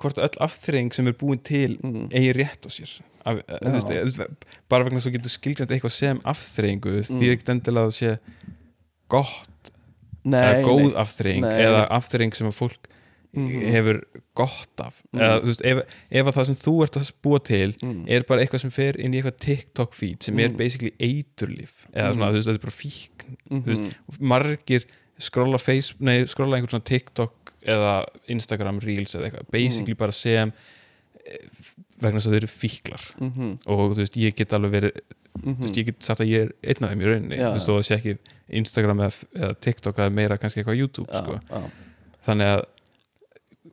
[0.01, 2.97] hvort öll afþreying sem er búin til mm, eigi rétt á sér
[3.27, 7.01] Af, eh, þú veist, bara vegna svo getur skilgjönd eitthvað sem afþreyingu mm.
[7.03, 7.17] Mm.
[7.19, 8.13] því er ekkert endilega að það sé
[9.11, 9.71] gott
[10.27, 11.57] nei, eða góð Nei.
[11.63, 12.93] eða afþreying sem að fólk
[13.37, 13.65] Mhm.
[13.69, 13.97] hefur
[14.33, 15.19] gott af Mhm.
[15.21, 15.77] eða veist, ef,
[16.09, 18.97] ef að það sem þú ert að búa til mm, er bara eitthvað sem fer
[18.99, 20.57] inn í eitthvað TikTok feed sem er Mm.
[20.57, 24.85] basically eiturlíf eða svona, veist, þetta er bara fíkn mm, og margir
[25.19, 27.93] skrolla einhvern svona TikTok eða
[28.31, 29.97] Instagram Reels eða eitthvað, basically Mhm.
[29.97, 30.53] bara sem
[31.25, 31.37] eh,
[32.01, 34.91] vegna þess að þau eru fíklar mm, og þú veist, ég get alveg verið
[35.43, 37.49] mm, þú veist, ég get sagt að ég er einn af þeim í rauninni Já.
[37.49, 38.17] þú veist, og það sé ekki
[38.61, 41.39] Instagram eða, eða TikTok eða meira kannski eitthvað YouTube já, sko.
[41.49, 41.71] já,
[42.29, 42.65] þannig að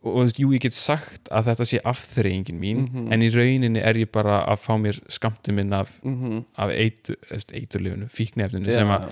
[0.05, 3.13] og þú veist, jú, ég get sagt að þetta sé afþreyingin mín Mhm.
[3.13, 7.17] en í rauninni er ég bara að fá mér skamtu minn af, mm, af eitur,
[7.31, 9.07] eiturlifinu, fíknefninu sem að,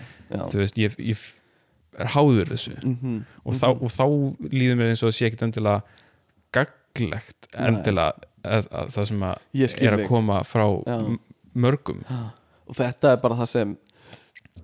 [0.51, 1.17] þú veist, ég, ég
[2.01, 2.75] er háður þessu.
[2.81, 4.05] Mm, og, þá, og þá
[4.53, 5.83] líður mér eins og það sé ekkit endilega
[6.57, 10.97] gaglegt endilega að, að það sem að er að koma frá Já.
[11.55, 12.03] mörgum.
[12.69, 13.75] Og þetta er bara það sem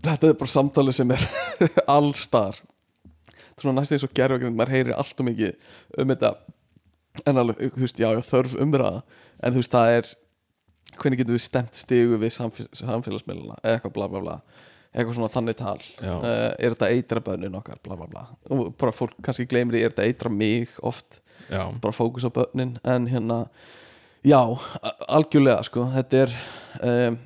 [0.05, 1.27] þetta er bara samtalið sem er
[1.97, 2.61] allstar.
[3.59, 6.33] Svona næst eins og gerfagrind maður heyrir allt og mikið um þetta.
[7.27, 9.03] En alveg, þú veist, já, já, þörf umræða.
[9.43, 10.11] En þú veist, það er
[10.99, 14.37] hvernig getum við stemt stigu við samf samfélagsmiðluna eða eitthvað bla bla bla
[14.95, 15.79] eitthvað svona þannig tal.
[16.01, 16.23] Uh,
[16.59, 18.27] er þetta eitra bönnin okkar bla bla bla.
[18.51, 21.21] Og bara fólk kannski gleymir því er þetta eitra mig oft?
[21.51, 22.79] Já, bara fókus á börnin.
[22.85, 23.47] En hérna
[24.27, 24.41] já,
[25.09, 25.87] algjörlega sko.
[25.95, 26.35] Þetta er
[26.83, 27.19] um,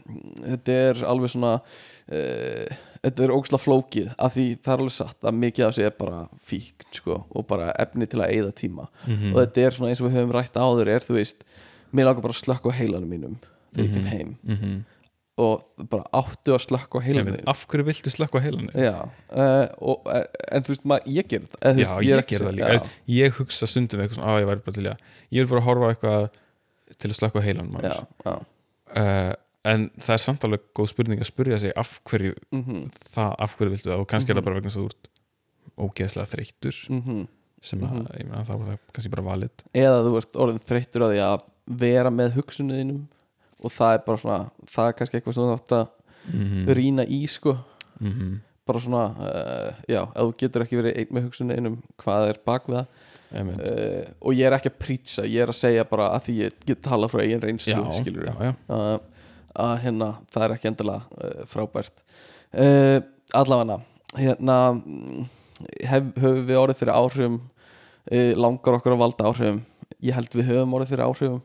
[0.44, 4.10] þetta er alveg svona uh, þetta er ógslag flókið.
[4.18, 6.20] Af því það er alveg satt að mikið af þessu er bara
[6.50, 8.88] fíkn sko og bara efni til að eyða tíma.
[9.06, 9.32] Mhm.
[9.32, 11.46] og þetta er svona eins og við höfum rætt áður er þú veist,
[11.92, 13.38] mér langar bara að slökka á heilanum mínum
[13.72, 14.12] þegar ég kem Mhm.
[14.12, 14.36] heim.
[14.44, 14.84] Mhm.
[15.40, 18.68] Og bara áttu að slökka á Ég heilanum af hverju viltu slökka á heilanum?
[18.76, 18.96] já,
[19.32, 20.08] uh, og,
[20.52, 22.68] en þú veist, maður, ég ger þetta Já, ég, er ekki ger það líka.
[22.74, 25.64] Veist, Ég hugsa stundum eitthvað svona, á ég væri bara til að Ég vil bara
[25.64, 26.28] horfa eitthvað
[27.00, 27.94] til að slökka á heilanum já,
[28.26, 28.34] já,
[29.00, 29.32] uh,
[29.64, 33.52] En það er samt alveg góð spurning að spurja sig af hverju mhm, það, af
[33.56, 34.00] hverju viltu það?
[34.02, 34.40] Og kannski er Mhm.
[34.42, 35.08] það bara vegna að þú ert
[35.78, 37.20] ógeðslega þreyttur mhm.
[37.62, 38.06] sem að, Mhm.
[38.18, 39.62] ég meina, þá er það kannski bara valid.
[39.72, 41.44] Eða þú ert orðin þreyttur á því að
[41.78, 43.04] vera með hugsuninum
[43.62, 45.84] og það er bara svona það er kannski eitthvað sem þú átt að
[46.30, 47.56] mm rýna í sko.
[48.00, 48.40] -hmm.
[48.66, 52.68] bara svona, uh, já, ef þú getur ekki verið einn með hugsuninum, hvað er bak
[52.68, 52.86] við það?
[53.32, 56.34] Uh, uh, og ég er ekki að prýtsa ég er að segja bara að því
[56.42, 57.74] ég get talað frá eigin reynslu,
[58.68, 58.98] uh,
[59.54, 62.04] að hérna, það er ekki endilega uh, frábært.
[63.32, 63.80] Allavega
[64.14, 65.28] hérna mm,
[65.88, 67.40] hef, höfum við orðið fyrir áhrifum
[68.36, 69.62] langar okkur að valda áhrifum?
[70.02, 71.42] Ég held við höfum orðið fyrir áhrifum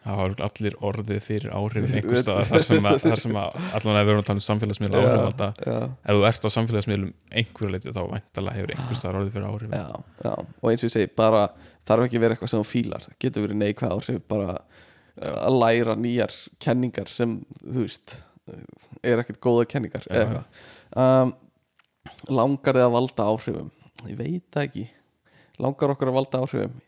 [0.00, 3.98] Það var allir orðið fyrir áhrifin einhvers staðar þar sem að, þar sem að allan
[4.00, 7.10] að við erum að tala um samfélagsmiðla áhrifalda já, ef þú ert á samfélagsmiðlum
[7.42, 9.84] einhverju leiti þá væntalega hefur einhvers staðar orðið fyrir áhrifin já,
[10.24, 10.32] já.
[10.40, 11.42] Og eins og ég segi, bara
[11.90, 14.56] þarf ekki að vera eitthvað sem þú fílar, það getur verið neikvæð áhrif bara
[15.20, 16.32] að læra nýjar
[16.64, 18.16] kenningar sem þú veist
[19.04, 20.42] er ekkert góða kenningar Já.
[20.96, 21.32] um,
[22.32, 23.70] langar þið að valda áhrifum?
[24.08, 24.86] Ég veit ekki.
[25.60, 26.78] Langar okkur að valda áhrifum?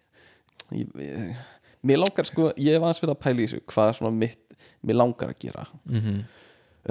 [0.73, 1.43] Ég, ég,
[1.83, 4.57] mér langar sko ég hef aðeins fyrir að pæla í þessu hvað er svona mitt
[4.83, 5.67] mér langar að gera.
[5.91, 6.23] Mm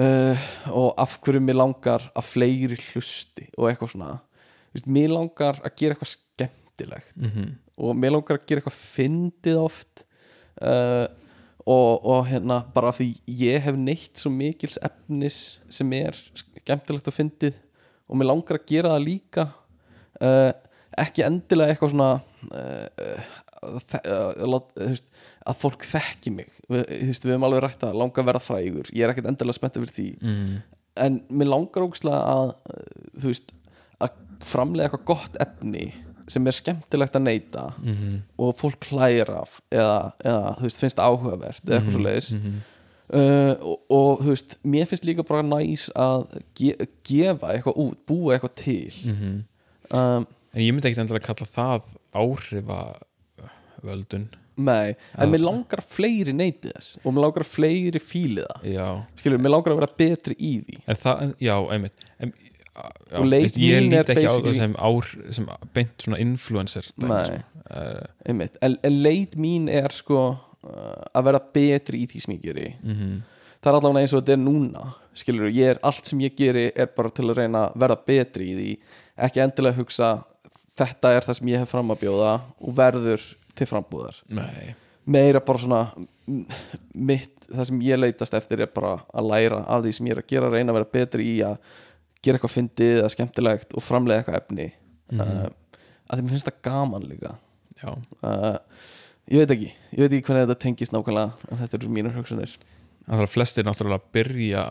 [0.00, 4.12] uh, og af hverju mér langar að fleiri hlusti og eitthvað svona.
[4.72, 7.12] Þú veist, mér langar að gera eitthvað skemmtilegt.
[7.16, 7.50] -hmm.
[7.76, 10.04] og mér langar að gera eitthvað fyndið oft.
[10.62, 11.06] Uh,
[11.66, 17.14] og, og hérna bara því ég hef neitt svo mikils efnis sem er skemmtilegt og
[17.14, 17.54] fyndið.
[18.08, 19.48] Og mér langar að gera það líka.
[20.20, 20.52] Uh,
[20.98, 22.20] ekki endilega eitthvað svona
[22.52, 23.22] uh,
[23.62, 25.08] þú veist,
[25.46, 28.90] að fólk þekki mig við, veist, við hefum alveg rætt að langa að vera frægur
[28.92, 30.62] ég er ekkert endilega spenntið fyrir því Mm.
[31.06, 32.54] en mér langar ógustlega að
[33.22, 33.52] þú veist,
[34.02, 34.10] að
[34.42, 35.92] framlega eitthvað gott efni
[36.32, 40.98] sem er skemmtilegt að neyta Mm og fólk hlægir af eða, eða þú veist, finnst
[41.02, 42.60] áhugavert eða eitthvað svo leiðis -hmm.
[43.12, 47.98] uh, og, og þú veist, mér finnst líka bara næs að ge gefa eitthvað út
[48.06, 49.44] búa eitthvað til Mhm.
[49.90, 51.82] um, En ég myndi ekki endilega kalla það
[52.14, 52.80] áhrifa
[53.86, 54.28] völdun.
[54.62, 58.86] Nei, en mér langar fleiri neyti þess og mér langar fleiri fíli það Já,
[59.16, 60.78] skilur, mér langar að vera betri í því.
[60.92, 62.04] En það, en- já, einmitt.
[62.20, 65.10] En, já, Og leit veist, ég mín er lít ekki á basically- það sem, ár,
[65.38, 67.24] sem beint svona influencer dæmi, Nei.
[67.24, 67.66] sko.
[67.72, 72.34] uh, einmitt, en, en leit mín er sko uh, að vera betri í því sem
[72.36, 72.74] ég geri.
[72.84, 73.22] Mm
[73.62, 74.84] það er allavega eins og þetta er núna
[75.14, 78.48] skilur, ég er, allt sem ég geri er bara til að reyna að verða betri
[78.50, 78.70] í því.
[79.22, 80.08] Ekki endilega hugsa
[80.74, 83.22] þetta er það sem ég hef fram að bjóða og verður
[83.58, 84.18] til frambúðar.
[84.28, 84.74] Nei,
[85.04, 86.42] meira bara svona mm,
[86.94, 90.22] mitt, það sem ég leitast eftir er bara að læra af því sem ég er
[90.22, 91.56] að gera reyna að vera betri í að
[92.22, 94.68] gera eitthvað fyndið eða skemmtilegt og framlega eitthvað efni.
[95.12, 95.20] Mhm.
[95.20, 95.48] uh,
[96.12, 97.34] að því mér finnst það gaman líka.
[97.82, 98.58] Uh,
[99.32, 102.52] ég veit ekki ég veit ekki hvernig þetta tengist nákvæmlega en þetta eru mínur hugsanir.
[103.08, 104.64] Það er flestir náttúrulega að byrja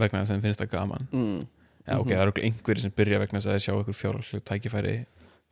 [0.00, 1.08] vegna þess að þeim finnst það gaman.
[1.12, 1.40] Mm.
[1.84, 2.14] Já, ok, Mhm.
[2.16, 4.94] það eru einhverjir sem byrja vegna þess að þeir sjá ykkur fjárhalsleg tækifæri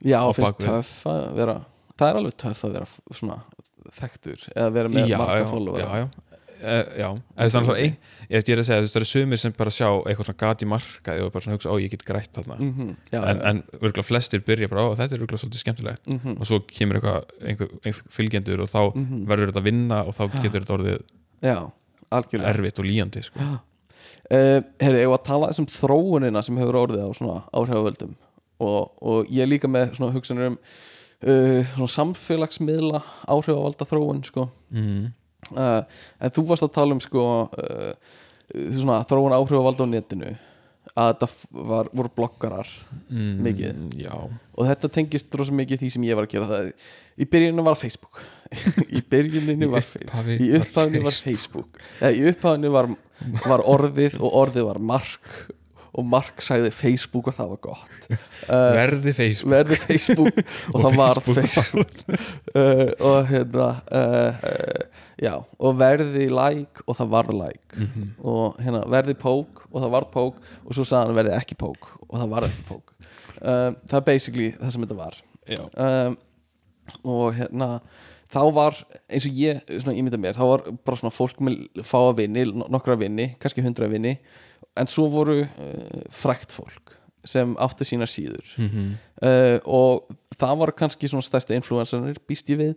[0.06, 1.56] Já, finnst töff að vera
[1.98, 2.88] Það er alveg töff að vera
[3.18, 3.38] svona
[3.98, 6.06] þekktur eða vera með já, marga follower já, já,
[6.58, 7.08] uh, já.
[8.28, 10.68] Ég, ég er að segja, það eru sumir sem bara sjá eitthvað svona gat í
[10.68, 12.58] markaði og bara svona hugsa, ó, ég get grætt þarna.
[12.60, 16.04] Mm já, en, en örgulega flestir byrja bara, ó, þetta er örgulega svolítið skemmtilegt.
[16.10, 19.24] Mhm, og svo kemur eitthvað, einhver, einhver fylgjendur og þá mhm.
[19.30, 23.48] verður þetta að vinna og þá getur þetta orðið erfitt og líjandi sko.
[23.48, 28.14] uh, Heyrðu, ég var að tala um þróunina sem hefur orðið á svona áhrifavöldum?
[28.58, 30.56] Og, og ég líka með svona hugsanir um
[31.26, 34.48] uh, samfélagsmiðla áhrifavalda þróun sko.
[34.70, 35.06] mm.
[35.54, 35.82] uh,
[36.20, 38.20] en þú varst að tala um sko uh,
[38.54, 40.36] svona þróun áhrifavalda á netinu
[40.98, 41.26] að þetta
[41.68, 42.70] var, voru bloggarar
[43.08, 43.76] Mm, Mikið.
[44.02, 46.66] Já, og þetta tengist rosa mikið því sem ég var að gera það
[47.16, 48.18] í byrjuninu var Facebook
[48.98, 52.90] í byrjuninu var Facebook upphafi í upphafinu var Facebook eða í upphafinu var,
[53.46, 55.32] var orðið og orðið var Mark
[55.92, 58.08] og Mark sagði Facebook og það var gott.
[58.08, 59.52] Uh, verði Facebook.
[59.54, 60.40] verði Facebook.
[60.74, 64.44] Og, það var Facebook uh, og hérna uh,
[65.20, 67.72] já, og verði like og það var like.
[67.78, 71.56] Mm og hérna verði pók og það var pók og svo sagði hann verði ekki
[71.58, 72.94] pók og það var ekki pók
[73.38, 75.18] það er basically það sem þetta var.
[75.78, 76.16] Um,
[77.06, 77.68] og hérna
[78.28, 78.76] þá var
[79.08, 82.98] eins og ég svona ímynda mér, þá var bara svona fólk með fáa vinni, nokkra
[83.00, 84.18] vinni, kannski hundra vinni
[84.78, 86.94] en svo voru uh, frækt fólk
[87.28, 88.54] sem átti sína síður.
[88.56, 92.74] Mm uh, og það var kannski svona stærsta influencerinn býst ég við.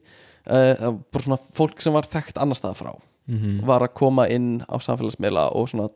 [0.50, 2.94] Uh, bara svona fólk sem var þekkt annar stað frá.
[3.32, 3.62] -hmm.
[3.66, 5.90] var að koma inn á samfélagsmiðla og svona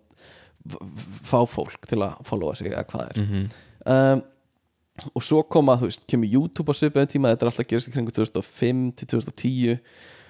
[1.26, 3.22] fá fólk til að followa sig eða hvað er.
[3.22, 3.50] Mm
[3.86, 4.24] um,
[5.12, 7.90] og svo koma, þú veist, kemur YouTube á svipaðum tíma, þetta er alltaf að gerast
[7.90, 9.80] í kringu 2005 til 2010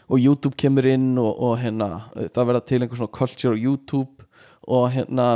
[0.09, 1.89] og YouTube kemur inn og, og hérna
[2.33, 4.25] það verða til einhver svona culture á YouTube
[4.65, 5.27] og hérna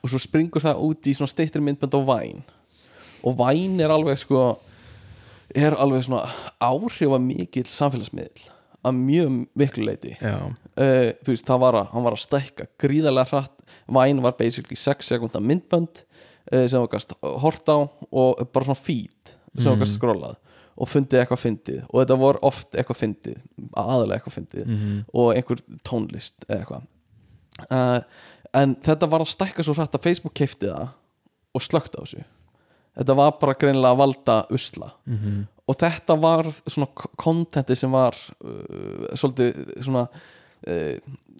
[0.00, 2.44] og svo springur það út í svona steittir myndbönd á Vine.
[3.22, 4.44] Og Vine er alveg sko
[5.54, 6.24] er alveg svona
[6.62, 8.48] áhrifa mikill samfélagsmiðl
[8.82, 13.30] að mjög miklu leiti uh, þú veist, það var að, hann var að stækka gríðarlega
[13.30, 18.66] hratt, Vine var basically 6 sekundar myndbönd uh, sem var gæst hort á og bara
[18.66, 20.40] svona feed sem var gæst skrollað
[20.72, 21.80] og fundið eitthvað fyndið.
[21.90, 23.40] Og þetta voru oft eitthvað fyndið
[23.76, 26.86] aðalega eitthvað fyndið mm og einhver tónlist eitthvað.
[27.68, 28.00] Uh,
[28.56, 30.88] en þetta var að stækka svo hratt að Facebook keifti það
[31.52, 32.24] og slögt á þessu.
[32.92, 34.92] Þetta var bara greinilega að valda usla.
[35.08, 35.46] -hmm.
[35.66, 40.08] og þetta var svona kontenti sem var uh, svolítið svona
[40.68, 40.96] uh,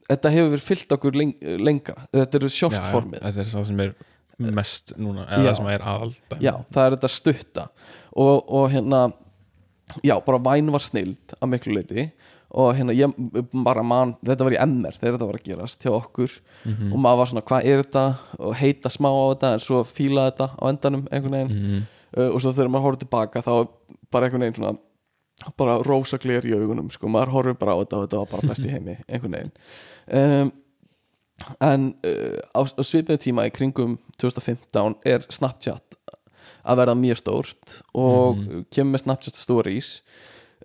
[0.08, 2.06] þetta hefur verið fyllt okkur leng lengra.
[2.12, 3.20] Þetta eru short formið.
[3.20, 3.94] Þetta er það sem er
[4.38, 5.48] mest núna eða Já.
[5.48, 7.66] það sem er aðal já, það er þetta stutta.
[8.12, 9.02] Og, og hérna
[10.02, 12.06] já, bara væn var snild að miklu leiti
[12.52, 13.12] og hérna ég
[13.64, 16.34] bara man, þetta var í MR þegar þetta var að gerast hjá okkur.
[16.92, 18.04] Og maður var svona, hvað er þetta?
[18.38, 21.52] Og heita smá á þetta en svo fíla þetta á endanum einhvern veginn.
[21.62, 21.84] Mhm.
[22.18, 23.52] uh, og svo þegar maður horfði tilbaka þá
[24.12, 24.78] bara einhvern veginn svona
[25.58, 28.50] bara rosa gler í augunum sko, maður horfði bara á þetta og þetta var bara
[28.52, 29.54] best í heimi einhvern veginn.
[30.12, 30.52] Um,
[31.64, 35.96] en uh, á, á svipiðu tíma í kringum 2015 er Snapchat
[36.62, 38.38] að verða mjög stórt og
[38.70, 39.88] kemur með Snapchat Stories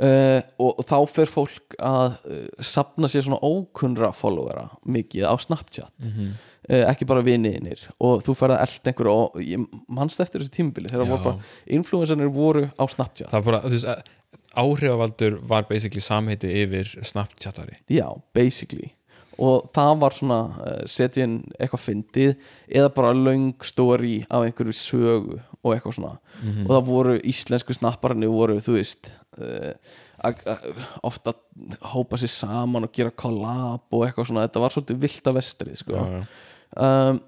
[0.04, 5.94] uh, og, þá fer fólk að uh, sapna sér svona ókunnra followera mikið á Snapchat.
[6.04, 6.36] Mhm.
[6.70, 7.88] uh, ekki bara viniðinir.
[8.04, 11.74] Og þú ferð að elda einhverju og ég mannst eftir þessu tímubili þegar voru bara
[11.80, 13.32] influencerinn voru á Snapchat.
[13.32, 14.14] Það bara, þú veist,
[14.58, 18.94] áhrifavaldur var basically samheiti yfir Snapchatari já, basically.
[19.38, 22.32] Og það var svona uh, setja inn eitthvað fyndið
[22.74, 25.38] eða bara löng story af einhverju sögu
[25.68, 26.16] og eitthvað svona.
[26.66, 29.74] Og það voru íslensku snappararnir voru, þú veist uh,
[30.26, 30.44] að-
[31.08, 31.36] ofta
[31.94, 35.80] hópa sér saman og gera collab og eitthvað svona, þetta var svolítið vilt að vestrið
[35.84, 35.96] sko.
[35.96, 36.28] já, já.
[37.12, 37.22] um,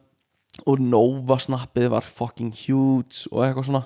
[0.67, 3.83] og Nova snappið var fucking huge og eitthvað svona.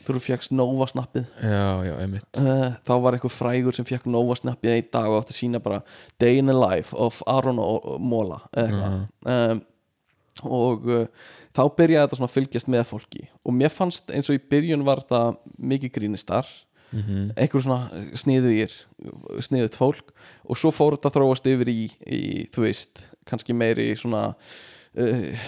[0.00, 1.24] Þú eru fjekkst Nova snappið.
[1.44, 2.38] Já, já, einmitt.
[2.40, 5.60] Uh, þá var einhver frægur sem fekk Nova snappið í dag og átti að sína
[5.62, 5.82] bara
[6.22, 8.96] Day in the Life of Aron og Móla eða eitthvað.
[9.34, 9.60] Um,
[10.46, 11.06] og uh,
[11.56, 13.22] þá byrjaði þetta svona að fylgjast með fólki.
[13.44, 15.22] Og mér fannst eins og í byrjun var þetta
[15.58, 16.50] mikið grínistar.
[16.90, 17.28] Mhm.
[17.38, 18.72] einhver svona sniðugir
[19.38, 20.08] sniðut fólk.
[20.50, 24.32] Og svo fór þetta að þróast yfir í, í þú veist, kannski meiri svona
[24.98, 25.44] uh,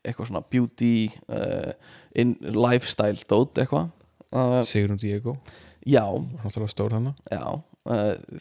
[0.00, 1.76] eitthvað svona beauty uh,
[2.16, 3.92] in lifestyle dót eitthvað.
[4.66, 5.36] Sigrun Diego,
[5.84, 6.02] já,
[7.30, 7.44] já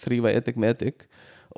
[0.02, 1.06] þrýfa edik með edik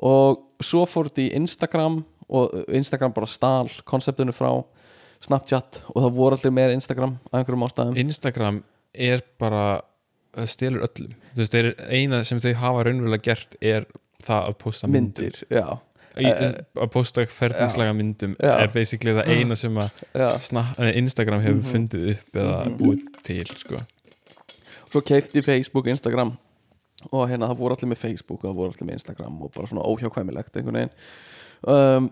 [0.04, 4.50] og svo fór þetta í Instagram og Instagram bara stál konseptinu frá
[5.24, 7.96] Snapchat og það voru allir með Instagram af einhverjum ástæðum.
[8.04, 8.62] Instagram
[8.94, 9.64] er bara
[10.36, 11.16] það stelur öllum.
[11.34, 13.88] Þú veist, þeir, eina sem þau hafa raunverulega gert er
[14.24, 15.66] það að posta myndir, myndir, já,
[16.18, 18.56] Í, að posta ferdingslega myndum Já.
[18.56, 23.82] er basically það eina sem að eh, Instagram hefur fundið upp eða búið til sko.
[24.90, 26.32] svo keifti Facebook, Instagram
[27.12, 29.70] og hérna það voru allir með Facebook og það voru allir með Instagram og bara
[29.70, 30.94] svona óhjákvæmilegt einhvern veginn
[31.66, 32.10] um,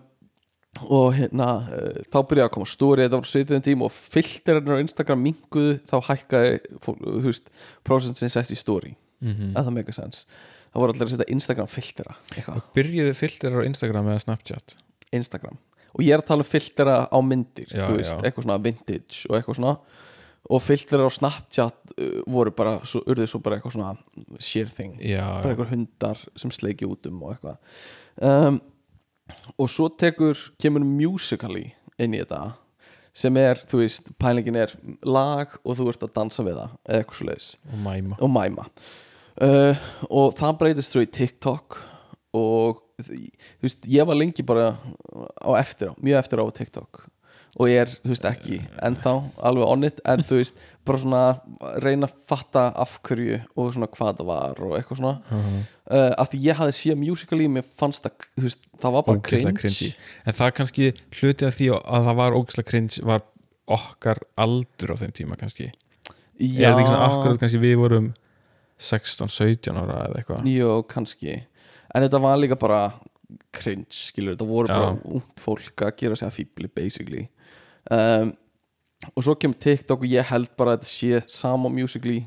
[0.87, 4.83] og hérna uh, þá byrjaði að koma stóri þetta voru svipiðum tím og filterinn á
[4.83, 7.49] Instagram minguðu þá hækkaði fólk, þú veist,
[7.87, 8.93] prosent sem sett í stóri
[9.23, 10.25] mm að það mega sens
[10.67, 14.77] það voru allir að setja Instagram filtera eitthvað, byrjuðu filterar á Instagram eða Snapchat?
[15.15, 15.57] Instagram.
[15.95, 18.21] Og ég er að tala um filtera á myndir Já, þú veist, já.
[18.27, 19.75] eitthvað svona vintage og eitthvað svona.
[20.47, 24.99] Og filtera á Snapchat uh, voru bara, svo, urðu svo bara eitthvað svona sheer thing
[25.01, 27.57] já, bara einhver hundar sem sleiki út um og eitthvað.
[28.21, 28.59] Um,
[29.57, 32.55] og svo tekur, kemur musically inn í þetta
[33.17, 34.73] sem er, þú veist, pælingin er
[35.07, 38.17] lag og þú ert að dansa við það eða eitthvað svo leiðis og mæma.
[38.21, 38.67] Og mæma.
[39.37, 41.79] Uh, og það breytist svo í TikTok
[42.37, 44.71] og þú veist, ég var lengi bara
[45.41, 47.03] á eftir á, mjög eftir á TikTok
[47.57, 49.13] og ég er, þú veist, ekki ennþá
[49.49, 51.21] alveg on it, en þú veist bara svona
[51.83, 55.39] reyna að fatta af hverju og svona hvað það var og eitthvað svona.
[55.87, 59.23] Uh, af því ég hafði séð musically, mér fannst það, þú veist, það var bara
[59.25, 59.89] cringe, cringy.
[60.23, 63.25] en það kannski hluti af því að það var ógislega cringe var
[63.77, 65.71] okkar aldur á þeim tíma kannski.
[66.37, 68.11] Já, ekki svona akkurat kannski við vorum
[68.77, 70.49] 16-17 ára eða eitthvað?
[70.53, 71.39] Jó, kannski.
[71.89, 72.83] En þetta var líka bara
[73.55, 75.01] cringe skilur, þetta voru bara Já.
[75.17, 77.25] ungt fólk að gera sig að fíbli basically
[77.91, 78.33] um,
[79.13, 82.23] og svo kemur TikTok og ég held bara að þetta sé sama musically.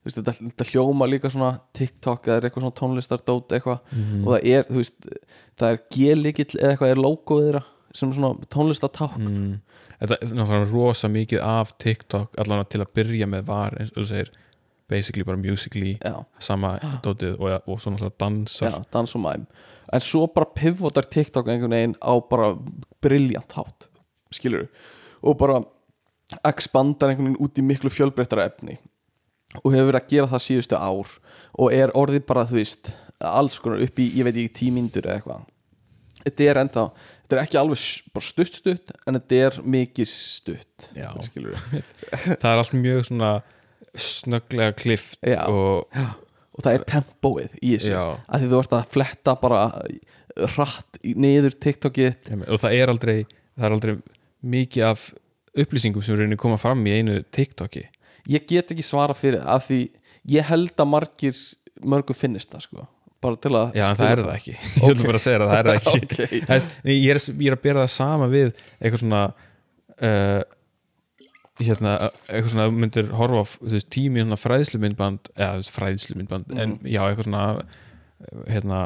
[0.00, 3.82] Þú veist, þetta, þetta hljóma líka svona TikTok eða eitthvað svona tónlistardót eitthvað.
[3.92, 4.22] Mhm.
[4.24, 5.10] og það er, þú veist,
[5.60, 7.64] það er G-likill eða eitthvað er logoð þeirra
[7.94, 9.54] sem svona tónlistaták mm.
[9.98, 14.02] þetta er náttúrulega rosa mikið af TikTok allan til að byrja með var eins og
[14.02, 14.30] þú segir
[14.90, 19.46] basically bara musically Já, sama dótið og, og svo náttúrulega dansa já, dans og mæm
[19.90, 22.52] en svo bara pivotar TikTok einhvern veginn á bara
[23.02, 23.88] briljant hátt
[24.34, 24.68] skilur
[25.20, 25.60] og bara
[26.46, 28.78] expandar einhvern veginn út í miklu fjölbreyttara efni
[29.60, 31.14] og hefur verið að gera það síðustu ár
[31.58, 35.18] og er orðið bara, þú veist alls konar upp í, ég veit ekki, tímyndur eða
[35.18, 35.48] eitthvað
[36.20, 37.82] þetta er ennþá þetta er ekki alveg
[38.28, 41.10] stutt stutt en þetta er mikið stutt Já.
[42.40, 43.32] það er allt mjög svona
[43.98, 45.42] snögglega klift Já.
[45.48, 45.90] og
[46.60, 48.04] og það er tempóið í þessu Já.
[48.26, 49.60] að því þú ert að fletta bara
[50.54, 53.94] hratt niður TikTokið og það er aldrei það er aldrei
[54.42, 55.08] mikið af
[55.58, 57.84] upplýsingum sem reynir koma fram í einu TikToki.
[58.30, 59.80] Ég get ekki svara fyrir af því
[60.30, 61.36] ég held að margir
[61.82, 62.86] mörgum finnist það sko.
[63.20, 64.54] Bara til að Já, það er það ekki.
[64.80, 65.98] Ég vil bara að segja það, það er það ekki.
[66.04, 66.46] Ok.
[66.46, 68.48] Það er- ég, er, ég er að bera það sama við
[68.80, 69.22] eitthvað svona
[70.00, 70.40] uh,
[71.60, 71.94] hérna,
[72.30, 76.86] eitthvað svona myndir horfa veist, tími fræðslumyndband eða þú veist, fræðslumyndband en Mhm.
[76.88, 77.44] já, eitthvað svona
[78.48, 78.78] hérna,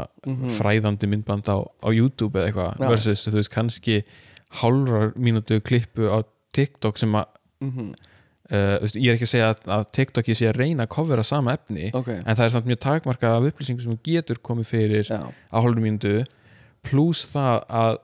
[0.58, 3.96] fræðandi myndband á, á YouTube eða eitthvað versus, þú veist, kannski
[4.60, 6.22] hálfrar mínútu klippu á
[6.54, 7.30] TikTok sem að
[7.64, 7.94] Mhm.
[8.52, 10.92] uh, veist, ég er ekki að segja að, að TikTok ég sé að reyna að
[10.92, 14.68] covera sama efni ok, en það er samt mjög takmarkað af upplýsingum sem getur komið
[14.68, 16.24] fyrir já, á hálfur mínútu
[16.84, 17.96] pluss það að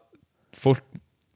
[0.57, 0.87] fólk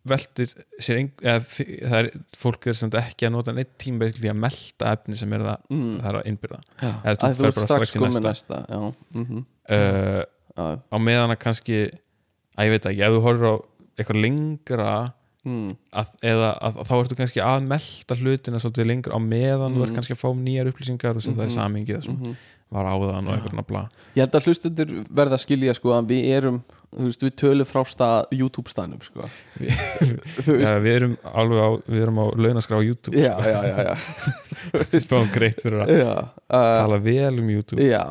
[0.04, 4.40] veltir sér eða, það er, fólk er samt ekki að nota neitt tíma basically að
[4.42, 5.92] melta efni sem er það, mm.
[6.00, 6.90] það er að innbyrða já.
[6.92, 8.28] Eða þú þú ert bara strax komið næsta.
[8.28, 8.80] næsta já,
[9.20, 9.44] mhm,
[9.76, 11.78] uh, á meðan að kannski
[12.54, 13.54] að ég veit ekki, ef þú horfir á
[13.98, 14.94] eitthvað lengra
[15.44, 15.76] mm.
[15.92, 19.84] að, eða að, að þá ertu kannski að melta hlutina svolítið lengra á meðan þú
[19.84, 19.98] ert Mhm.
[20.00, 21.58] kannski að fá nýjar upplýsingar og setja það í Mhm.
[21.58, 22.36] samingið það sem mhm.
[22.74, 23.82] var áðan og eitthvað bla
[24.16, 26.62] Ég held að hlustendur verða að skilja sko að við erum,
[26.94, 29.28] þú veist, við tölum frá stað YouTube staðnum sko
[30.64, 33.94] Já, við erum alveg á, við erum á launaskrá YouTube já, já, já, já,
[34.94, 36.14] við fáum greitt fyrir að já,
[36.48, 38.02] uh, tala vel um YouTube já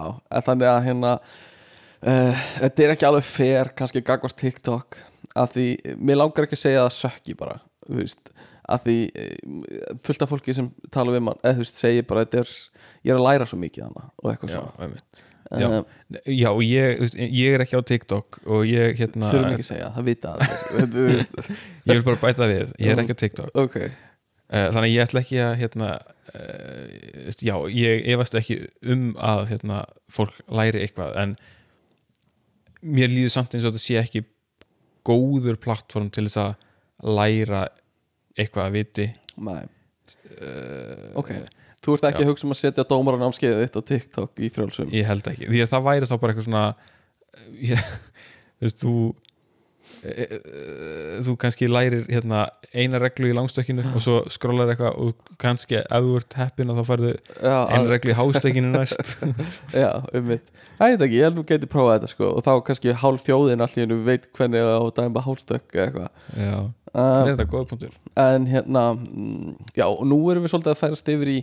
[0.45, 4.99] þannig að hérna uh, þetta er ekki alveg fair kannski gagvart TikTok
[5.39, 8.33] að því, mér langar ekki að segja það sökki bara, þú veist
[8.73, 12.23] að því uh, fullt af fólki sem tala við mann, eða þú veist, segir bara
[12.23, 12.55] er,
[13.03, 14.93] ég er að læra svo mikið hana og eitthvað svona.
[15.59, 15.67] já.
[15.67, 19.91] uh, já, ég, ég er ekki á TikTok og ég, hérna, þurfum ekki að segja,
[19.97, 20.33] það vita
[21.89, 23.53] ég vil bara bæta við ég er ekki á TikTok.
[23.59, 23.77] Ok,
[24.53, 25.87] Eh, þannig að ég ætla ekki að hérna,
[27.41, 28.57] já, ég efast ekki
[28.93, 29.79] um að hérna,
[30.13, 31.33] fólk læri eitthvað en
[32.83, 34.21] mér líður samt eins og þetta sé ekki
[35.07, 36.53] góður plattform til þess að
[37.17, 37.65] læra
[38.39, 39.09] eitthvað að viti.
[39.43, 41.33] Næ uh, Ok,
[41.83, 44.93] þú ert ekki að hugsa um að setja dómaran ámskeiðið þitt á TikTok í frjálsum?
[44.95, 46.65] Ég held ekki, því að það væri þá bara eitthvað svona
[47.59, 47.87] ég,
[48.57, 48.95] þú veist, þú
[51.23, 52.39] þú kannski lærir hérna,
[52.75, 56.77] eina reglu í langstökkinu og svo skrólar eitthvað og kannski ef þú ert heppin að
[56.81, 59.05] þá færðu Já, eina reglu í hástökkinu næst.
[59.73, 60.45] Já, um mitt
[60.77, 63.21] Það er ekki, ég held að þú geti prófað þetta sko og þá kannski hálf
[63.27, 66.09] þjóðin allir en veit hvernig á dæma hálstökk eða eitthvað.
[66.35, 66.57] Já,
[66.91, 67.93] uh, er þetta góða punktur.
[68.23, 71.39] En hérna, mm, já, og nú erum við svolítið að færast yfir í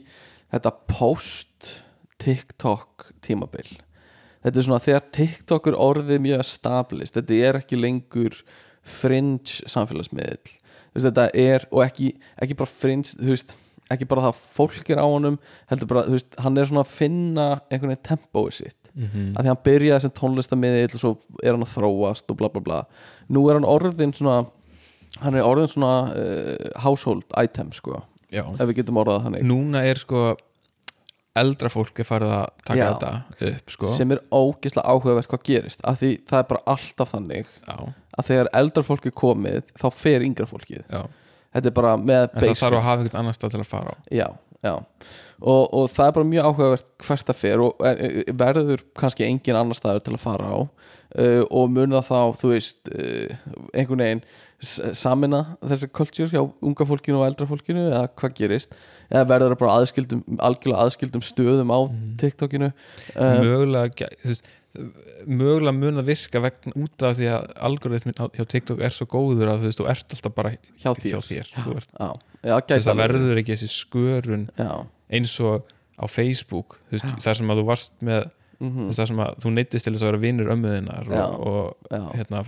[0.50, 2.88] þetta post-TikTok
[3.24, 3.68] tímabil
[4.40, 8.38] Þetta er svona þegar TikTok er orðið mjög established Þetta er ekki lengur
[8.82, 10.56] fringe samfélagsmiðl
[10.90, 13.52] Þetta er, og ekki, ekki bara fringe, þú veist
[13.90, 15.36] ekki bara það að fólk er á honum
[15.70, 19.32] heldur bara, þú veist, hann er svona að finna einhvern veginn tempóið sitt mm -hmm.
[19.34, 21.12] að því hann byrjaði sem tónlistamiðill og svo
[21.42, 22.84] er hann að þróast og bla bla bla
[23.28, 24.46] nú er hann orðin svona
[25.20, 28.44] hann er orðin svona uh, household item sko, já.
[28.46, 30.36] ef við getum orðað þannig núna er sko
[31.38, 32.86] eldra fólk er farið að taka Já.
[32.90, 33.90] þetta upp sko.
[33.94, 37.76] Sem er ógeðslega áhugavert hvað gerist af því það er bara alltaf þannig já,
[38.18, 40.84] að þegar eldra fólk er komið þá fer yngra fólkið.
[40.90, 41.02] Já.
[41.54, 43.94] þetta er bara með en það þarf að hafa einhvern annan stað til að fara
[43.94, 43.96] á.
[44.10, 44.26] Já,
[44.66, 44.74] já.
[45.40, 49.56] Og, og það er bara mjög áhugavert hvert það fer og er- verður kannski engin
[49.56, 50.58] annar staður til að fara á.
[51.10, 53.38] Uh, og mun það þá, þú veist uh,
[53.74, 54.20] einhvern veginn
[54.60, 58.74] samina þessi kultúr hjá unga fólkinu og eldra fólkinu eða hvað gerist?
[59.08, 61.80] Eða verður það bara aðskildum, algjörlega aðskildum stöðum á
[62.20, 62.68] TikTokinu?
[63.14, 64.10] Uh, mögulega,
[65.26, 69.50] mögulega mun að virka vegna út af því að algoritmin hjá TikTok er svo góður
[69.54, 72.10] að þú veist, þú ert alltaf bara hjá þér, hjá þér Já,
[72.44, 73.00] já, það alveg.
[73.02, 73.24] verið.
[73.24, 74.70] verður ekki þessi skörun Já,
[75.18, 78.28] eins og á Facebook veist, þar sem að þú varst með
[78.60, 81.24] mhm, þú veist, þar sem að þú neytist til þess að vera vinnur ömmuðinnar Já,
[81.24, 82.44] og, og já, hérna,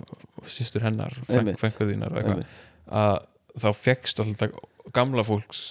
[0.46, 2.54] sýstur hennar og einmitt.
[3.02, 3.18] að
[3.62, 4.56] þá fekkst alltaf
[4.92, 5.62] gamla fólks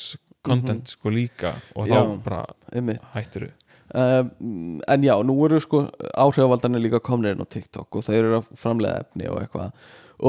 [0.45, 1.95] content sko líka og þá.
[1.95, 2.03] Já.
[2.26, 3.01] bara einmitt.
[3.13, 3.51] hættir þú
[3.93, 5.84] um, en já, nú eru sko
[6.15, 9.72] áhrifavaldarnir líka komnir inn á TikTok og þau eru að framlega efni og eitthvað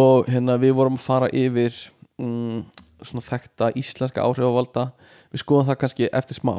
[0.02, 1.76] og hérna við vorum að fara yfir
[2.18, 2.64] um,
[3.08, 4.88] svona þekkta íslenska áhrifavalda.
[5.32, 6.54] Við skoðum það kannski eftir smá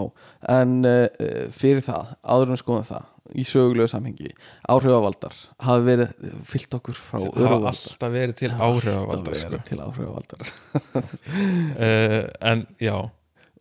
[0.50, 1.08] en uh,
[1.54, 3.10] fyrir það, áður en við skoðum það
[3.40, 4.32] í sögulegu samhengi
[4.70, 9.60] áhrifavaldar hafi verið fyllt okkur frá það öðru hafa alltaf verið til áhrifavaldar sko.
[9.70, 10.54] til áhrifavaldar.
[10.94, 12.20] Uh,
[12.52, 12.98] en já,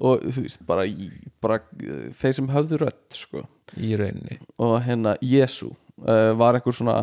[0.03, 0.87] og þú veist, bara,
[1.45, 1.61] bara
[2.19, 3.47] þeir sem höfðu rödd sko.
[3.79, 4.41] Í rauninni.
[4.61, 5.71] Og hérna Jésu
[6.07, 6.97] uh, var einhver svona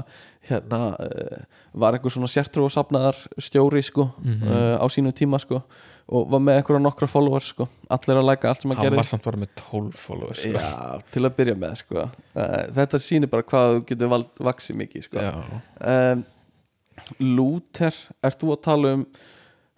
[0.49, 1.43] hérna, uh,
[1.73, 4.47] var einhver svona sértrúasafnaðar stjóri sko Mhm.
[4.47, 5.61] uh, á sínum tíma sko
[6.09, 7.67] og var með einhverja nokkra followers sko.
[7.93, 8.95] Allir að læka allt sem hann hann gerði.
[8.97, 10.57] var samt bara með 12 followers sko.
[10.57, 12.05] Já, til að byrja með sko.
[12.79, 14.09] Þetta sýnir bara hvað þú getur
[14.49, 15.27] vaksið mikið sko.
[15.85, 16.25] Um,
[17.19, 17.93] Luther,
[18.25, 19.05] ert þú að tala um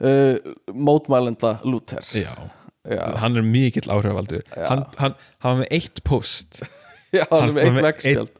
[0.01, 0.37] uh,
[0.73, 2.31] mótmælenda Luther Já.
[2.89, 4.41] Já, hann er mikill áhrifavaldur.
[4.57, 6.63] Hann, hann, hann var með eitt post
[7.11, 8.31] Já, hann er hann með var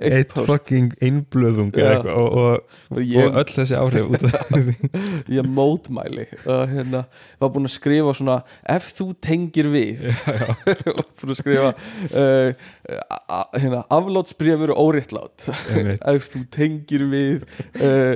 [0.00, 2.00] eitt Já, fucking einblöðung Já.
[2.14, 4.74] og, og, Bara og ég, öll þessi áhrif út af því.
[5.36, 6.26] Ég mótmæli.
[6.44, 7.04] Og hérna
[7.40, 8.40] var búin að skrifa svona
[8.74, 10.06] ef þú tengir við.
[10.94, 12.66] Og búin að skrifa uh,
[13.56, 15.48] hérna, aflátsbrefur og óréttlátt.
[15.76, 16.04] Einmitt.
[16.14, 17.46] ef þú tengir við
[17.78, 18.14] uh,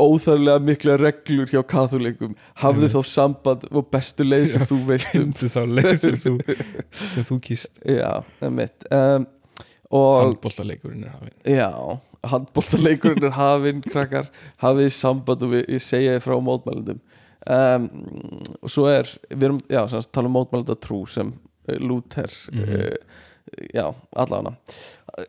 [0.00, 5.32] óþarlega mikla reglur hjá katholikum hafðu þá samband og bestu leið sem þú veist um.
[5.38, 7.72] sem þú, kýst.
[7.86, 9.37] Já, emitt um, og
[9.96, 11.36] handbóltaleikurinn er hafinn.
[11.48, 11.70] Já,
[12.28, 14.28] handbóltaleikurinn er hafinn krakkar,
[14.62, 17.00] hafið samband og við, ég segja þið frá mótmælendum.
[17.48, 17.86] Um,
[18.60, 22.28] og svo er við erum, já, sem sagt, tala um mótmælenda trú sem uh, Luther
[22.52, 22.74] Mhm.
[22.74, 22.96] uh,
[23.74, 23.86] já,
[24.16, 24.56] allavega.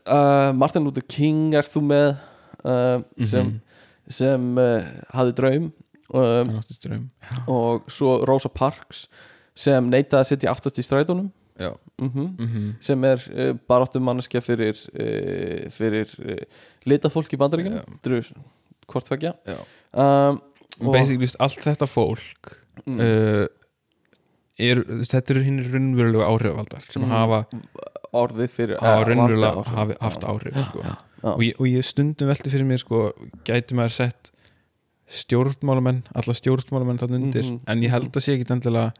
[0.05, 2.17] Uh, Martin Luther King er þú með
[2.65, 3.61] uh, sem, Mhm.
[4.09, 4.83] sem uh,
[5.13, 5.71] hafði draum.
[6.09, 7.03] Um, ströym
[7.47, 9.03] og svo Rosa Parks
[9.53, 11.27] sem neitaði að sitja aftast í strætónum
[11.59, 16.39] já mhm mm sem er uh, baráttu manneskja fyrir uh, fyrir uh,
[16.89, 17.83] litafólk í Já.
[17.85, 18.21] þetta eru
[18.89, 19.59] hvort vekja Já.
[19.93, 20.41] um,
[20.91, 22.55] basically just, allt þetta fólk
[22.85, 22.99] mm,
[24.59, 27.11] er, þetta eru hinn raunverulegu áhrifavaldar sem Mm.
[27.13, 27.41] hafa
[28.15, 30.01] orðið fyrir á eh, raunverulega hafi Já.
[30.01, 30.81] haft áhrif sko.
[30.83, 30.95] já.
[31.35, 33.03] og, ég, og ég stundum velti fyrir mér sko,
[33.45, 34.31] gæti maður sett
[35.09, 38.93] stjórnmálamenn alla stjórnmálamenn þannig undir Mhm, en ég held að sé ekki endilega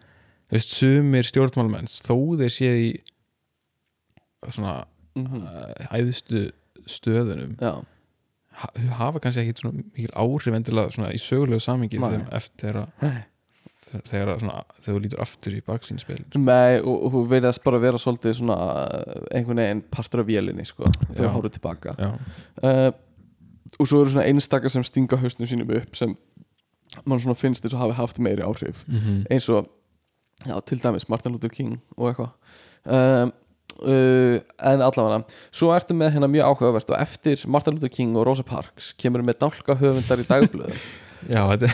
[0.49, 2.89] þú veist, sumir stjórnmálamenn þó þeir sé í
[4.49, 4.85] svona
[5.15, 5.41] Mhm.
[5.43, 6.51] uh, æðstu
[6.88, 7.84] stöðunum já,
[8.53, 11.99] ha- hafa kannski ekki svona mikil áhrif endilega svona í sögulegu samingi
[12.31, 13.23] eftir að
[14.05, 14.38] þegar,
[14.85, 19.26] þú lítur aftur í baksínspil Nei, og, þú verðast bara að vera svolítið svona uh,
[19.34, 21.95] einhvern veginn partur af vélinni sko, þegar þú horfður tilbaka.
[22.63, 22.91] Uh,
[23.80, 26.13] og svo eru svona einstakar sem stinga hausnum sínum upp sem
[27.05, 28.85] mann svona finnst þess að hafi haft meiri áhrif.
[28.88, 29.67] Mm eins og
[30.47, 32.31] já, til dæmis Martin Luther King og eitthvað.
[32.89, 33.31] Um,
[33.83, 34.37] uh,
[34.71, 35.19] en allavega
[35.51, 39.23] svo ertu með hérna mjög áhugavert og eftir Martin Luther King og Rosa Parks kemur
[39.27, 40.81] með dálka höfundar í dagblöðum.
[41.33, 41.69] Já, þetta,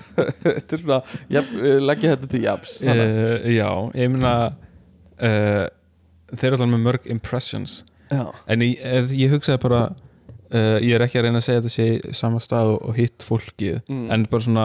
[0.42, 1.00] þetta er svona,
[1.38, 5.66] uh, leggja þetta til jafs uh, já ég meina uh,
[6.34, 7.80] þeir eru alltaf með mörg impressions.
[8.10, 9.82] Já, en ég, eh, ég hugsaði bara
[10.50, 13.22] ég er ekki að reyna að segja þetta sé í sama stað og, og hitt
[13.22, 14.08] fólkið Mm.
[14.10, 14.64] en bara svona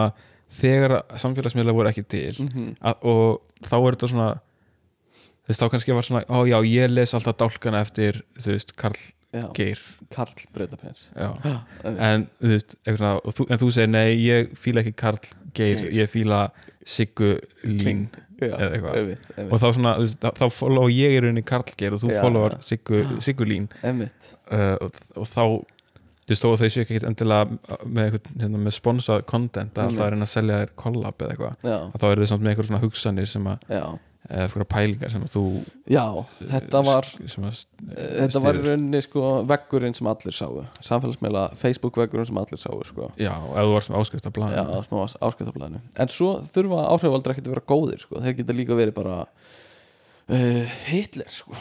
[0.52, 4.28] þegar samfélagsmiðla voru ekki til mm að, og þá er þetta svona
[5.46, 8.74] þú veist þá kannski var svona ó já ég les alltaf dálkana eftir þú veist
[8.78, 8.98] Karl
[9.34, 9.80] já, Geir.
[10.14, 14.94] Karl Breitapens en, en þú veist svona, þú, en þú segir nei ég fíla ekki
[14.98, 15.20] Karl
[15.56, 15.92] Geir, Geir.
[16.02, 16.46] ég fíla
[16.86, 17.36] Siggu
[17.66, 18.06] Lín.
[18.36, 19.46] Eða eitthvað.
[19.48, 22.10] og þá svona þú veist, þá, þá follow ég í rauninni Karl Geir og þú
[22.12, 22.20] Já.
[22.22, 23.66] followar Siggu, Lín.
[23.82, 25.42] Uh, og, og þá
[26.26, 29.94] þú veist þó að þau séu ekki endilega með, eitthvað, hérna, með sponsað content að
[29.94, 32.82] það er að selja þér collab eða eitthvað þá eru þau samt með eitthvað svona
[32.82, 33.66] hugsanir sem að
[34.26, 35.42] eða eitthvað pælingar sem að þú
[35.90, 36.04] já
[36.50, 37.60] þetta var sem að,
[37.94, 40.64] þetta var í rauninni sko veggurinn sem allir sáu.
[40.84, 43.10] Samfélagsmeila Facebook veggurinn sem allir sáu sko.
[43.20, 47.46] Já, ef þú varst með áskrift af Já, smá áskiptablaðinu En svo þurfa áhrifaldar ekki
[47.46, 48.22] að vera góðir sko.
[48.24, 51.54] Þeir geta líka verið bara uh, Hitler sko.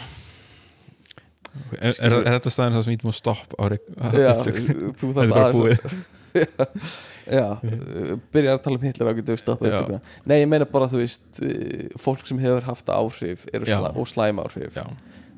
[1.80, 4.94] Er, er, er þetta staðin það sem ítum að stopp á upptökunni?
[5.00, 5.96] þú bara aðeins
[7.26, 9.76] Já, uh, byrjar að tala um Hitler á getur við stoppað Já.
[9.80, 10.16] upptökuna.
[10.30, 14.42] Nei, ég meina bara þú veist uh, Fólk sem hefur haft áhrif slæ, og slæm
[14.44, 14.76] áhrif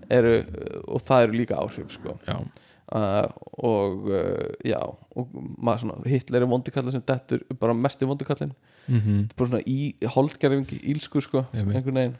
[0.09, 0.33] eru,
[0.87, 2.17] Og það eru líka áhrif sko.
[2.27, 2.37] já,
[2.97, 3.29] uh,
[3.63, 4.81] Og uh, já
[5.15, 8.55] Og maður svona, Hitler er vondikallin sem dettur Bara mesti vondikallin
[8.87, 12.13] mm bara svona í holdgerfing ílsku sko, einhvern veginn.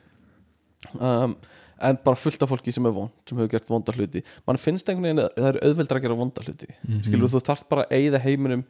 [0.99, 1.35] Um,
[1.81, 4.21] en bara fullt af fólki sem er vond sem hefur gert vonda hluti.
[4.47, 6.67] Mann finnst einhvern veginn að það er auðveldra að gera vonda hluti.
[6.87, 7.03] Mhm.
[7.05, 8.63] skilur þú þarft bara að eyða heiminum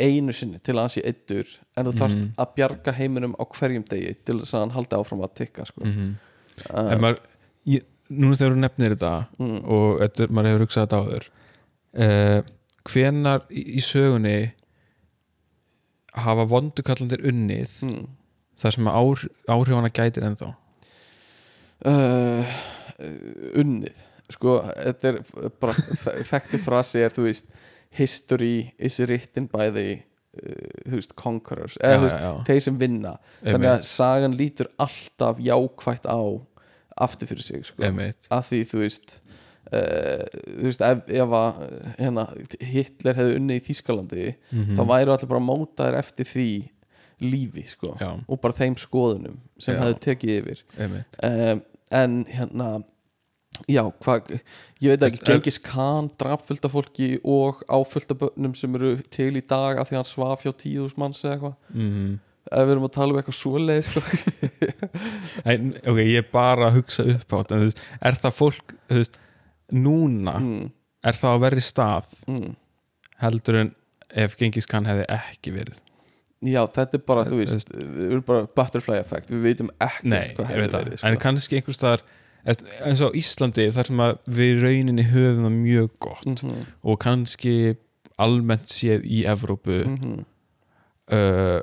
[0.00, 1.46] einu sinni til að hann sé eittur
[1.76, 2.32] en þú þarft Mhm.
[2.38, 5.84] að bjarga heiminum á hverjum degi til þess að hann haldi áfram að tikka sko.
[5.84, 6.14] mm
[6.74, 7.18] uh, en maður
[7.66, 11.28] ég, núna þegar þú nefnir þetta mm, og þetta, maður hefur hugsað þetta áður
[12.04, 12.42] uh,
[12.90, 14.52] hvenar í, í sögunni
[16.16, 18.06] hafa vondukallandir unnið mm,
[18.60, 20.50] þar sem áhr, áhrifana gætir ennþá
[21.86, 22.60] uh,
[23.60, 23.96] unnið
[24.30, 25.18] sko, þetta er
[25.62, 25.74] bara
[26.04, 27.48] þe- þekkti frasi er þú veist
[27.98, 32.78] history is written by the uh, þú veist, conquerors eða þú veist, já, þeir sem
[32.78, 36.20] vinna þannig að sagan lítur alltaf jákvætt á
[37.00, 37.80] aftur fyrir sig sko.
[37.86, 39.14] Að því þú veist
[39.72, 40.26] uh,
[40.60, 41.60] þú veist ef, ef að
[41.98, 42.26] hérna,
[42.60, 44.76] Hitler hefði unnið í Þýskalandi Mhm.
[44.76, 46.46] þá væru allir bara mótaðir eftir því
[47.20, 48.14] lífi sko Já.
[48.28, 49.80] og bara þeim skoðunum sem Já.
[49.82, 51.58] hefði tekið yfir um,
[51.90, 52.70] en hérna
[53.66, 54.32] já, hvað,
[54.80, 58.74] ég veit ekki Gengis Khan draf fullt af fólki og á fullt af börnum sem
[58.78, 62.18] eru til í dag af því að hann svaf hjá tíðus manns eða eitthvað Mm
[62.50, 64.02] ef við erum að tala um eitthvað svoleið sko.
[65.50, 68.36] en, ok, ég er bara að hugsa upp á þetta en, þú veist, er það
[68.38, 69.20] fólk þú veist,
[69.70, 70.64] núna mm,
[71.06, 72.48] er það á verri stað mm.
[73.22, 73.72] heldur en
[74.24, 75.78] ef Gengis Khan hefði ekki verið
[76.40, 80.30] Já, þetta er bara, þú veist Við erum bara butterfly effect Við veitum ekkert Nei,
[80.38, 81.20] hvað það, verið en sko.
[81.26, 82.04] kannski einhvers staðar
[82.88, 84.00] eins og Íslandi þar sem
[84.40, 87.54] við rauninni höfum það mjög gott Mhm, og kannski
[88.20, 90.14] almennt séð í Evrópu mhm,
[91.12, 91.60] uh,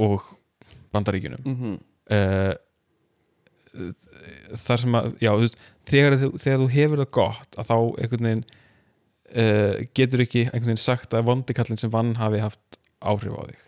[0.00, 0.28] og
[0.92, 1.40] Bandaríkjunum.
[1.44, 1.78] Mhm.
[2.12, 2.54] uh,
[4.60, 5.58] þar sem að já, þú veist,
[5.90, 10.82] þegar, þegar þú hefur það gott að þá einhvern veginn uh, getur ekki einhvern veginn
[10.84, 13.60] sagt að vondikallin sem vann hafi haft áhrif á þig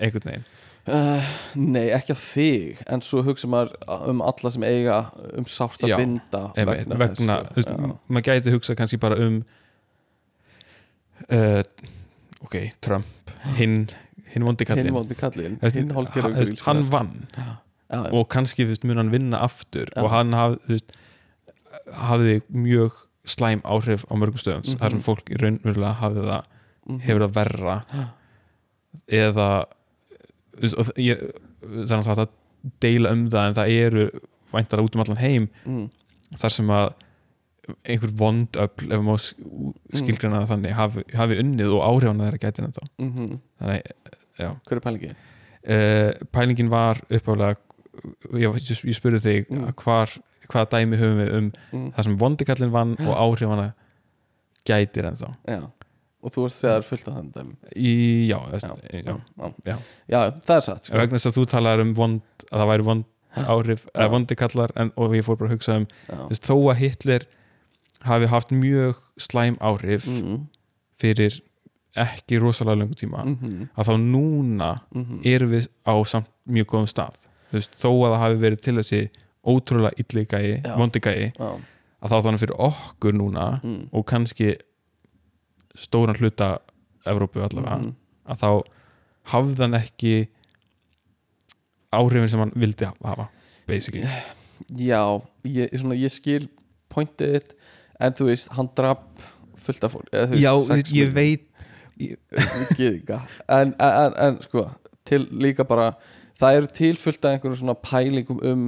[0.00, 0.48] einhvern veginn
[0.88, 1.20] Uh,
[1.60, 3.74] nei, ekki að þig En svo hugsa maður
[4.08, 4.94] um alla sem eiga
[5.36, 7.90] Um sárt að binda Vegna, vegna þess sko.
[8.08, 9.36] maður gæti hugsa kannski bara um
[11.30, 11.60] uh,
[12.46, 13.76] ok, Trump hinn,
[14.32, 14.88] hinn vondi kallin
[15.60, 17.44] Hinn hálfgerðu hann, vann já,
[17.92, 18.00] já.
[18.16, 20.00] og kannski veist, mun hann vinna aftur Já.
[20.02, 20.94] og hann haf, þú veist,
[22.08, 22.96] hafði mjög
[23.28, 24.80] slæm áhrif á mörgum stöðum Mhm.
[24.80, 26.42] þar sem fólk í raunverulega hafði það
[26.88, 27.00] Mhm.
[27.04, 27.76] hefur það verra
[29.20, 29.50] eða
[30.68, 31.22] og ég,
[31.62, 32.34] það er hægt að
[32.84, 34.04] deila um það en það eru
[34.52, 35.86] væntar út um allan heim mm.
[36.40, 36.90] þar sem að
[37.86, 39.26] einhver vondöfl ef maður
[40.00, 43.92] skilgrina það þannig hafi, hafi unnið og áhrifan þeirra gæti ennþá Mm þannig,
[44.40, 45.10] já Hver er pælingi?
[45.70, 47.56] uh, pælingin var uppálega
[48.34, 49.60] ég, ég, ég spurði þig Mm.
[49.68, 49.74] mm.
[49.84, 50.10] hvar,
[50.50, 51.92] hvað dæmi höfum við um Mm.
[51.94, 53.68] það sem vondikallin vann og áhrifana
[54.66, 55.60] gætir ennþá Já
[56.20, 57.92] Og þú varst að segja það er fullt af þannig dæmi í,
[58.28, 59.14] já, já,
[59.64, 60.98] já, já, það er satt sko.
[61.00, 63.90] vegna þess að þú talar um vond að það væri vond áhrif Já.
[63.94, 65.86] eða vondikallar en, og ég fór bara að hugsa um
[66.28, 67.26] veist, þó að Hitler
[68.04, 70.48] hafi haft mjög slæm áhrif mm
[71.00, 71.38] fyrir
[71.96, 73.68] ekki rosalega löngu tíma -hmm.
[73.74, 77.16] að þá núna Mm erum við á samt mjög góðum stað.
[77.52, 79.10] Veist, þó að það hafi verið til þessi
[79.46, 81.50] ótrúlega vondigæi Já,
[82.02, 83.88] að þá þannig fyrir okkur núna mm.
[83.92, 84.56] og kannski
[85.76, 86.58] stóran hluta
[87.06, 87.94] Evrópu allavega Mhm.
[88.28, 88.62] að þá
[89.32, 90.14] hafði hann ekki
[91.92, 93.28] áhrifin sem hann vildi hafa
[93.66, 94.06] basically
[94.76, 95.00] Já,
[95.48, 96.48] ég, svona, ég skil
[96.92, 97.54] pointið
[98.00, 98.98] En þú veist, hann draf
[99.60, 101.46] fullt af fólk eða, þú Já, sex ég veit
[102.00, 103.16] en,
[103.48, 104.62] en, en, en sko
[105.04, 105.90] til líka bara
[106.40, 108.62] það eru til fullt af einhverjum svona pælingum um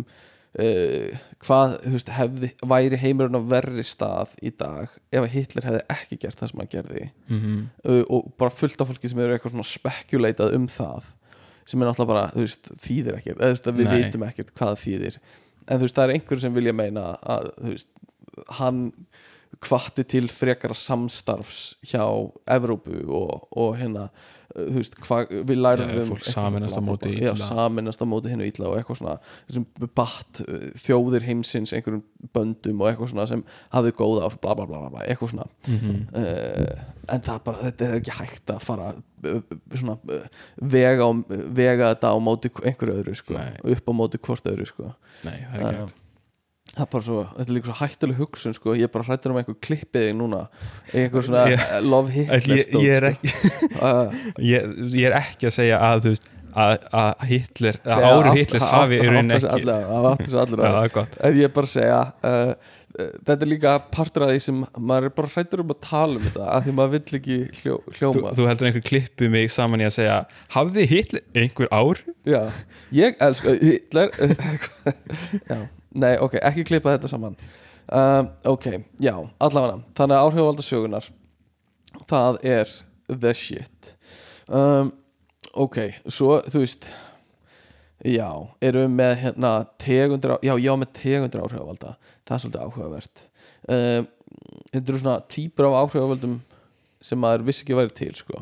[0.61, 5.83] uh, hvað veist, hefði, væri heimurinn á verri stað í dag ef að Hitler hefði
[5.97, 7.09] ekki gert það sem hann gerði?
[7.31, 11.13] Mm uh, og bara fullt af fólki sem eru eitthvað svona spekuleitað um það
[11.69, 13.97] sem er náttúrulega bara, þú veist, þýðir ekkert eða þú veist, við Nei.
[14.01, 15.19] vitum ekkert hvað þýðir.
[15.69, 17.89] En þú veist, það er einhverjum sem vilja meina að, þú veist,
[18.59, 18.81] hann
[19.63, 22.05] hvatti til frekara samstarfs hjá
[22.51, 24.09] Evrópu og, og hérna,
[24.55, 27.35] uh, þú veist, hvað við lærðum Já, fólk svona á móti illa.
[27.39, 29.17] saminast á móti hinn og illa og eitthvað svona
[29.51, 29.67] þessum
[29.99, 32.03] batt uh, þjóðir heimsins einhverjum
[32.35, 36.05] böndum og eitthvað svona sem hafði góða áhrif, bla bla bla, bla, eitthvað svona -hmm.
[36.11, 36.85] uh,
[37.15, 38.93] en það bara, þetta er ekki hægt að fara
[39.79, 39.99] svona
[40.59, 41.11] vega, á,
[41.55, 43.59] vega þetta á móti einhverju öðru sko, Nei.
[43.77, 44.95] upp á móti hvort öðru sko.
[45.23, 45.99] Nei, það er ekki hægt
[46.73, 48.75] það er bara svo, þetta er líka svo hættuleg hugsun sko.
[48.79, 50.43] ég er bara hrættur um einhver klippið þig núna
[50.93, 53.33] einhver svona Ég- love Hitler ég, ég, er sko.
[53.33, 54.23] ekki, uh,
[54.53, 58.69] ég, ég er ekki að segja að þú veist að, að Hitler, að átt- Hitlers
[58.69, 62.55] hafi í rauninni ekki það átti þessu allir en ég er bara að segja uh,
[62.93, 66.25] þetta er líka partur af því sem maður er bara hrættur um að tala um
[66.27, 69.81] þetta af því maður vill ekki hljó, Þú, hljóma þú heldur einhver klippu mig saman
[69.85, 70.19] í að segja
[70.57, 72.11] hafði Hitler einhver áhrif?
[72.29, 72.43] Já,
[72.97, 74.13] ég elska Hitler
[75.51, 75.59] Já,
[75.95, 77.37] nei, ok, ekki klippa þetta saman.
[77.93, 78.69] Um, Ok,
[79.03, 79.81] já, allavega.
[79.99, 81.09] Þannig að áhrifvalda sögunar
[82.09, 82.71] Það er
[83.09, 83.95] the shit.
[84.49, 84.93] Um,
[85.59, 85.79] Ok,
[86.09, 86.87] svo, þú veist
[88.07, 88.31] Já,
[88.65, 91.93] erum við með hérna tegundir, á- já, já, með tegundir áhrifvalda
[92.27, 93.25] Það er svolítið áhugavert.
[93.69, 94.09] Um,
[94.73, 96.39] Þetta eru svona típur af áhrifavaldum
[97.03, 98.41] sem maður vissi ekki að væri til, sko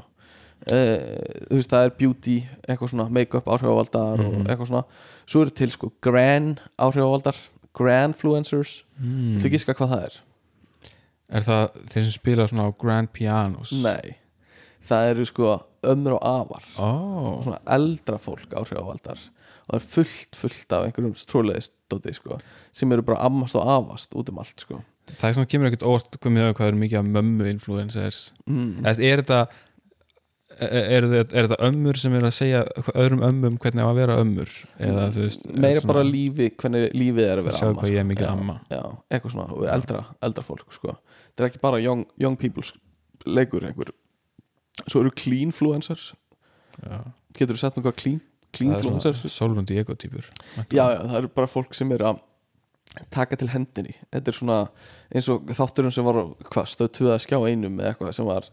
[0.68, 2.34] Uh, þú veist það er beauty
[2.68, 4.42] eitthvað svona make-up áhrifavaldar Mhm.
[4.42, 4.84] og eitthvað svona
[5.26, 7.36] svo eru til sko gran áhrifavaldar
[7.74, 9.38] granfluencers Mm.
[9.40, 10.14] þú giska hvað það er?
[11.30, 13.72] Er það þeir sem spila svona á grand pianos?
[13.72, 14.16] Nei,
[14.84, 19.16] það eru sko ömur og afar og svona eldra fólk áhrifavaldar
[19.70, 22.38] og það er fullt fullt af einhverjum tróleðistóti sko
[22.70, 25.88] sem eru bara ammast og afast út um allt sko það er svona kemur ekkert
[25.88, 28.84] óvart hvað er mikið af mömmu influencers mm.
[28.84, 29.46] er þetta
[30.60, 32.60] er, er, er þetta ömmur sem er að segja
[32.94, 34.52] öðrum ömmum hvernig á að vera ömmur?
[34.78, 38.06] Eða þú veist meira svona- bara lífi, hvernig lífið er að vera amma er sko.
[38.10, 38.56] mikið já, amma.
[38.70, 40.96] já, eitthvað svona, og eldra, eldra fólk sko.
[41.30, 42.64] þetta er ekki bara young, young people
[43.26, 43.92] leikur einhver.
[44.86, 46.12] Svo eru cleanfluencers.
[46.80, 47.00] Já,
[47.36, 50.24] getur þú sett með hvað clean, það er cleanfluencers svona sólrundi ekotýpur
[50.72, 52.20] já, já, það eru bara fólk sem er að
[53.14, 53.94] taka til hendinni.
[54.10, 54.58] Þetta er svona
[55.14, 56.20] eins og þátturinn sem var
[56.50, 58.48] hvað, stöð tvö að skjá einum eða eitthvað sem var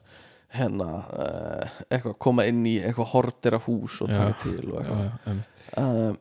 [0.55, 5.41] hérna uh, eitthvað koma inn í eitthvað hortera hús og taka til og eitthvað.
[5.81, 6.13] uh,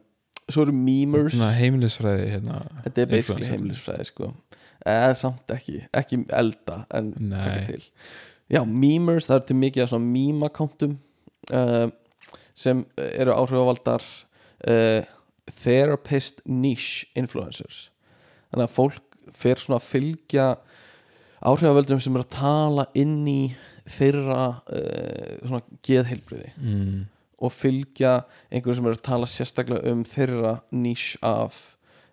[0.50, 1.34] svo eru memers.
[1.34, 3.52] Svona heimilisfræði hérna, þetta er basically influencer.
[3.54, 4.30] heimilisfræði sko.
[4.86, 7.38] Eða samt ekki, ekki elda en Nei.
[7.40, 7.86] taka til.
[8.52, 10.98] Já, memers, það er til mikið af svona meme-akkántum
[11.54, 11.88] uh,
[12.54, 14.06] sem eru áhrifavaldar
[15.46, 17.90] therapist niche influencers.
[18.50, 20.46] Þannig að fólk fer svona að fylgja
[21.46, 23.40] áhrifavöldum sem eru að tala inn í
[23.86, 26.98] þeirra uh, svona geðheilbriði mm,
[27.36, 28.18] og fylgja
[28.50, 31.58] einhverjum sem eru að tala sérstaklega um þeirra niche af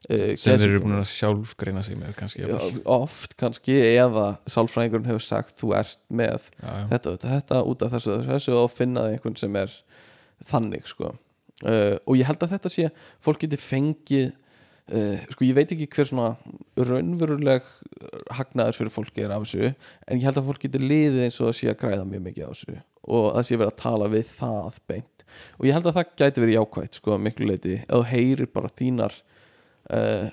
[0.10, 2.58] uh, sem þeir eru búin að sjálf greina sig með kannski Já,
[2.96, 6.86] oft kannski eða sálfræðingurinn hefur sagt þú ert með já, já.
[6.94, 9.76] þetta, þetta, þetta út af þessu, þessu og finnaði einhvern sem er
[10.44, 11.16] þannig sko.
[11.66, 12.90] uh, og ég held að þetta sé
[13.24, 14.32] fólk geti fengið
[14.92, 16.34] uh, sko ég veit ekki hver svona
[16.78, 17.68] raunveruleg
[18.34, 21.50] hagnaður fyrir fólki er af þessu en ég held að fólk geti liðið eins og
[21.52, 24.28] það sé að græða mjög mikið á þessu og það sé verið að tala við
[24.38, 25.24] það beint.
[25.60, 28.50] Og ég held að það gæti verið jákvætt sko að miklu leiti eða þú heyrir
[28.54, 29.16] bara þínar
[29.92, 30.30] uh,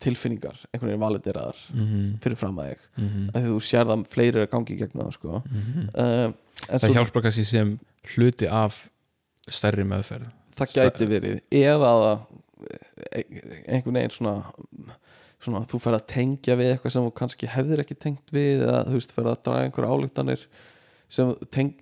[0.00, 2.86] tilfinningar einhvern veginn valideraðar Mhm, fyrir fram að þig.
[3.02, 5.42] Mhm, af því þú sér það fleiri að gangi í gegnum það sko.
[5.50, 5.88] mhm.
[5.94, 6.32] uh,
[6.68, 7.74] en það svo hjálpar kannski sem
[8.14, 8.80] hluti af
[9.48, 10.30] stærri meðferð.
[10.54, 12.26] Það gæti verið eða að
[13.14, 14.36] einhvern veginn svona,
[15.44, 18.84] svona þú fer að tengja við eitthvað sem þú kannski hefðir ekki tengt við eða
[18.88, 20.46] þú veist fer að draga einhverja álíktanir
[21.14, 21.34] sem,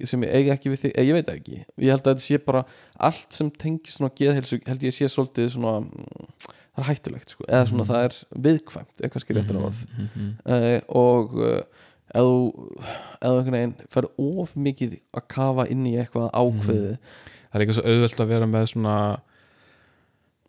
[0.04, 2.64] sem ég eiga ekki við þig, ég veit ekki ég held að þetta sé bara
[3.08, 6.26] allt sem tengis svona geðheilsu held ég sé svolítið svona mm,
[6.72, 7.92] það er hættulegt sko, eða svona Mhm.
[7.92, 8.18] það er
[8.48, 10.30] viðkvæmt er kannski réttur orð Mhm, mhm.
[10.46, 11.62] uh, og uh,
[12.12, 12.82] ef þú
[13.22, 17.86] einhvern veginn fer of mikið að kafa inn í eitthvað ákveðið það er eitthvað svo
[17.88, 18.96] auðvelt að vera með svona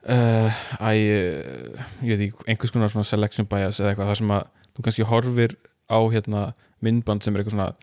[0.10, 4.34] uh, æ, uh, ég veit ekki einhvers konar svona selection bias eða eitthvað þar sem
[4.36, 4.44] að
[4.74, 5.56] þú kannski horfir
[5.92, 6.44] á hérna
[6.84, 7.74] myndband sem er eitthvað svona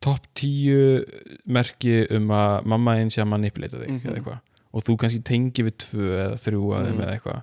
[0.00, 1.04] topp tíu
[1.50, 4.06] merki um að mamma einn sé að manipulata þig Mhm.
[4.06, 4.40] eða eitthvað
[4.74, 7.02] og þú kannski tengi við tvö eða þrjú að þeim Mhm.
[7.04, 7.42] eða eitthvað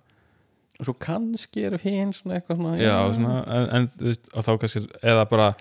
[0.80, 4.44] og svo kannski eru hinn svona eitthvað svona já, svona, en, en þú veist, og
[4.44, 5.56] þá kannski eða bara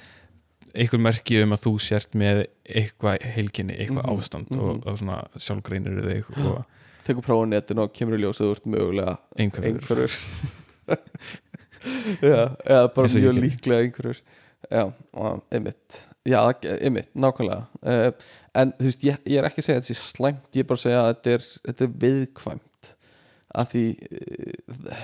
[0.74, 4.60] einhver merki um að þú sért með eitthvað heilkinni, eitthvað Mhm, ástand mhm.
[4.60, 6.64] og, og svona sjálfgreinir þig og
[7.06, 10.14] tekur prófa á netinu og kemur í ljós að þú ert mögulega einhverjur
[12.24, 13.44] eða bara mjög gerði.
[13.44, 14.20] líklega einhverjur
[14.70, 14.84] já,
[15.52, 16.04] einmitt.
[16.24, 16.40] Já,
[16.80, 17.66] einmitt, nákvæmlega.
[17.84, 20.64] Uh, en þú veist, ég, ég er ekki að segja að þetta sé slæmt ég
[20.64, 22.90] er bara að segja að þetta er, þetta er viðkvæmt.
[23.54, 25.02] Að því uh,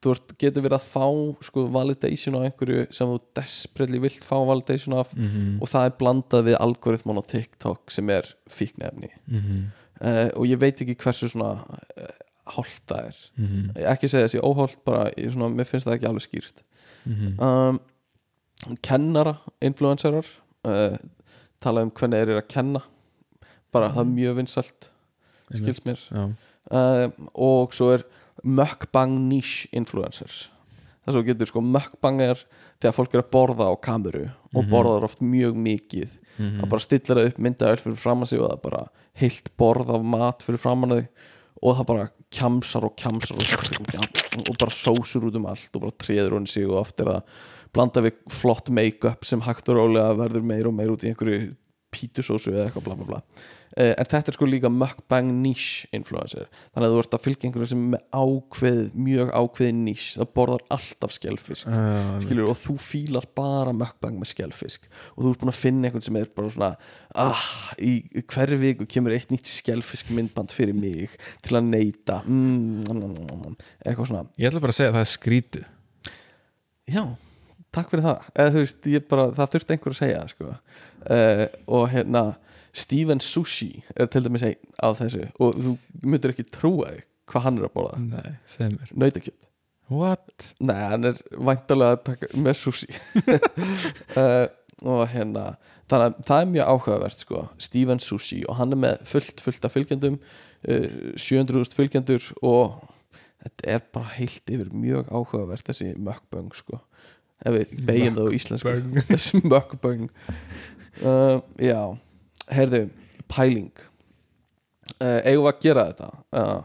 [0.00, 1.06] þú getur verið að fá
[1.48, 5.98] sko validation á einhverju sem þú desperately vilt fá validation af mm og það er
[6.00, 9.66] blandað við algoritman á TikTok sem er fíknefni -hmm.
[10.00, 12.10] Uh, og ég veit ekki hversu svona uh,
[12.56, 13.16] holt það er.
[13.36, 16.62] Mm ekki segja þessi óholt bara, ég, svona, mér finnst það ekki alveg skýrt.
[17.06, 17.40] -hmm.
[17.40, 17.80] um,
[18.82, 20.26] kennara, influencerar
[20.68, 20.96] uh,
[21.60, 22.82] tala um hvernig þeir eru að kenna.
[23.72, 24.90] Bara það er mjög vinsælt
[25.54, 26.00] skilst mér.
[27.34, 28.02] og svo er
[28.44, 30.50] mukbang niche influencers.
[31.04, 32.44] Það svo getur sko mukbang er
[32.80, 34.70] þegar fólk er að borða á kameru og Mhm.
[34.70, 38.40] borðar oft mjög mikið Mm það bara stillir það upp myndaðar fyrir fram að sig
[38.40, 38.82] og það er bara
[39.20, 41.06] heilt borð af mat fyrir fram að þau.
[41.60, 43.48] Og það bara kjamsar og kjamsar og,
[44.00, 47.10] og, og bara sósur út um allt og bara treður hún sig og oft er
[47.10, 47.42] það
[47.74, 51.50] blanda við flott make-up sem hægt og rólega verður meir og meir út í einhverju
[51.94, 53.18] pítusósu eða eitthvað bla bla bla.
[53.70, 56.48] Uh, en þetta er sko líka mukbang niche influencer.
[56.74, 60.30] Þannig að þú ert að fylgja einhverju sem er með ákveð, mjög ákveð niche það
[60.40, 65.44] borðar alltaf skelfisk uh, skilur, og þú fílar bara mukbang með skelfisk og þú ert
[65.44, 66.72] búin að finna einhvern sem er bara svona
[67.14, 67.46] ah,
[67.78, 71.14] í hverju viku kemur eitt nýtt skelfisk myndband fyrir mig
[71.46, 74.26] til að neyta mm, eitthvað svona.
[74.40, 75.68] Ég ætla bara að segja að það er skrítið.
[76.90, 77.02] Já,
[77.74, 78.30] takk fyrir það.
[78.34, 80.54] Eða veist, bara, það þurfti einhver að segja það, sko.
[81.08, 82.24] Uh, og hérna
[82.72, 85.26] Steven Sushi er til dæmis einn á þessu.
[85.42, 86.92] Og þú myndir ekki trúa
[87.30, 89.50] hvað hann er að nautakjöt.
[89.90, 90.54] What?
[90.62, 92.92] Nei, hann er væntalega að taka með sushi.
[94.14, 94.46] Uh,
[94.90, 95.56] og hérna
[95.90, 97.42] þannig að það er mjög áhugavert sko.
[97.58, 100.86] Steven Sushi og hann er með fullt fullt af fylgjendum uh,
[101.18, 102.78] 700.000 fylgjendur og
[103.42, 106.78] þetta er bara heilt yfir mjög áhugavert þessi mukbang sko.
[107.40, 108.72] Ef við beigjum það á íslensku.
[109.10, 110.10] Þessi mukbang
[111.04, 111.80] uh, já,
[112.50, 112.82] heyrðu
[113.30, 113.70] pæling.
[115.00, 116.08] Uh, eigum við að gera þetta?
[116.32, 116.62] Uh,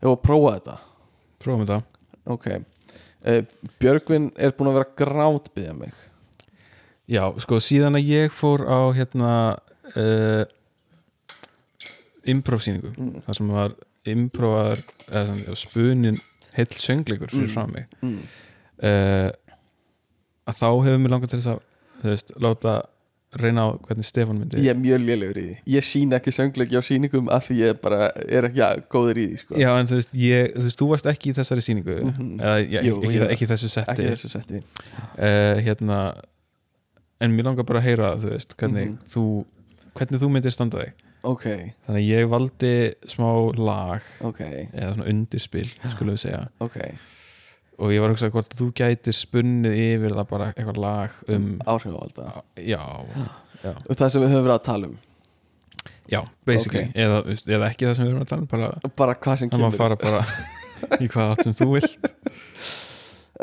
[0.00, 0.76] eigum við að prófa þetta?
[1.44, 1.80] Prófum þetta.
[2.34, 2.46] Ok.
[3.20, 3.42] Uh,
[3.82, 5.92] Björgvin er búin að vera grátbyggja mig.
[7.10, 9.30] Já, sko, síðan að ég fór á hérna
[9.96, 10.44] uh,
[12.30, 13.22] improv sýningu Mm.
[13.26, 13.72] þar sem var
[14.06, 14.78] improvar
[15.58, 16.18] spunin
[16.56, 17.54] heill söngleikur fyrir Mm.
[17.54, 17.86] fram mig.
[18.02, 18.20] Mm.
[18.82, 19.30] uh,
[20.46, 21.60] að þá hefur mér langað til þess að
[22.00, 22.74] þú veist, láta
[23.38, 25.56] reyna á hvernig Stefán myndi Ég er mjög lélegur í því.
[25.76, 29.26] Ég sín ekki söngleiki á sýningum af því ég bara er ekki ja, góður í
[29.30, 29.58] því sko.
[29.60, 31.98] Já, en þú veist, ég, þú veist, þú varst ekki í þessari sýningu.
[32.10, 32.32] Mhm.
[32.40, 33.90] eða já, Jú, ekki, ekki þessu setti.
[33.94, 34.62] Ekki þessu setti.
[35.14, 36.00] Uh, hérna
[37.20, 38.98] en mér langar bara að heyra, þú veist, hvernig Mhm.
[39.14, 39.24] þú
[39.94, 40.92] hvernig þú myndir standa þig
[41.22, 41.44] Ok,
[41.86, 43.28] þannig ég valdi smá
[43.58, 44.38] lag ok,
[44.72, 46.48] eða svona undirspil, skulum við segja.
[46.60, 46.78] Ok
[47.80, 51.46] og ég var að hugsa hvort þú gætir spunnið yfir það bara eitthvað lag um
[51.64, 52.26] Áhrifavalda.
[52.60, 52.82] Já,
[53.64, 54.98] já, Og það sem við höfum verið að tala um.
[56.10, 56.96] Já basically, Ok.
[56.98, 57.18] eða,
[57.56, 59.68] eða ekki það sem við erum að tala um bara, Bara hvað sem það má
[59.70, 59.78] kemur.
[59.78, 60.22] fara bara
[61.04, 62.10] í hvað átt sem þú vilt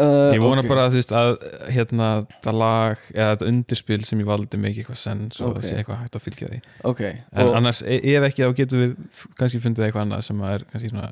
[0.02, 0.70] uh, ég vona ok.
[0.70, 1.32] bara að að
[1.74, 2.10] hérna
[2.46, 5.58] það lag eða þetta undirspil sem ég valdi mig eitthvað sens og Ok.
[5.58, 6.60] það sé eitthvað hægt að fylgja því
[6.92, 10.46] Ok, en og, annars, e- ef ekki þá getum við kannski fundið eitthvað annað sem
[10.52, 11.10] er kannski svona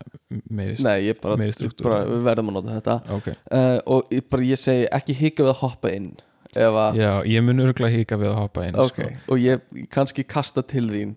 [0.49, 1.89] meiri nei, ég bara, meiri struktúr.
[1.89, 5.53] bara Við verðum að nota þetta uh, Og ég, bara ég segi ekki hika við
[5.55, 6.13] að hoppa inn
[6.55, 9.07] Ef að já, ég mun örgulega hika við að hoppa inn sko.
[9.27, 11.09] og ég kannski kasta til þín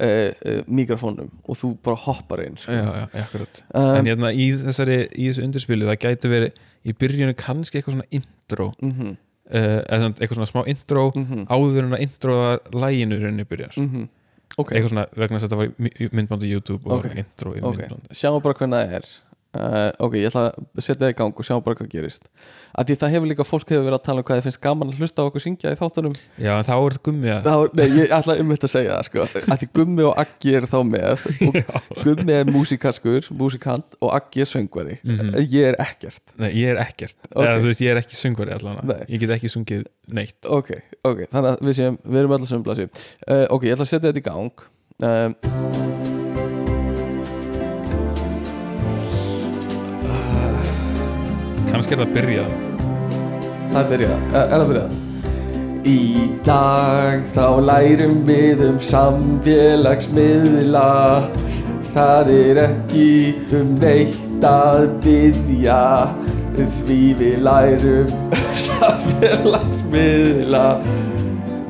[0.00, 2.72] uh, mikrofónum og þú bara hoppar inn sko.
[2.72, 3.26] já, já,
[3.76, 7.98] um, en hérna í þessari, í þessu undirspili það gæti verið í byrjunu kannski eitthvað
[7.98, 8.72] svona intro.
[8.80, 9.16] Mm -hmm,
[9.50, 14.08] uh, eða eitthvað svona smá intro mm áður en að introða læginu rauninni byrjar -hmm.
[14.56, 15.66] Ok, eitthvað svona vegna þess að þetta var
[16.00, 18.94] í myndband á YouTube og Ok, var intro í ok, myndband sjáum bara hvernig það
[18.98, 19.06] er
[19.56, 22.28] uh, Ok, ég ætla að setja það í gang og sjáum bara hvað gerist.
[22.76, 24.90] Að Því það hefur líka fólk hefur verið að tala um hvað þið finnst gaman
[24.92, 26.16] að hlusta á okkur syngja í þáttunum.
[26.38, 29.26] Já, þá er þetta gummi að Nei, ég ætla um þetta að segja það sko.
[29.46, 31.24] Að Því Gummi og Aggi er þá með.
[32.06, 34.98] Gummi er músikarskur, músikant og Aggi er söngvari.
[35.06, 35.32] Mhm.
[35.46, 36.22] Ég er ekkert.
[36.36, 37.42] Nei, ég er ekkert, Ok.
[37.46, 39.00] eða þú veist, ég er ekki söngvari allan Nei.
[39.08, 40.36] ég get ekki sungið neitt.
[40.44, 40.74] Ok,
[41.04, 42.90] ok, þannig að við séum, við erum öll að sömbla sig
[43.28, 44.66] uh, Ok, ég ætla að setja þetta í gang.
[45.06, 46.25] Um,
[51.76, 52.44] kannski er það að byrja
[53.72, 54.92] Það er byrjað, er, það byrjað?
[55.86, 55.98] Í
[56.46, 60.92] dag þá lærum við um samfélagsmiðla.
[61.92, 66.08] Það er ekki um neitt að byggja
[66.56, 68.10] Því við lærum
[68.70, 70.66] samfélagsmiðla.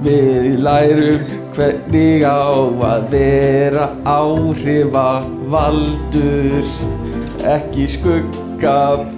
[0.06, 1.22] Við lærum
[1.58, 2.46] hvernig á
[2.94, 5.10] að vera áhrifa
[5.50, 6.62] valdur
[7.56, 8.45] Ekki skugga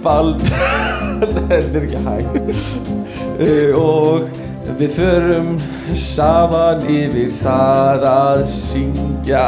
[0.03, 0.67] valdur
[1.19, 2.35] Þetta er ekki hægt.
[3.39, 4.29] Uh, Og
[4.79, 5.53] við förum
[5.97, 9.45] saman yfir það að syngja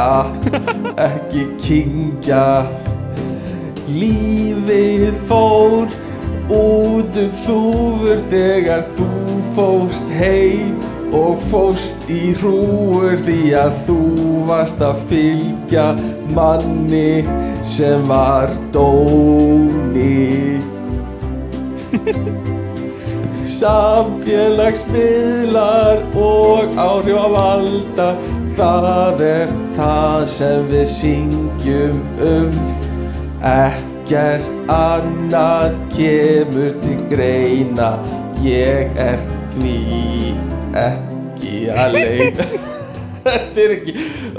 [0.98, 2.46] Ekki kingja
[3.92, 5.92] Lífið fór
[6.52, 9.08] út um þúfur þegar þú
[9.56, 10.80] fóst heim
[11.12, 13.98] og fóst í hrúur því að þú
[14.48, 15.86] varst að fylgja
[16.32, 17.24] manni
[17.66, 20.60] sem var dóni
[23.62, 28.08] Samfélagsmiðlar og áhrifavalda
[28.56, 32.50] Það er það sem við syngjum um.
[33.48, 37.90] Ekkert annað kemur til greina
[38.44, 39.18] Ég er
[39.54, 40.21] því
[40.78, 42.36] ekki alein
[43.26, 43.92] Þetta er ekki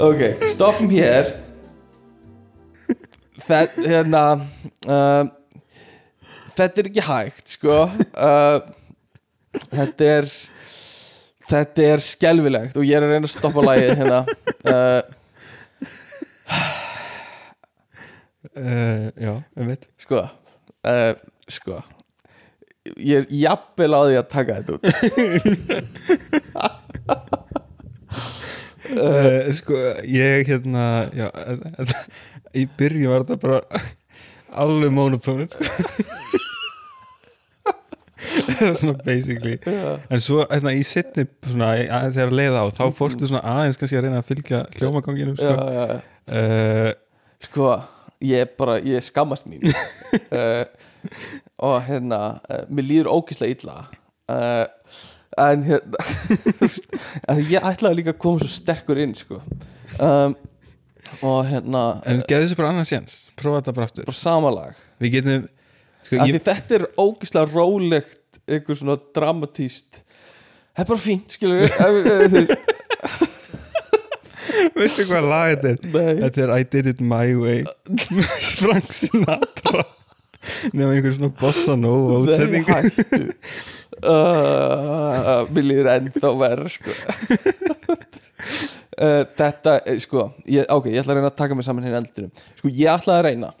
[0.04, 1.30] Ok, stoppum hér.
[3.44, 5.30] Þetta, hérna um,
[6.54, 7.78] Þetta er ekki hægt, sko.
[8.12, 8.58] Uh,
[9.70, 10.30] Þetta er
[11.44, 14.20] Þetta er skelfilegt og ég er að reyna að stoppa lagið hérna.
[14.64, 15.02] Uh,
[18.56, 21.12] uh, já, um veit Sko uh,
[21.52, 21.82] Sko
[23.00, 24.84] Ég er jafnvel á því að taka þetta út
[28.94, 30.84] uh, sko, ég hérna
[31.16, 31.28] já,
[32.54, 33.60] í byrjun var þetta bara
[34.54, 35.64] alveg monotónið sko.
[38.78, 40.82] svona basically en svo hérna, í
[41.92, 45.40] að- þegar leiða á þá fórstu svona aðeins kannski að reyna að fylgja hljómaganginum já,
[45.42, 45.52] sko.
[45.54, 45.96] já, já.
[46.38, 46.90] uh,
[47.44, 47.66] Sko,
[48.24, 50.64] ég bara, ég skammast mín uh,
[51.64, 52.20] Og hérna,
[52.50, 53.76] uh, mér líður ógislega illa.
[54.30, 54.66] Uh,
[55.34, 55.98] En hérna
[57.50, 59.40] Ég ætlaði líka að koma svo sterkur inn, sko.
[59.98, 60.36] Um,
[61.24, 64.06] Og hérna, en geðu þessu bara annars séns prófa þetta bara aftur.
[64.08, 64.78] Bara sama lag.
[65.02, 65.44] Við getum
[66.06, 70.00] sko, ég, þetta er ógislega rólegt Eitthvað svona dramatíst
[70.74, 71.60] Það er bara fínt, skilur
[74.74, 76.18] veistu hvað lag þetta er?
[76.24, 77.62] Þetta er I Did It My Way.
[78.58, 79.84] Frank Sinatra
[80.72, 83.20] Nefnum einhver svona bossa nova Nei, útsendingu hættu.
[84.04, 86.94] Uh, Mér líður ennþá verð sko.
[89.00, 92.02] uh, Þetta, eh, sko ég, Ok, ég ætla að reyna að taka mig saman hérna
[92.02, 93.52] eldinu Sko, ég ætla að reyna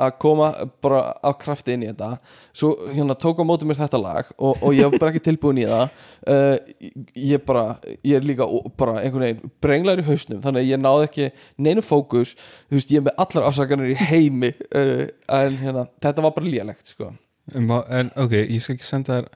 [0.00, 0.48] að koma
[0.84, 2.14] bara á krafti inn í þetta.
[2.56, 5.60] Svo hérna tók á móti mér þetta lag og, og ég var bara ekki tilbúin
[5.62, 6.06] í það.
[6.24, 7.66] Uh, ég bara,
[8.00, 8.48] ég er líka
[8.80, 11.28] bara einhvern veginn brenglar í hausnum þannig að ég náði ekki
[11.68, 12.36] neinu fókus.
[12.70, 15.06] Þú veist, ég er með allar ásakanir í heimi uh,
[15.42, 17.12] en hérna, þetta var bara lélegt sko.
[17.52, 19.32] en, en ok, ég skal ekki senda þér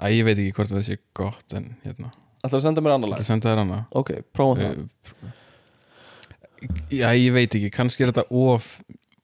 [0.00, 3.12] að ég veit ekki hvort það sé gott en hérna, ætlar að senda mér annar
[3.12, 3.26] lag?
[3.26, 4.80] Senda þér hana ok, prófum það.
[4.80, 8.70] Eh, já, ég veit ekki, kannski er þetta of,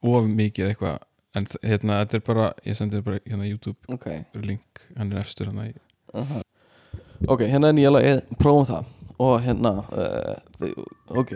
[0.05, 1.03] of mikið eitthvað.
[1.37, 4.07] En hérna, þetta er bara, ég sendi þér bara hérna YouTube ok,
[4.41, 5.73] link, hann er efstur hann í
[7.27, 8.89] ok, hérna er nýja lagið prófum það.
[9.21, 10.71] Og hérna uh,
[11.21, 11.35] ok,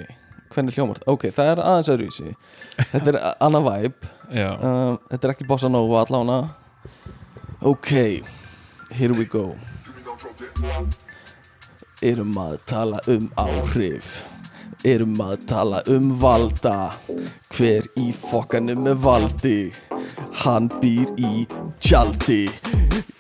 [0.54, 1.14] hvernig hljómar það?
[1.14, 2.34] ok, það er aðeins öðruvísi.
[2.94, 4.12] Þetta er annað vibe.
[4.32, 6.38] Já, um, þetta er ekki bossa nova allána
[7.68, 8.24] ok,
[8.96, 9.52] here we go.
[12.02, 14.22] Erum að tala um áhrif
[14.88, 16.92] erum að tala um valda.
[17.54, 19.58] Hver í fokkanum er valdi
[20.44, 21.48] hann býr í
[21.80, 22.46] tjaldi.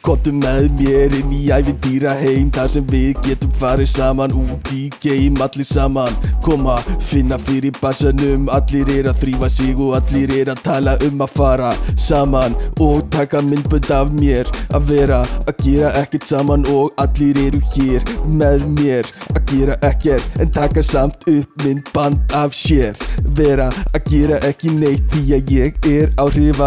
[0.02, 4.88] Kottum með mér inn í ævindýra heim Þar sem við getum farið saman út í
[5.03, 8.48] geim Allir saman koma, finna fyrir bassanum.
[8.49, 11.70] Allir er að þrýfa sig og allir er að tala um að fara
[12.02, 17.62] saman Og taka myndbönd af mér Að vera að gera ekkert saman Og allir eru
[17.76, 22.98] hér með mér Að gera ekkert en taka samt upp myndband af sér.
[23.38, 26.14] Vera að gera ekki neitt Því að ég er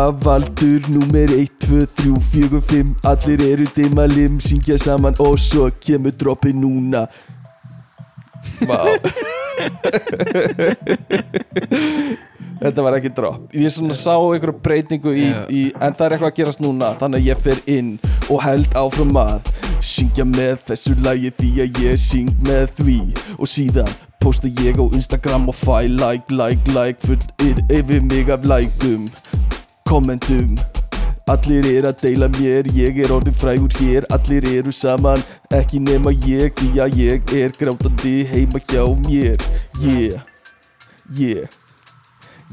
[0.05, 6.11] áhrifavaldur Númer 1, 2, 3, 4, 5 Allir eru dimalim, syngja saman Og svo kemur
[6.11, 7.07] droppi núna.
[8.69, 8.85] Vá.
[12.65, 13.55] Þetta var ekki dropp.
[13.57, 17.19] Ég svona sá einhverja breytingu í, í En það er eitthvað að gerast núna Þannig
[17.21, 17.91] að ég fer inn
[18.29, 19.53] og held áfram að
[19.85, 22.99] Syngja með þessu lagi Því að ég syng með því.
[23.39, 27.21] Og síðan posta ég á Instagram Og fæ like, like, like Full
[27.69, 29.09] yfir mig af likeum
[29.89, 30.57] Kommentum
[31.29, 34.05] Allir er að deila mér, ég er orðin frægur hér.
[34.13, 35.23] Allir eru saman,
[35.57, 39.41] ekki nema ég Því að ég er grátandi heima hjá mér.
[39.81, 40.21] Yeah,
[41.09, 41.49] yeah.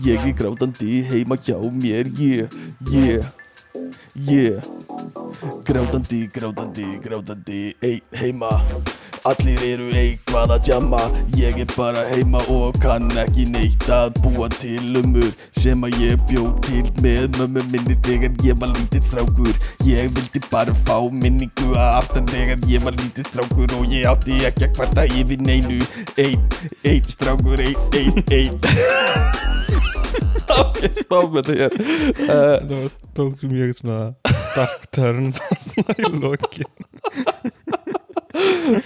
[0.06, 2.48] Ég er grátandi heima hjá mér Yeah,
[2.92, 3.28] yeah,
[4.16, 4.62] yeah.
[5.66, 8.50] Grátandi, grátandi, grátandi Ei, heima.
[9.26, 11.02] Allir eru eitthvað að jamma.
[11.38, 16.24] Ég er bara heima og kann ekki neitt að búa til umur Sem að ég
[16.30, 19.54] bjó til með mömmu minni þegar ég var lítill strákur.
[19.88, 24.42] Ég vildi bara fá minningu að aftan þegar ég var lítill strákur Og ég átti
[24.50, 25.80] ekki að kvarta yfir neinu.
[26.18, 26.50] Ein,
[26.84, 29.50] ein strákur, ein, ein, ein
[30.52, 31.72] Ok, stopp með þetta hér
[32.72, 34.00] það tók mjög svona
[34.58, 35.32] dark turn
[35.96, 36.70] í lokin.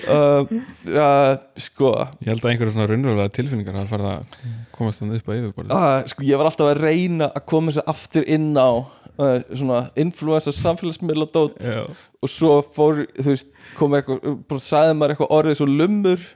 [0.10, 0.44] Uh,
[0.90, 1.92] uh, Sko.
[2.24, 4.38] Ég held að einhverja svona raunverulega tilfinningar að fara að
[4.76, 5.74] komast þannig upp á yfirborðið.
[5.76, 9.84] Uh, Sko ég var alltaf að reyna að koma sér aftur inn á uh, Svona
[10.02, 11.62] influencer samfélagsmiðladót.
[11.64, 11.86] Já,
[12.26, 16.28] Og svo fór, þú veist, kom eitthvað Bara sagði maður eitthvað orðið svo lummur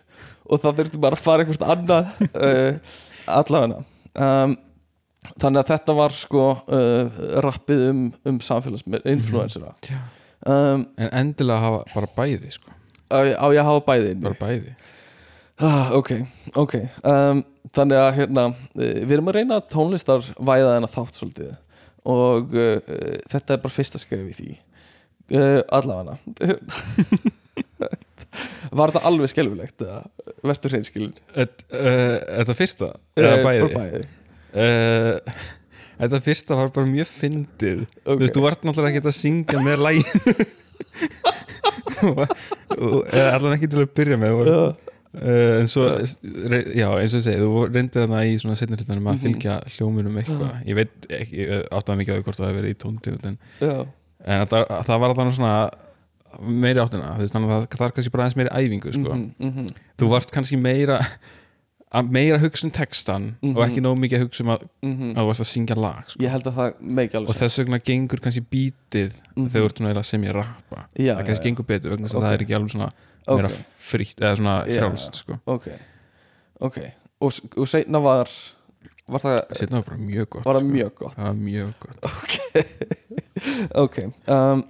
[0.49, 2.97] Og þá þurfti bara að fara eitthvað annað uh,
[3.39, 3.83] Allavega.
[4.19, 4.55] Um,
[5.39, 9.99] Þannig að þetta var sko uh, Rappið um, um samfélagsmið Influencera Já.
[10.45, 12.73] um, en endilega hafa bara bæði sko,
[13.09, 14.75] Á á ég hafa bæði bara bæði.
[15.59, 16.13] Ah, ok,
[16.55, 16.75] ok.
[17.03, 17.41] Um,
[17.75, 18.43] Þannig að hérna
[18.79, 21.49] eh, Við erum að reyna tónlistar væða en að þátt svolítið.
[22.09, 22.77] Og uh,
[23.29, 24.53] þetta er bara fyrsta skref í því.
[25.35, 26.15] Uh, Allavega.
[28.79, 29.99] Var þetta alveg skelfilegt eða?
[30.45, 32.93] Vertu hreinskilin það fyrsta?
[33.17, 34.03] Bara bæði
[34.49, 35.19] Uh,
[35.99, 37.81] þetta fyrsta var bara mjög fyndið.
[38.07, 40.09] Þú veist, þú vart náttúrulega ekki að syngja með lægin
[41.99, 44.69] eða allan ekki til að byrja með uh,
[45.59, 49.11] en svo já, eins og ég segi, þú reyndið þarna í svona setni hlutunum Mhm.
[49.11, 50.51] að fylgja hljómunum eitthvað.
[50.69, 53.37] Ég veit ekki, ég áttaði mikið á því hvort það hefur verið í tóntegund en,
[54.51, 55.53] það, það var allan svona
[56.45, 59.15] meiri áttina, þú veist, þannig að það, það er kannski bara aðeins meiri æfingu, sko.
[59.17, 59.67] Mhm, mhm.
[59.97, 60.99] þú varst kannski meira
[61.89, 63.63] að meira hugsa um textan og Mhm.
[63.65, 65.09] ekki nóg mikið að hugsa um að, Mhm.
[65.15, 66.19] að þú varst að syngja lag sko.
[66.21, 69.47] Ég held að það meiki alveg og þess vegna gengur kannski bítið Mhm.
[69.49, 72.13] þegar þú ert svona sem ég rappa Já, það kannski já, gengur betur vegna þess
[72.13, 72.23] að Ok.
[72.23, 72.91] það er ekki alveg svona
[73.27, 73.49] meira
[73.79, 74.79] frítt eða svona Já.
[74.79, 75.39] frjálst sko.
[75.47, 75.67] Ok,
[76.61, 76.77] ok
[77.21, 78.29] Og, og seinna var
[79.09, 80.69] Var það, setna var bara mjög gott var það sko.
[80.69, 81.99] mjög gott það mjög gott
[83.75, 83.97] Ok
[84.27, 84.63] um,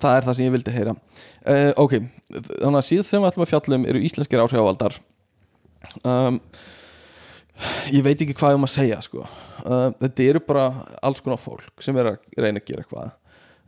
[0.00, 1.92] Það er það sem ég vildi heyra uh, Ok,
[2.32, 4.96] þannig að síðan sem við ætlum að fjallum eru íslenskir áhrifavaldar
[6.04, 6.40] um,
[7.94, 9.22] Ég veit ekki hvað ég um að segja sko.
[9.62, 10.64] uh, Þetta eru bara
[11.06, 13.12] alls konar fólk sem er að reyna að gera eitthvað.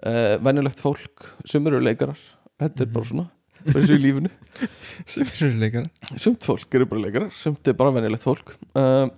[0.03, 2.19] Uh, Venjulegt fólk sem eru leikarar.
[2.61, 3.29] Þetta er bara svona
[3.67, 4.31] bara eins og í lífinu.
[5.11, 8.53] Sem eru leikara Sumt fólk eru bara leikarar Sumt er bara venjulegt fólk.
[8.79, 9.09] Uh,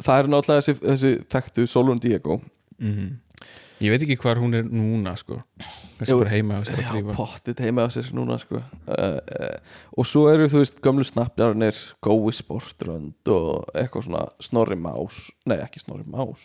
[0.00, 2.40] það er náttúrulega þessi, þessi þekktu Solon Diego.
[2.78, 3.20] Mm
[3.84, 5.38] ég veit ekki hvar hún er núna sko.
[5.98, 8.60] Kannski Jú, bara heima og sér að Já, þrýfa pottit heima á sér núna sko.
[8.60, 14.78] uh, uh, og svo eru þú veist gömlu snappjarnir Gói Sportrönd og eitthvað svona Snorri
[14.80, 16.42] Más nei ekki Snorri Más.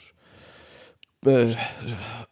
[1.27, 1.51] Uh,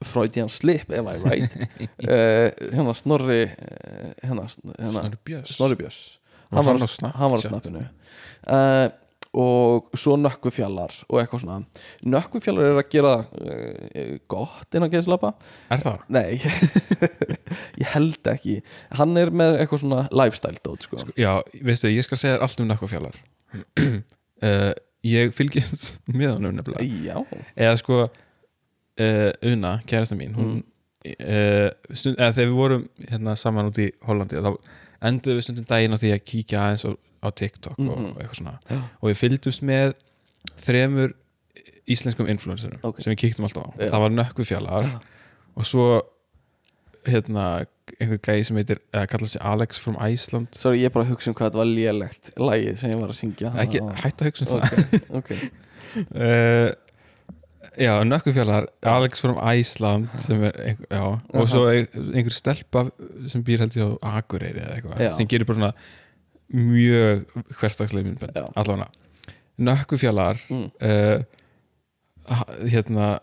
[0.07, 1.57] Freudian Slip am I right?
[1.99, 4.47] Uh, hérna Snorri uh, hérna,
[4.77, 5.57] hérna Snorri Björns.
[5.57, 6.03] Snorri Björns.
[6.51, 8.87] Hann var, á á, hann var á snappinu uh,
[9.37, 11.59] og svo nökkufjallar og eitthvað svona.
[12.07, 15.33] Nökkufjallar er að gera uh, gott innan geðslapa.
[15.73, 16.05] Er það?
[16.13, 16.37] Nei,
[17.81, 18.59] ég held ekki.
[18.99, 21.01] Hann er með eitthvað svona lifestyle dót sko.
[21.19, 21.33] já,
[21.65, 23.17] veistu, ég skal segja allt um nakkafjallar
[23.55, 24.71] uh,
[25.17, 26.87] ég fylgist með hann um nefnilega.
[27.05, 30.59] Já, eða sko uh, Una, kærasta mín hún,
[31.05, 34.51] uh, stund, eða þegar við vorum hérna saman út í Hollandi þá
[35.07, 36.91] enduðum við stundum daginn á því að kíkja aðeins á,
[37.23, 38.17] á TikTok og Mhm.
[38.17, 38.59] eitthvað svona.
[38.69, 38.81] Já.
[39.01, 39.93] og við fylgdumst með
[40.57, 41.13] þremur
[41.87, 43.01] íslenskum influencerum Ok.
[43.01, 43.69] sem við kíktum alltaf á.
[43.79, 43.89] Já.
[43.91, 45.01] það var nökkufjallar
[45.57, 46.01] og svo
[47.07, 47.65] hérna
[48.01, 50.47] einhver gæði sem heitir, eða kallar sig Alex from Iceland.
[50.51, 53.09] Sorry, ég er bara að hugsa um hvað þetta var lélegt Lægið sem ég var
[53.09, 53.53] að syngja.
[53.55, 55.15] Ekki, Ah, hætt að hugsa um það.
[55.15, 55.31] Ok,
[56.15, 56.73] uh,
[57.85, 62.91] já, nökkufjallar Alex from Iceland sem er einhver, já, og svo ein- einhver stelpa
[63.29, 65.73] sem býr held ég á Akureyri eða eitthvað, sem gerir bara svona
[66.53, 67.25] mjög
[67.59, 68.45] hverstagslega myndbönd Já.
[68.55, 68.87] allavega
[69.57, 70.69] nökkufjallar Mm.
[70.81, 71.23] uh,
[72.29, 73.19] ha- hérna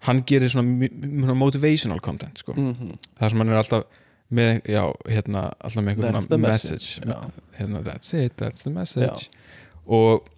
[0.00, 2.52] hann gerir svona mi- motivational content sko.
[2.52, 2.92] Mhm.
[3.20, 3.84] þar sem hann er alltaf
[4.32, 7.30] með, já, hérna alltaf með einhver That's svona the message, message, já.
[7.58, 9.28] hérna, that's it, that's the message
[9.86, 10.28] og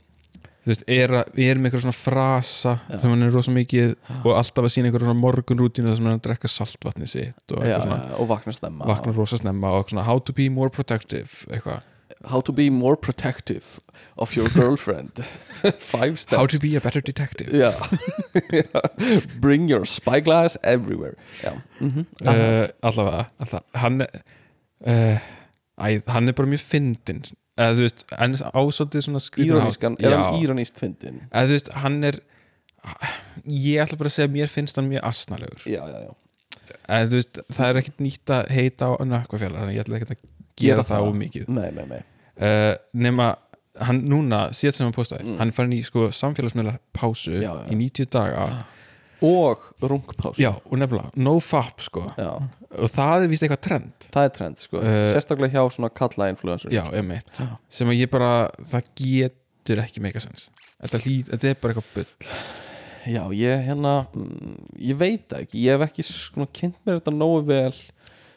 [0.67, 3.01] þú veist, er, er með einhver svona frasa Já.
[3.01, 6.21] sem hann er rosa mikið og alltaf að sína einhver svona morgunrútínu þar sem hann
[6.21, 10.03] drekka saltvatni sitt og Já, svona, já, og vakna stemma vakna rosa snemma og svona
[10.05, 11.81] how to be more protective eitthvað,
[12.27, 13.81] How to be more protective
[14.19, 15.13] of your girlfriend.
[15.79, 16.37] Five steps.
[16.37, 17.51] How to be a better detective.
[17.53, 17.73] Já.
[18.51, 18.81] Já.
[19.41, 21.15] Bring your spyglass everywhere.
[21.43, 23.65] Já, mm uh, allavega, allavega.
[23.75, 24.09] Hann er
[24.87, 25.19] uh,
[25.79, 27.23] æ, hann er bara mjög fyndin
[27.57, 29.85] eða þú veist, en ásótið svona hátt.
[30.01, 30.17] er Já.
[30.19, 31.23] hann íroníst fyndin?
[31.31, 32.19] eða þú veist, hann er
[33.47, 35.63] ég ætla bara að segja mér finnst hann mjög asnalegur.
[35.65, 36.13] Já, já, já.
[36.91, 40.15] En þú veist, það er ekkert nýtt að heita á nökkvafjallar, þannig ég ætla ekkert
[40.17, 40.21] að
[40.61, 41.09] gera, það.
[41.09, 41.49] of mikið.
[41.49, 42.03] Nei, nei, nei
[42.41, 43.33] uh, nema,
[43.81, 45.39] hann núna síðan sem hann postaði, Mm.
[45.43, 47.67] hann farin í sko samfélagsmiðla pásu Já, já.
[47.73, 48.47] í 90 daga.
[49.25, 52.03] Og rungpás já, og nefnilega, no fap sko.
[52.21, 52.35] Já,
[52.77, 54.07] og það er víst eitthvað trend.
[54.13, 54.83] Það er trend sko.
[54.85, 57.47] Eh, Sérstaklega hjá svona kalla influencer já, emitt, Já.
[57.73, 60.51] sem að ég bara það getur ekki meika sens
[60.85, 61.01] þetta,
[61.33, 62.31] þetta er bara eitthvað bull.
[63.07, 66.05] Já, ég hérna mm, Ég veit ekki, ég hef ekki
[66.53, 67.73] kynnt mér þetta nógu vel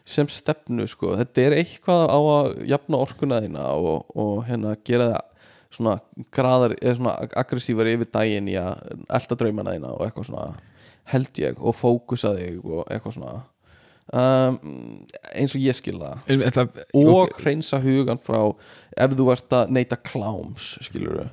[0.10, 5.12] sem stefnu sko Þetta er eitthvað á að jafna orkuna þína og, og hérna gera
[5.14, 5.26] það
[5.70, 6.00] svona
[6.34, 10.48] graðar, eða svona aggressívar yfir daginn í að elda draumana þína og eitthvað svona
[11.14, 13.34] held ég og fókusa þig og eitthvað svona
[14.14, 14.58] um,
[15.34, 16.66] eins og ég skil það þetta,
[16.98, 18.40] og ok, hreinsa hugan frá
[18.98, 21.28] ef þú ert að neyta kláms skilur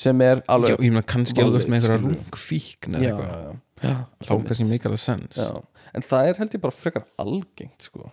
[0.00, 2.14] sem er já, alveg ég meina kannski að þú ert með skilurðu.
[2.14, 3.34] rungfíkn já, eða eitthvað
[3.82, 3.96] já, já.
[4.28, 5.50] þá kannski meikar það sens já.
[5.90, 8.10] en það er held ég bara frekar algengt sko.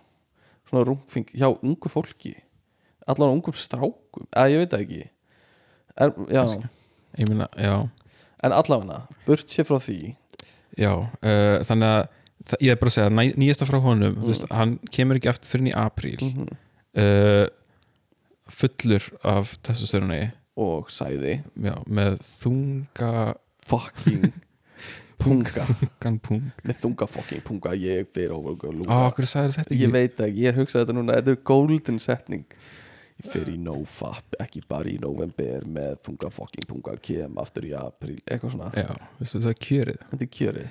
[0.68, 2.34] Svona rungfing hjá ungu fólki.
[3.08, 4.26] Allan ungum strákum.
[4.28, 5.04] Eða ég veit það ekki.
[5.98, 6.42] Er, já,
[7.26, 7.74] meina, já,
[8.46, 10.14] en allavega burt sér frá því.
[10.78, 14.44] Já uh, þannig að ég er bara að segja, næ, nýjasta frá honum þú veist,
[14.54, 16.20] hann kemur ekki aftur fyrir í apríl.
[16.22, 16.60] Mhm.
[17.02, 17.46] uh,
[18.48, 20.22] fullur af þessu stjórnni
[20.58, 21.40] og sæði.
[21.62, 23.12] Já, með þunga
[23.68, 24.30] fucking
[25.18, 29.80] punga þungan pung með þunga fucking punga ég fyrir over á, okkur sagði þetta ég
[29.80, 32.44] ekki veit það ekki, ég hugsa þetta núna þetta er golden setning.
[33.18, 37.72] Ég fyrir í nofap, ekki bara í november með þunga fucking punga kem aftur í
[37.74, 38.68] apríl, eitthvað svona.
[38.78, 40.02] Já, veistu, það er kjörið.
[40.12, 40.68] Þetta er kjörið.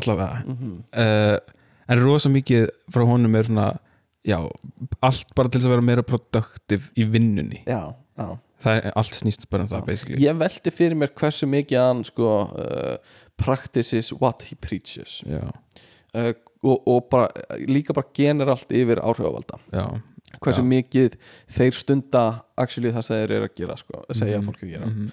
[0.00, 0.44] Allavega.
[0.46, 1.56] Mm uh,
[1.90, 3.70] en rosa mikið frá honum er svona
[4.26, 4.38] já,
[5.02, 7.64] allt bara til að vera meira produktiv í vinnunni.
[7.66, 7.90] Já,
[8.20, 8.28] já.
[8.60, 12.32] Það er allt snýst bara um það ég velti fyrir mér hversu mikið hann sko
[12.52, 15.20] uh, practices what he preaches.
[15.26, 17.28] Uh, og, og bara,
[17.70, 19.58] líka bara generalt yfir áhrifavalda.
[19.72, 19.84] Já,
[20.40, 20.66] hversu Já.
[20.70, 21.14] mikið
[21.50, 22.24] þeir stunda
[22.60, 24.86] actually það sem þeir eru að gera sko, að segja Mhm, fólki að gera.
[24.90, 25.12] Mhm.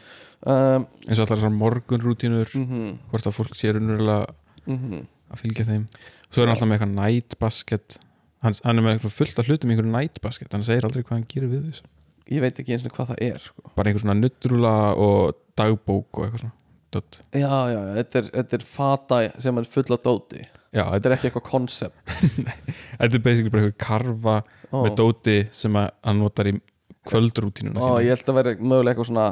[0.54, 4.28] um, eins og allar þessar morgunrútínur mm hvort að fólk sé raunverulega
[4.68, 5.06] -hmm.
[5.32, 5.88] að fylgja þeim.
[6.30, 8.00] Svo er hann alltaf með eitthvað night basket.
[8.44, 10.52] Hann, hann er með eitthvað fullt af hlutum í einhverju night basket.
[10.54, 11.84] Hann segir aldrei hvað hann gerir við þessu
[12.28, 13.72] ég veit ekki eins og hvað það er sko.
[13.76, 16.56] bara einhver svona nuttrúla og dagbók og eitthvað svona
[16.98, 17.20] Dot.
[17.32, 20.46] já, já, þetta er, þetta er fata sem er full af dóti.
[20.76, 22.16] Já, þetta, er ekki eitthvað koncept
[23.00, 24.82] þetta er basically bara einhver karfa oh.
[24.84, 26.58] með dóti sem að hann notar í
[27.08, 29.28] kvöldrútínuna og ég held að vera mögulega eitthvað svona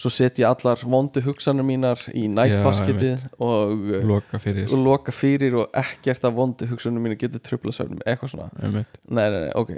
[0.00, 4.66] svo setja ég allar vondu hugsanir mínar í nightbasketið og, uh, loka fyrir.
[4.66, 8.48] og loka fyrir og ekkert af vondu hugsanir mínar getur tröfla söfnum eitthvað svona.
[8.58, 9.76] Nei, nei, nei, ok.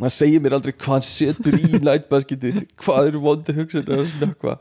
[0.00, 4.58] Maður segir mér aldrei hvað setur í nightbasketið hvað eru vondu að snöggva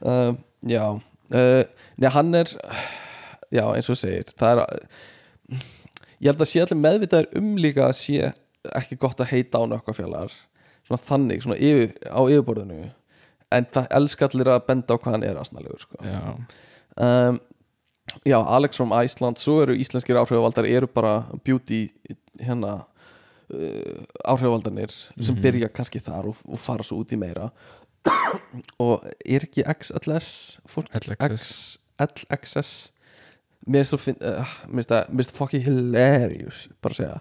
[0.00, 0.96] um, Já
[1.34, 1.62] uh,
[1.96, 2.50] Nei, hann er
[3.50, 4.84] já, eins og segir það er
[6.20, 8.30] ég held að sé allir meðvitaður um líka að sé
[8.76, 10.32] ekki gott að heita á nökkvafjallar
[10.86, 12.88] svona þannig, svona yfir, á yfirborðinu
[13.54, 16.00] en það elska allir að benda á hvað hann er aðsnalegur sko.
[16.02, 16.22] já,
[16.96, 17.42] um,
[18.24, 21.88] Já, Alex from Iceland svo eru íslenskir áhrifavaldar eru bara beauty
[22.38, 22.86] hérna
[23.50, 27.50] uh, áhrifavaldarnir sem byrja kannski þar og, og fara svo út í meira
[28.82, 30.28] og er ekki XLS
[30.70, 31.78] fólk, LXS.
[32.00, 32.70] X, LXS
[33.66, 37.18] mér uh, mér finnst það- mér finnst það fucking hilarious bara að segja.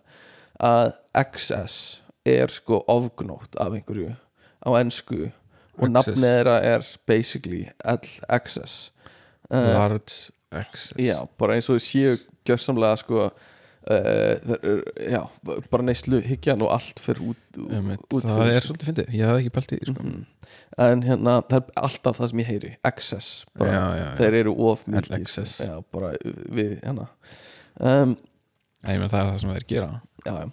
[0.60, 0.92] Að
[1.34, 1.78] XS
[2.26, 4.14] er sko ofgnótt af einhverju
[4.66, 5.20] á ennsku
[5.78, 5.92] og XS.
[5.96, 8.92] nafnið þeirra er basically LXS
[9.52, 12.16] uh, large access Já, bara eins og séu
[12.48, 13.26] gjörsamlega sko
[13.86, 15.22] já,
[15.72, 18.06] bara neyslu hyggjan og allt fyrir út, Einmitt.
[18.10, 20.06] út það fyrir, er svolítið fyndið, ég hafði ekki pælt í sko.
[20.06, 20.24] Mhm.
[20.86, 24.12] en hérna það er alltaf það sem ég heyri excess, bara, já, já, já.
[24.22, 26.14] þeir eru of mikið já, bara
[26.58, 27.08] við hérna
[27.80, 28.16] um,
[28.86, 29.92] það er það sem þeir gera.
[30.26, 30.52] Um,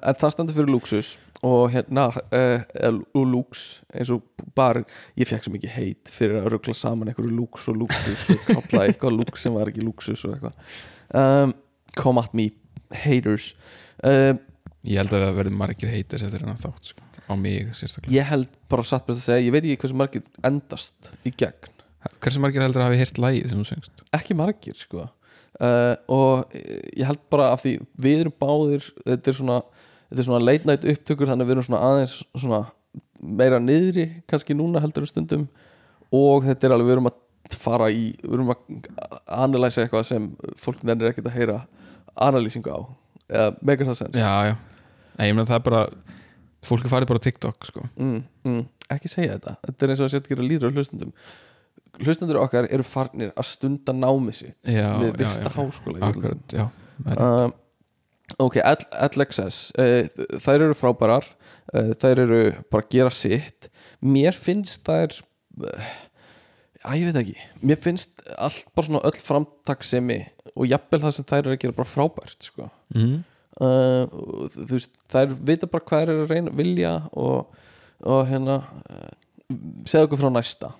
[0.00, 4.24] en það stendur fyrir luxus og hérna uh, og lux eins og
[4.56, 4.82] bara
[5.16, 8.86] ég fekk svo mikið heit fyrir að ruggla saman einhverju lux og luxus og kalla
[8.86, 10.56] eitthvað lux sem var ekki luxus og eitthvað
[11.16, 11.54] um,
[11.96, 12.50] come at me
[13.02, 13.52] haters.
[14.04, 14.40] Um,
[14.86, 18.14] ég held að það verði margir heitir eftir hennar þátt, sko, á mig sérstaklega.
[18.16, 21.76] Ég held bara satt best að segja ég veit ekki hversu margir endast í gegn.
[22.20, 24.04] Hversu margir heldur að hafi heyrt lægið sem þú söngst?
[24.16, 25.06] Ekki margir sko.
[25.60, 26.54] Uh, og
[26.96, 29.56] ég held bara af því við erum báðir þetta er svona,
[30.08, 32.60] þetta er svona late night upptökur þannig að við erum svona aðeins svona
[33.20, 35.44] meira niðri kannski núna heldur um stundum.
[36.16, 37.18] Og þetta er alveg við erum að
[37.60, 38.80] fara í við erum að
[39.36, 41.58] analysa eitthvað sem fólk nennir ekkert að heyra
[42.16, 42.78] analýsingu á
[43.30, 44.56] eða mega það sens já, já,
[45.18, 45.82] Nei, ég meina það er bara
[46.64, 47.82] fólk er farið bara á TikTok, sko.
[48.00, 48.60] Mm, mm,
[48.96, 49.54] ekki segja þetta.
[49.66, 51.12] Þetta er eins og að að gera líður á hlustundum
[52.00, 56.68] hlustundur okkar eru farnir að stunda námi sitt já, við virta háskóla akkurat, já.
[57.04, 57.54] Það er- um,
[58.46, 58.58] ok,
[59.10, 61.26] LXS uh, þær eru frábærar.
[61.74, 62.38] Uh, þær eru
[62.72, 63.68] bara að gera sitt.
[64.02, 65.18] Mér finnst þær
[65.64, 65.90] uh,
[66.84, 67.36] að ég veit ekki.
[67.66, 70.20] Mér finnst allt bara svona öll framtaksemi
[70.54, 72.70] og jafnvel það sem þær eru að gera bara frábært sko.
[72.94, 73.22] Mhm.
[73.60, 74.04] uh,
[74.54, 77.56] þú veist, þær vita bara hvað eru að reyna vilja og,
[78.06, 79.10] og hérna uh,
[79.84, 80.72] segja okkur frá næsta.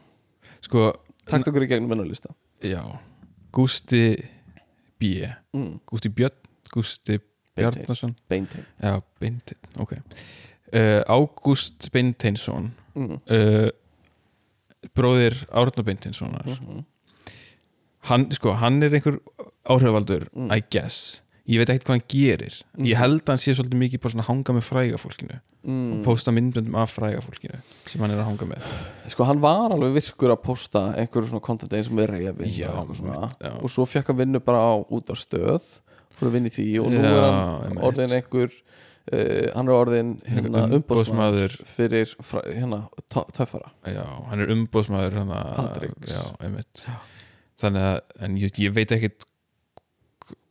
[0.65, 0.91] Sko,
[1.29, 2.33] takt okkur í gegnum vinnarlista
[2.63, 2.83] já.
[3.53, 4.29] Gústi
[5.01, 5.27] B.
[5.57, 6.37] Mm, Gústi Björn,
[6.71, 7.25] Beinteinn.
[7.57, 8.15] Bjarnason.
[8.29, 9.97] Beintein já, Beinteinn, ok.
[10.71, 13.17] Uh, Ágúst Beinteinsson mm,
[14.97, 16.85] bróðir Árna Beinteinssonar mm,
[18.11, 19.19] hann, sko, hann er einhver
[19.69, 20.53] áhrifavaldur Mm.
[20.55, 21.21] I guess
[21.51, 24.27] ég veit ekkert hvað hann gerir ég held að hann sé svolítið mikið bara svona
[24.29, 26.03] hanga með fræga fólkinu og mm.
[26.07, 27.59] posta myndböndum af fræga fólkinu
[27.91, 28.69] sem hann er að hanga með
[29.13, 32.71] Sko hann var alveg virkur að posta einhverju svona content eins og með reyfin Já,
[32.95, 33.33] svona.
[33.41, 33.53] já.
[33.59, 35.67] og svo fekk hann vinnu bara á út á stöð
[36.17, 37.27] fór að vinna í því og nú Já, er
[37.67, 38.55] hann orðin einhver
[39.13, 42.83] uh, hann er orðin hérna, umbóðsmaður fyrir fra, hérna,
[43.13, 43.73] tö- töffara.
[43.89, 45.19] Já, hann er umbóðsmaður
[46.45, 46.85] einmitt.
[47.61, 49.27] Þannig að, en ég, ég veit ekkert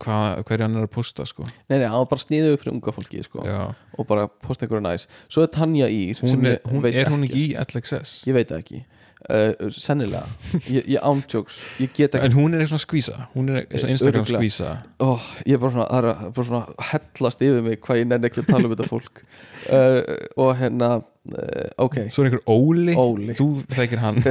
[0.03, 1.45] hvað, hverju hann er að posta sko.
[1.71, 3.43] Nei, nei, hann bara sniðið upp fyrir unga fólki sko,
[3.97, 5.07] og bara posta einhverju næs.
[5.31, 8.83] Svo er Tanja Ír hún er, hún, er hún ekki í LXS Ég veit ekki
[9.27, 10.23] uh, Sennilega,
[10.69, 12.29] ég, ég ántjóks Ég get ekki.
[12.29, 13.27] En hún er eitthvað skvísa.
[13.35, 14.41] Hún er svona Instagram Örugglega.
[14.41, 14.71] skvísa.
[15.03, 18.29] Oh, ég er bara svona, það er bara svona hellast yfir mig hvað ég nenni
[18.31, 19.23] ekki að tala um þetta fólk.
[19.69, 20.01] Uh,
[20.39, 20.91] og hérna
[21.35, 21.97] uh, ok.
[22.11, 23.33] Svo er einhver Óli, Óli.
[23.37, 24.21] þú þekkir hann.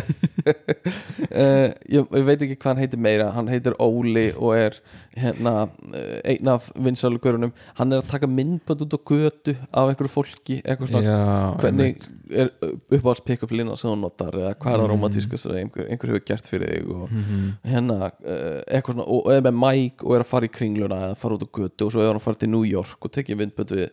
[1.28, 3.28] Uh, ég, ég veit ekki hvað hann heitir meira.
[3.36, 4.78] Hann heitir Óli og er
[5.18, 10.12] hérna uh, einn af vinsalugörunum hann er að taka myndbönd út á götu af einhverju
[10.12, 11.16] fólki já,
[11.58, 12.50] hvernig er
[12.92, 14.92] uppáhalds pick-up lína sem þú notar eða hvað er það Mm.
[14.92, 17.48] romantíska sem einhver, einhver hefur gert fyrir þig og Mhm.
[17.66, 21.16] hérna uh, eitthvað svona og, er með mæk og er að fara í kringluna eða
[21.18, 23.40] fara út á götu og svo er hann að fara til New York og tekið
[23.42, 23.90] vindbönd við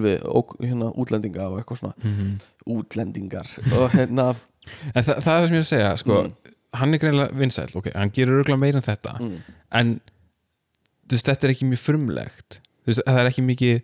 [0.00, 1.94] við og, hérna, útlendinga og eitthvað svona
[2.34, 2.76] Mhm.
[2.78, 3.48] útlendingar
[3.78, 4.28] og hérna
[4.94, 6.52] en þa það er sem ég er að segja sko, Mm.
[6.80, 9.34] hann er greinilega vinsæll ok, hann gerir örgulega meira en þetta mm,
[9.80, 9.94] en
[11.10, 13.76] veist, þetta er ekki mjög frumlegt veist, það er ekki mikið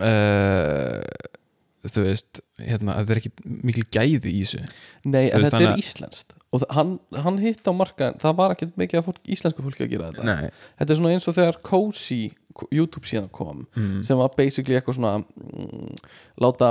[0.00, 1.02] uh,
[1.90, 3.32] þú veist hérna, þetta er ekki
[3.70, 4.60] mikil gæði í þessu
[5.08, 9.10] nei, en þetta er íslenskt og hann, hann hitt á markaðin það var ekkert mikið
[9.30, 10.50] íslensku fólki að gera þetta Nei.
[10.80, 12.22] þetta er svona eins og þegar Cozy
[12.72, 14.02] YouTube síðan kom mm.
[14.06, 15.94] sem var basically eitthvað svona mm,
[16.42, 16.70] láta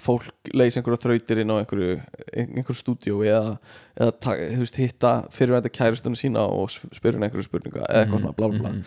[0.00, 2.00] fólk leysa einhverja þrautir inn á einhverju
[2.34, 3.58] einhverju stúdíu eða,
[4.00, 8.48] eða ta- veist, hitta fyrirvændi kæristunum sína og spyrja einhverju spurninga eða eitthvað svona bla
[8.48, 8.84] bla bla Mhm.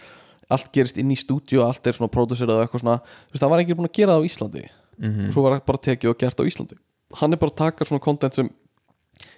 [0.53, 3.49] allt gerist inn í stúdíu, allt er svona pródúserað og eitthvað svona, þú veist, það
[3.53, 4.63] var ekki búin að gera það á Íslandi
[4.99, 5.27] Mhm.
[5.27, 6.77] og svo var það bara tekið og gert á Íslandi
[7.15, 8.49] hann er bara að taka svona content sem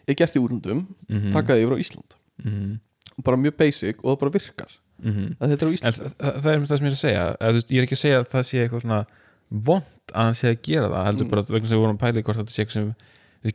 [0.07, 1.31] er gert í útlöndum, Mhm.
[1.31, 2.11] taka það yfir á Ísland
[2.43, 2.79] Mhm.
[3.23, 4.71] bara mjög basic og það bara virkar
[5.03, 5.35] Mhm.
[5.39, 7.03] að þetta er á En Ísland það, það það er það sem ég er að
[7.05, 9.05] segja að, veist, Ég er ekki að segja að það sé eitthvað svona
[9.51, 11.29] vond að hann sé að gera það heldur Mm.
[11.29, 12.95] bara vegna sem við vorum að pæla í hvort þetta sé eitthvað sem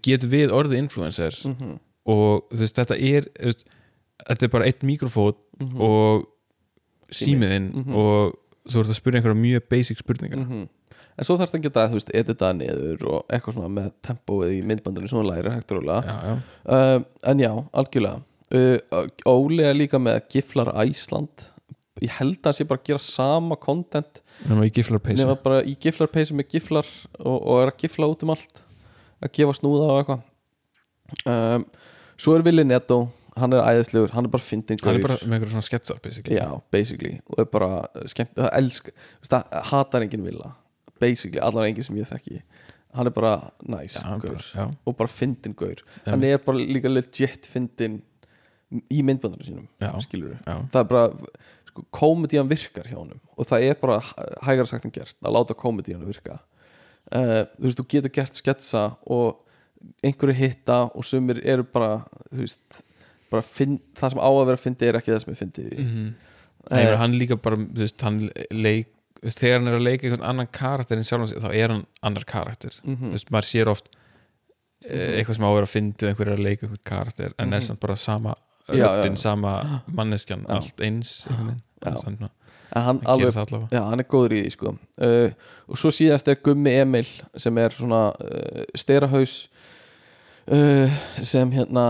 [0.03, 1.79] getur við orðið influencers mm
[2.11, 3.65] og þú veist, þetta er veist,
[4.29, 5.81] þetta er bara eitt mikrofón -hmm.
[5.81, 6.25] og
[7.13, 7.95] símiðinn Mhm.
[7.95, 8.35] og
[8.71, 10.69] þú ert að spyrja einhverja mjög basic spurningar -hmm.
[11.19, 14.63] en svo þarfst að geta þú veist, edita niður og eitthvað svona með tempóið í
[14.65, 16.97] myndbandinu hún læri hægt og rólega já, já.
[16.97, 18.23] uh, en já, algjörlega
[18.55, 21.47] uh, Óli er líka með Giflar Æsland.
[22.01, 24.23] Ég held að hann sé bara að gera sama content.
[24.49, 25.21] Nema í giflar peysu.
[25.21, 28.63] Nema bara í giflarpeysi með giflar og, og er að gifla út um allt.
[29.21, 30.23] Að gefa snúða og eitthvað.
[31.29, 31.67] Um,
[32.21, 33.03] svo er Willi Netto
[33.41, 36.37] hann er æðislegur, hann er bara fyndin hann er bara með einhverja svona sketsa basically.
[36.39, 37.13] Já, basically.
[37.31, 37.71] Og er bara
[38.11, 38.91] skemmt, það elsk
[39.29, 40.53] það hatar enginn Villa.
[41.01, 42.43] Basically, allar enginn sem ég þekki.
[42.97, 43.35] Hann er bara
[43.71, 45.83] nice já, bara, og bara fyndin gaur.
[46.09, 48.01] Hann er bara líka legit fyndin
[48.71, 49.91] í myndbandunum sínum já,
[50.47, 50.57] já.
[50.71, 51.05] það er bara
[51.71, 54.01] sko, komedían virkar hjá honum og það er bara
[54.47, 56.39] hægara sagt en gert að láta komedían virka.
[57.11, 59.41] Uh, þú veist, þú getur gert sketsa og
[60.05, 62.83] einhverju hitta og sumir eru bara þú veist,
[63.33, 65.89] bara finn, það sem á að vera fyndi er ekki það sem er fyndi Mm
[66.71, 66.97] -hmm.
[67.01, 68.89] hann líka bara þú veist, hann leik
[69.25, 72.25] þegar hann er að leika einhvern annan karakter en sjálfan sig þá er hann annar
[72.25, 72.73] karakter.
[72.85, 73.89] Mm þú veist, maður sér oft
[74.85, 77.53] eh, eitthvað sem á að vera að fyndi einhver er að leika einhvern karakter en
[77.53, 77.67] er Mhm.
[77.67, 78.35] samt bara sama
[78.71, 79.23] Já, já, röddin, já.
[79.23, 79.55] sama
[79.87, 80.55] manneskjan, Já.
[80.59, 82.29] allt eins en
[82.75, 83.35] hann alveg
[83.73, 84.75] Já, hann er góður í því sko.
[85.01, 85.33] Uh,
[85.67, 89.49] og svo síðast er Gummi Emil sem er svona uh, sterahaus
[90.51, 91.85] uh, sem hérna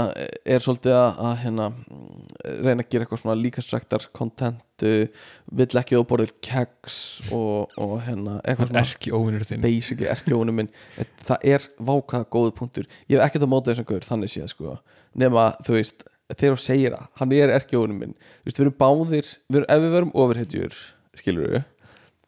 [0.45, 2.23] er svolítið að, að hérna mm,
[2.65, 5.27] reyna að gera eitthvað svona líkastræktar content uh,
[5.61, 9.65] vill ekki óborðir keks og, og hérna eitthvað svona er ekki óvinnur þinn.
[9.65, 10.73] basically erkjónum minn.
[11.29, 12.89] Það er vákaða góðu punktur.
[13.09, 14.79] Ég hef ekkert að móta þessum gaur þannig séð sko.
[15.21, 18.79] Nema þú veist þegar þú segir það hann er erkjónum minn þú veist við erum
[18.81, 20.79] báðir við erum, ef við verum ofurhetjur
[21.21, 21.63] skilur við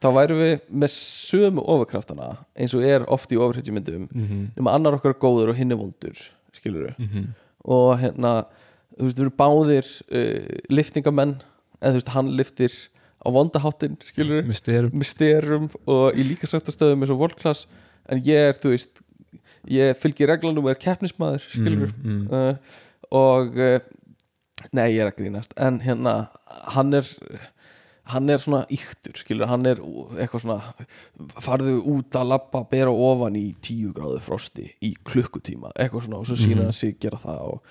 [0.03, 4.49] þá værum við með sömu ofurkraftana eins og er oft í ofurhetjumyndum mm -hmm.
[4.57, 6.19] nema annar okkar er góður og hinn er vondur
[6.53, 7.31] skilur við Mm
[7.65, 8.45] og hérna
[8.99, 11.37] þú veist við erum báðir uh, liftingamenn
[11.81, 12.73] eða þú veist hann liftir
[13.23, 17.67] á vondaháttin skilur við styrum og í líka stöðum eins og world class
[18.11, 19.03] en ég er, þú veist
[19.71, 22.27] ég fylgir reglanum og er keppnismæður skilur mm, mm.
[22.35, 22.81] uh,
[23.13, 23.79] og uh,
[24.73, 26.15] nei, ég er að grínast en hérna,
[26.77, 27.07] hann er
[28.13, 29.79] hann er svona yktur skilur, hann er
[30.19, 36.09] eitthvað svona farðu út að labba, bera ofan í tíu gráðu frosti í klukkutíma eitthvað
[36.09, 36.65] svona og svo sýnir Mhm.
[36.67, 37.63] hann sig gera það og,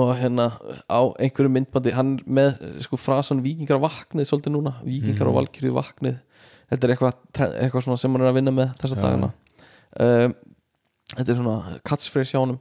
[0.00, 0.48] og hérna
[0.90, 5.30] á einhverju myndbandi, hann með sko frasan vikingar vaknið svolítið núna vikingar Mhm.
[5.30, 6.18] og valkyrju vaknið
[6.70, 7.14] þetta er eitthvað,
[7.62, 9.02] eitthvað svona sem hann er að vinna með þessa Já.
[9.02, 9.32] dagana
[10.00, 10.34] um,
[11.14, 12.58] þetta er svona catchphrase hjá honum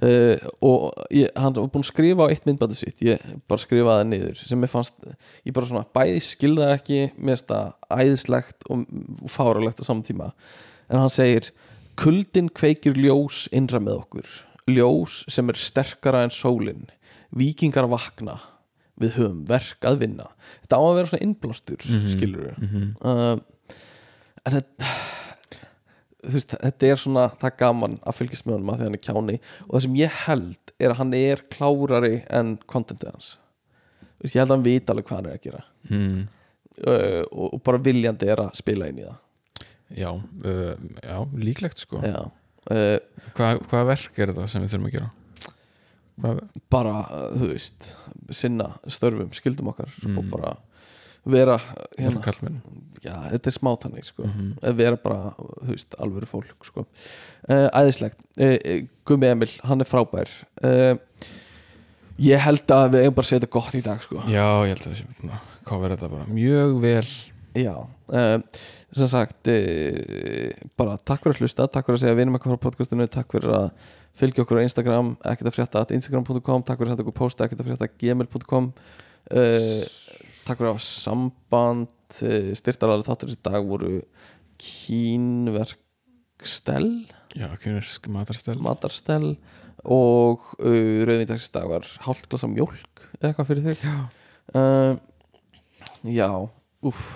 [0.00, 3.02] uh, og ég, hann var búinn að skrifa á eitt myndbandi sitt.
[3.04, 3.20] Ég
[3.50, 4.94] bara skrifaði það niður sem ég fannst,
[5.44, 8.86] ég bara svona bæði skilða ekki, mér finnst það æðislegt og,
[9.32, 10.30] fáralegt á saman tíma.
[10.88, 11.50] En hann segir
[12.00, 14.32] kuldin kveikir ljós innra með okkur.
[14.70, 16.86] Ljós sem er sterkara en sólin.
[17.34, 18.38] Vikingar vakna.
[19.00, 20.26] Við höfum verk að vinna.
[20.62, 22.10] Þetta á að vera svona innblástur mm Mhm.
[22.12, 23.36] skilur við Mm uh,
[24.44, 24.88] en þetta
[26.22, 29.02] veist, þetta er svona það er gaman að fylgjast með honum að því hann er
[29.06, 33.30] kjáni og það sem ég held er að hann er klárari en contentið hans
[34.22, 36.20] veist, ég held að hann vita alveg hvað hann er að gera mm.
[36.86, 39.18] uh, og, og bara viljandi er að spila inn í það
[40.02, 41.18] já, uh, já,
[41.48, 42.20] líklegt sko Já.
[42.70, 42.94] Uh,
[43.34, 45.08] Hvað, hvað verk er þetta sem við þurfum að gera?
[46.22, 46.40] Hvað,
[46.70, 47.88] bara, uh, þú veist
[48.38, 50.20] sinna störfum, skildum okkar Mm.
[50.20, 50.52] og bara
[51.24, 51.58] vera
[51.98, 52.20] hérna.
[53.02, 54.26] já, þetta er smá þannig sko.
[54.26, 56.86] mm að vera bara, þú veist, alvöru fólk sko.
[57.48, 60.30] uh, æðislegt uh, Gummi Emil, hann er frábær
[62.22, 64.22] ég held að við eigum bara að segja þetta gott í dag sko.
[64.30, 65.32] Já, ég held að við
[65.66, 67.08] cover þetta bara mjög vel
[67.56, 67.74] já,
[68.92, 69.48] sem sagt
[70.78, 73.52] bara takk fyrir að hlusta takk fyrir að segja vinum eitthvað frá podcastinu takk fyrir
[73.56, 73.68] að
[74.18, 77.46] fylgja okkur á Instagram ekkert að frétta at instagram.com takk fyrir að senda okkur posta
[77.46, 79.82] ekkert að frétta gmail.com uh,
[80.52, 83.92] takk fyrir hafa samband uh, styrtaralari þáttur þessi dag voru
[84.62, 85.80] kínverkstel
[87.32, 89.38] Já, kynversk matarstel matarstell
[89.88, 93.78] og uh, rauðvindagsdag var hálft glasa mjólk eða eitthvað fyrir þig.
[93.86, 93.96] Já,
[94.60, 94.92] uh,
[96.12, 96.28] já,
[96.84, 97.06] uff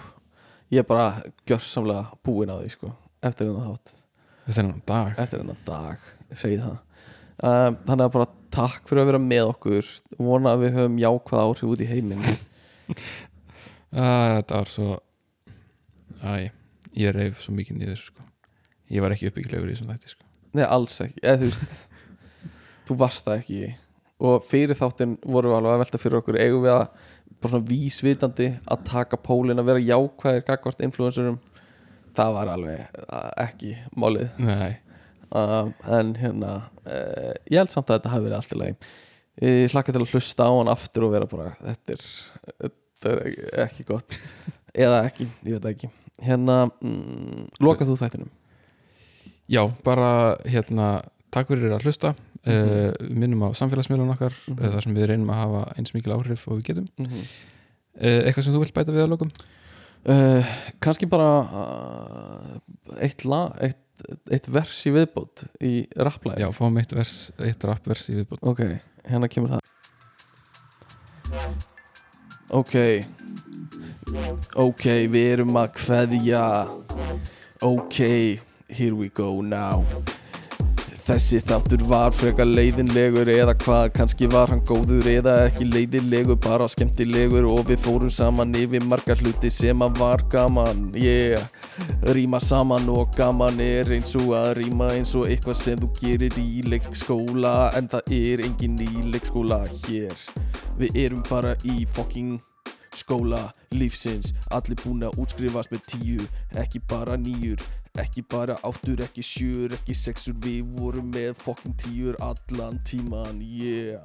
[0.73, 2.91] ég er bara gjörsamlega búinn á því sko
[3.27, 3.93] eftir hennar þátt,
[4.49, 5.13] þennan dag?
[5.21, 5.99] Eftir hennar dag
[6.33, 6.77] segi það.
[7.37, 9.89] Um, þannig að bara takk fyrir að vera með okkur.
[10.17, 12.25] Vona að við höfum jákvæð áhrif út í heiminn
[13.95, 14.93] að, þetta var svo
[16.23, 16.51] æ,
[16.97, 18.25] ég reif svo mikið niður sko.
[18.93, 20.25] ég var ekki uppbyggilegur í þessum þætti sko.
[20.57, 21.85] Nei, alls ekki, eða þú veist
[22.87, 23.75] þú varst það ekki.
[24.27, 26.87] Og fyrir þáttinn vorum við alveg að velta fyrir okkur eigum við að,
[27.37, 31.37] bara svona vísvitandi að taka pólinn að vera jákvæðir gagvart influencerum
[32.17, 33.03] það var alveg
[33.43, 34.31] ekki málið.
[34.41, 34.79] Nei,
[35.37, 36.55] um, en hérna
[36.87, 38.95] uh, ég held samt að þetta hafi verið allt í lagi.
[39.45, 42.07] Ég hlakka til að hlusta á hann aftur og vera bara þetta er,
[42.97, 44.19] þetta er ekki, ekki gott.
[44.87, 45.91] Eða ekki, ég veit það ekki.
[46.27, 48.31] Hérna, mm, lokað þú þættinum?
[49.53, 50.09] Já, bara
[50.49, 50.89] hérna,
[51.31, 52.15] takk fyrir að hlusta.
[52.17, 53.11] Mm Mhm.
[53.19, 56.61] minnum á samfélagsmiðlun okkar mm þar sem við reynum að hafa eins mikil áhrif og
[56.61, 56.87] við getum.
[56.97, 57.25] Mm -hmm.
[57.97, 59.31] uh, eitthvað sem þú vilt bæta við að lokum?
[60.07, 60.47] Uh,
[60.79, 62.53] kannski bara uh,
[63.03, 68.07] eitt, la, eitt, eitt vers í viðbót í rapplæði já, fáum eitt vers, eitt rappvers
[68.13, 68.63] í viðbútt ok,
[69.11, 69.65] hérna kemur það
[72.51, 72.77] ok.
[74.57, 76.45] Ok, við erum að kveðja.
[77.63, 77.99] Ok,
[78.69, 79.85] here we go now
[81.07, 86.67] Þessi þáttur var frekar leiðinlegur eða hvað, kannski var hann góður eða ekki leiðinlegur, bara
[86.67, 91.47] skemmtilegur og við fórum saman yfir margar hluti sem að var gaman, yeah.
[92.11, 96.43] Ríma saman og gaman er eins og að ríma eins og eitthvað sem þú gerir
[96.43, 100.29] í leikskóla en það er engin í leikskóla hér.
[100.83, 102.41] Við erum bara í fucking
[102.97, 104.35] skóla lífsins.
[104.51, 107.63] Allir búin að útskrifast með tíu, ekki bara nýjur
[107.97, 114.05] Ekki bara áttur, ekki sjur, ekki sexur Við vorum með fucking tíur allan tíman, yeah.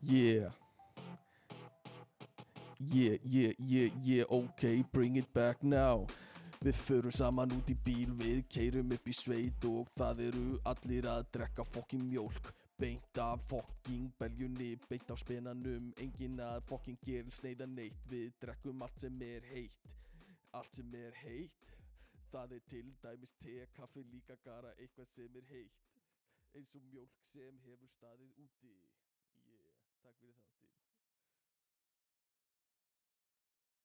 [0.00, 0.48] Yeah.
[2.80, 6.06] Yeah, yeah, yeah, yeah, ok, bring it back now.
[6.64, 11.08] Við förum saman út í bíl, við keirum upp í sveit og það eru allir
[11.08, 12.48] að drekka fokkin mjólk
[12.80, 18.06] Beint af fokking beljunni, beint af spenanum, engin að fokkin gera sneiða neitt.
[18.08, 19.92] Við drekkum allt sem er heitt,
[20.56, 21.74] allt sem er heitt.
[22.30, 25.90] Það er til dæmis te, kaffi, líka gara, eitthvað sem er heitt.
[26.56, 28.72] Eins og mjólk sem hefur staðið úti.
[29.44, 30.49] Yeah, takk fyrir þáttinn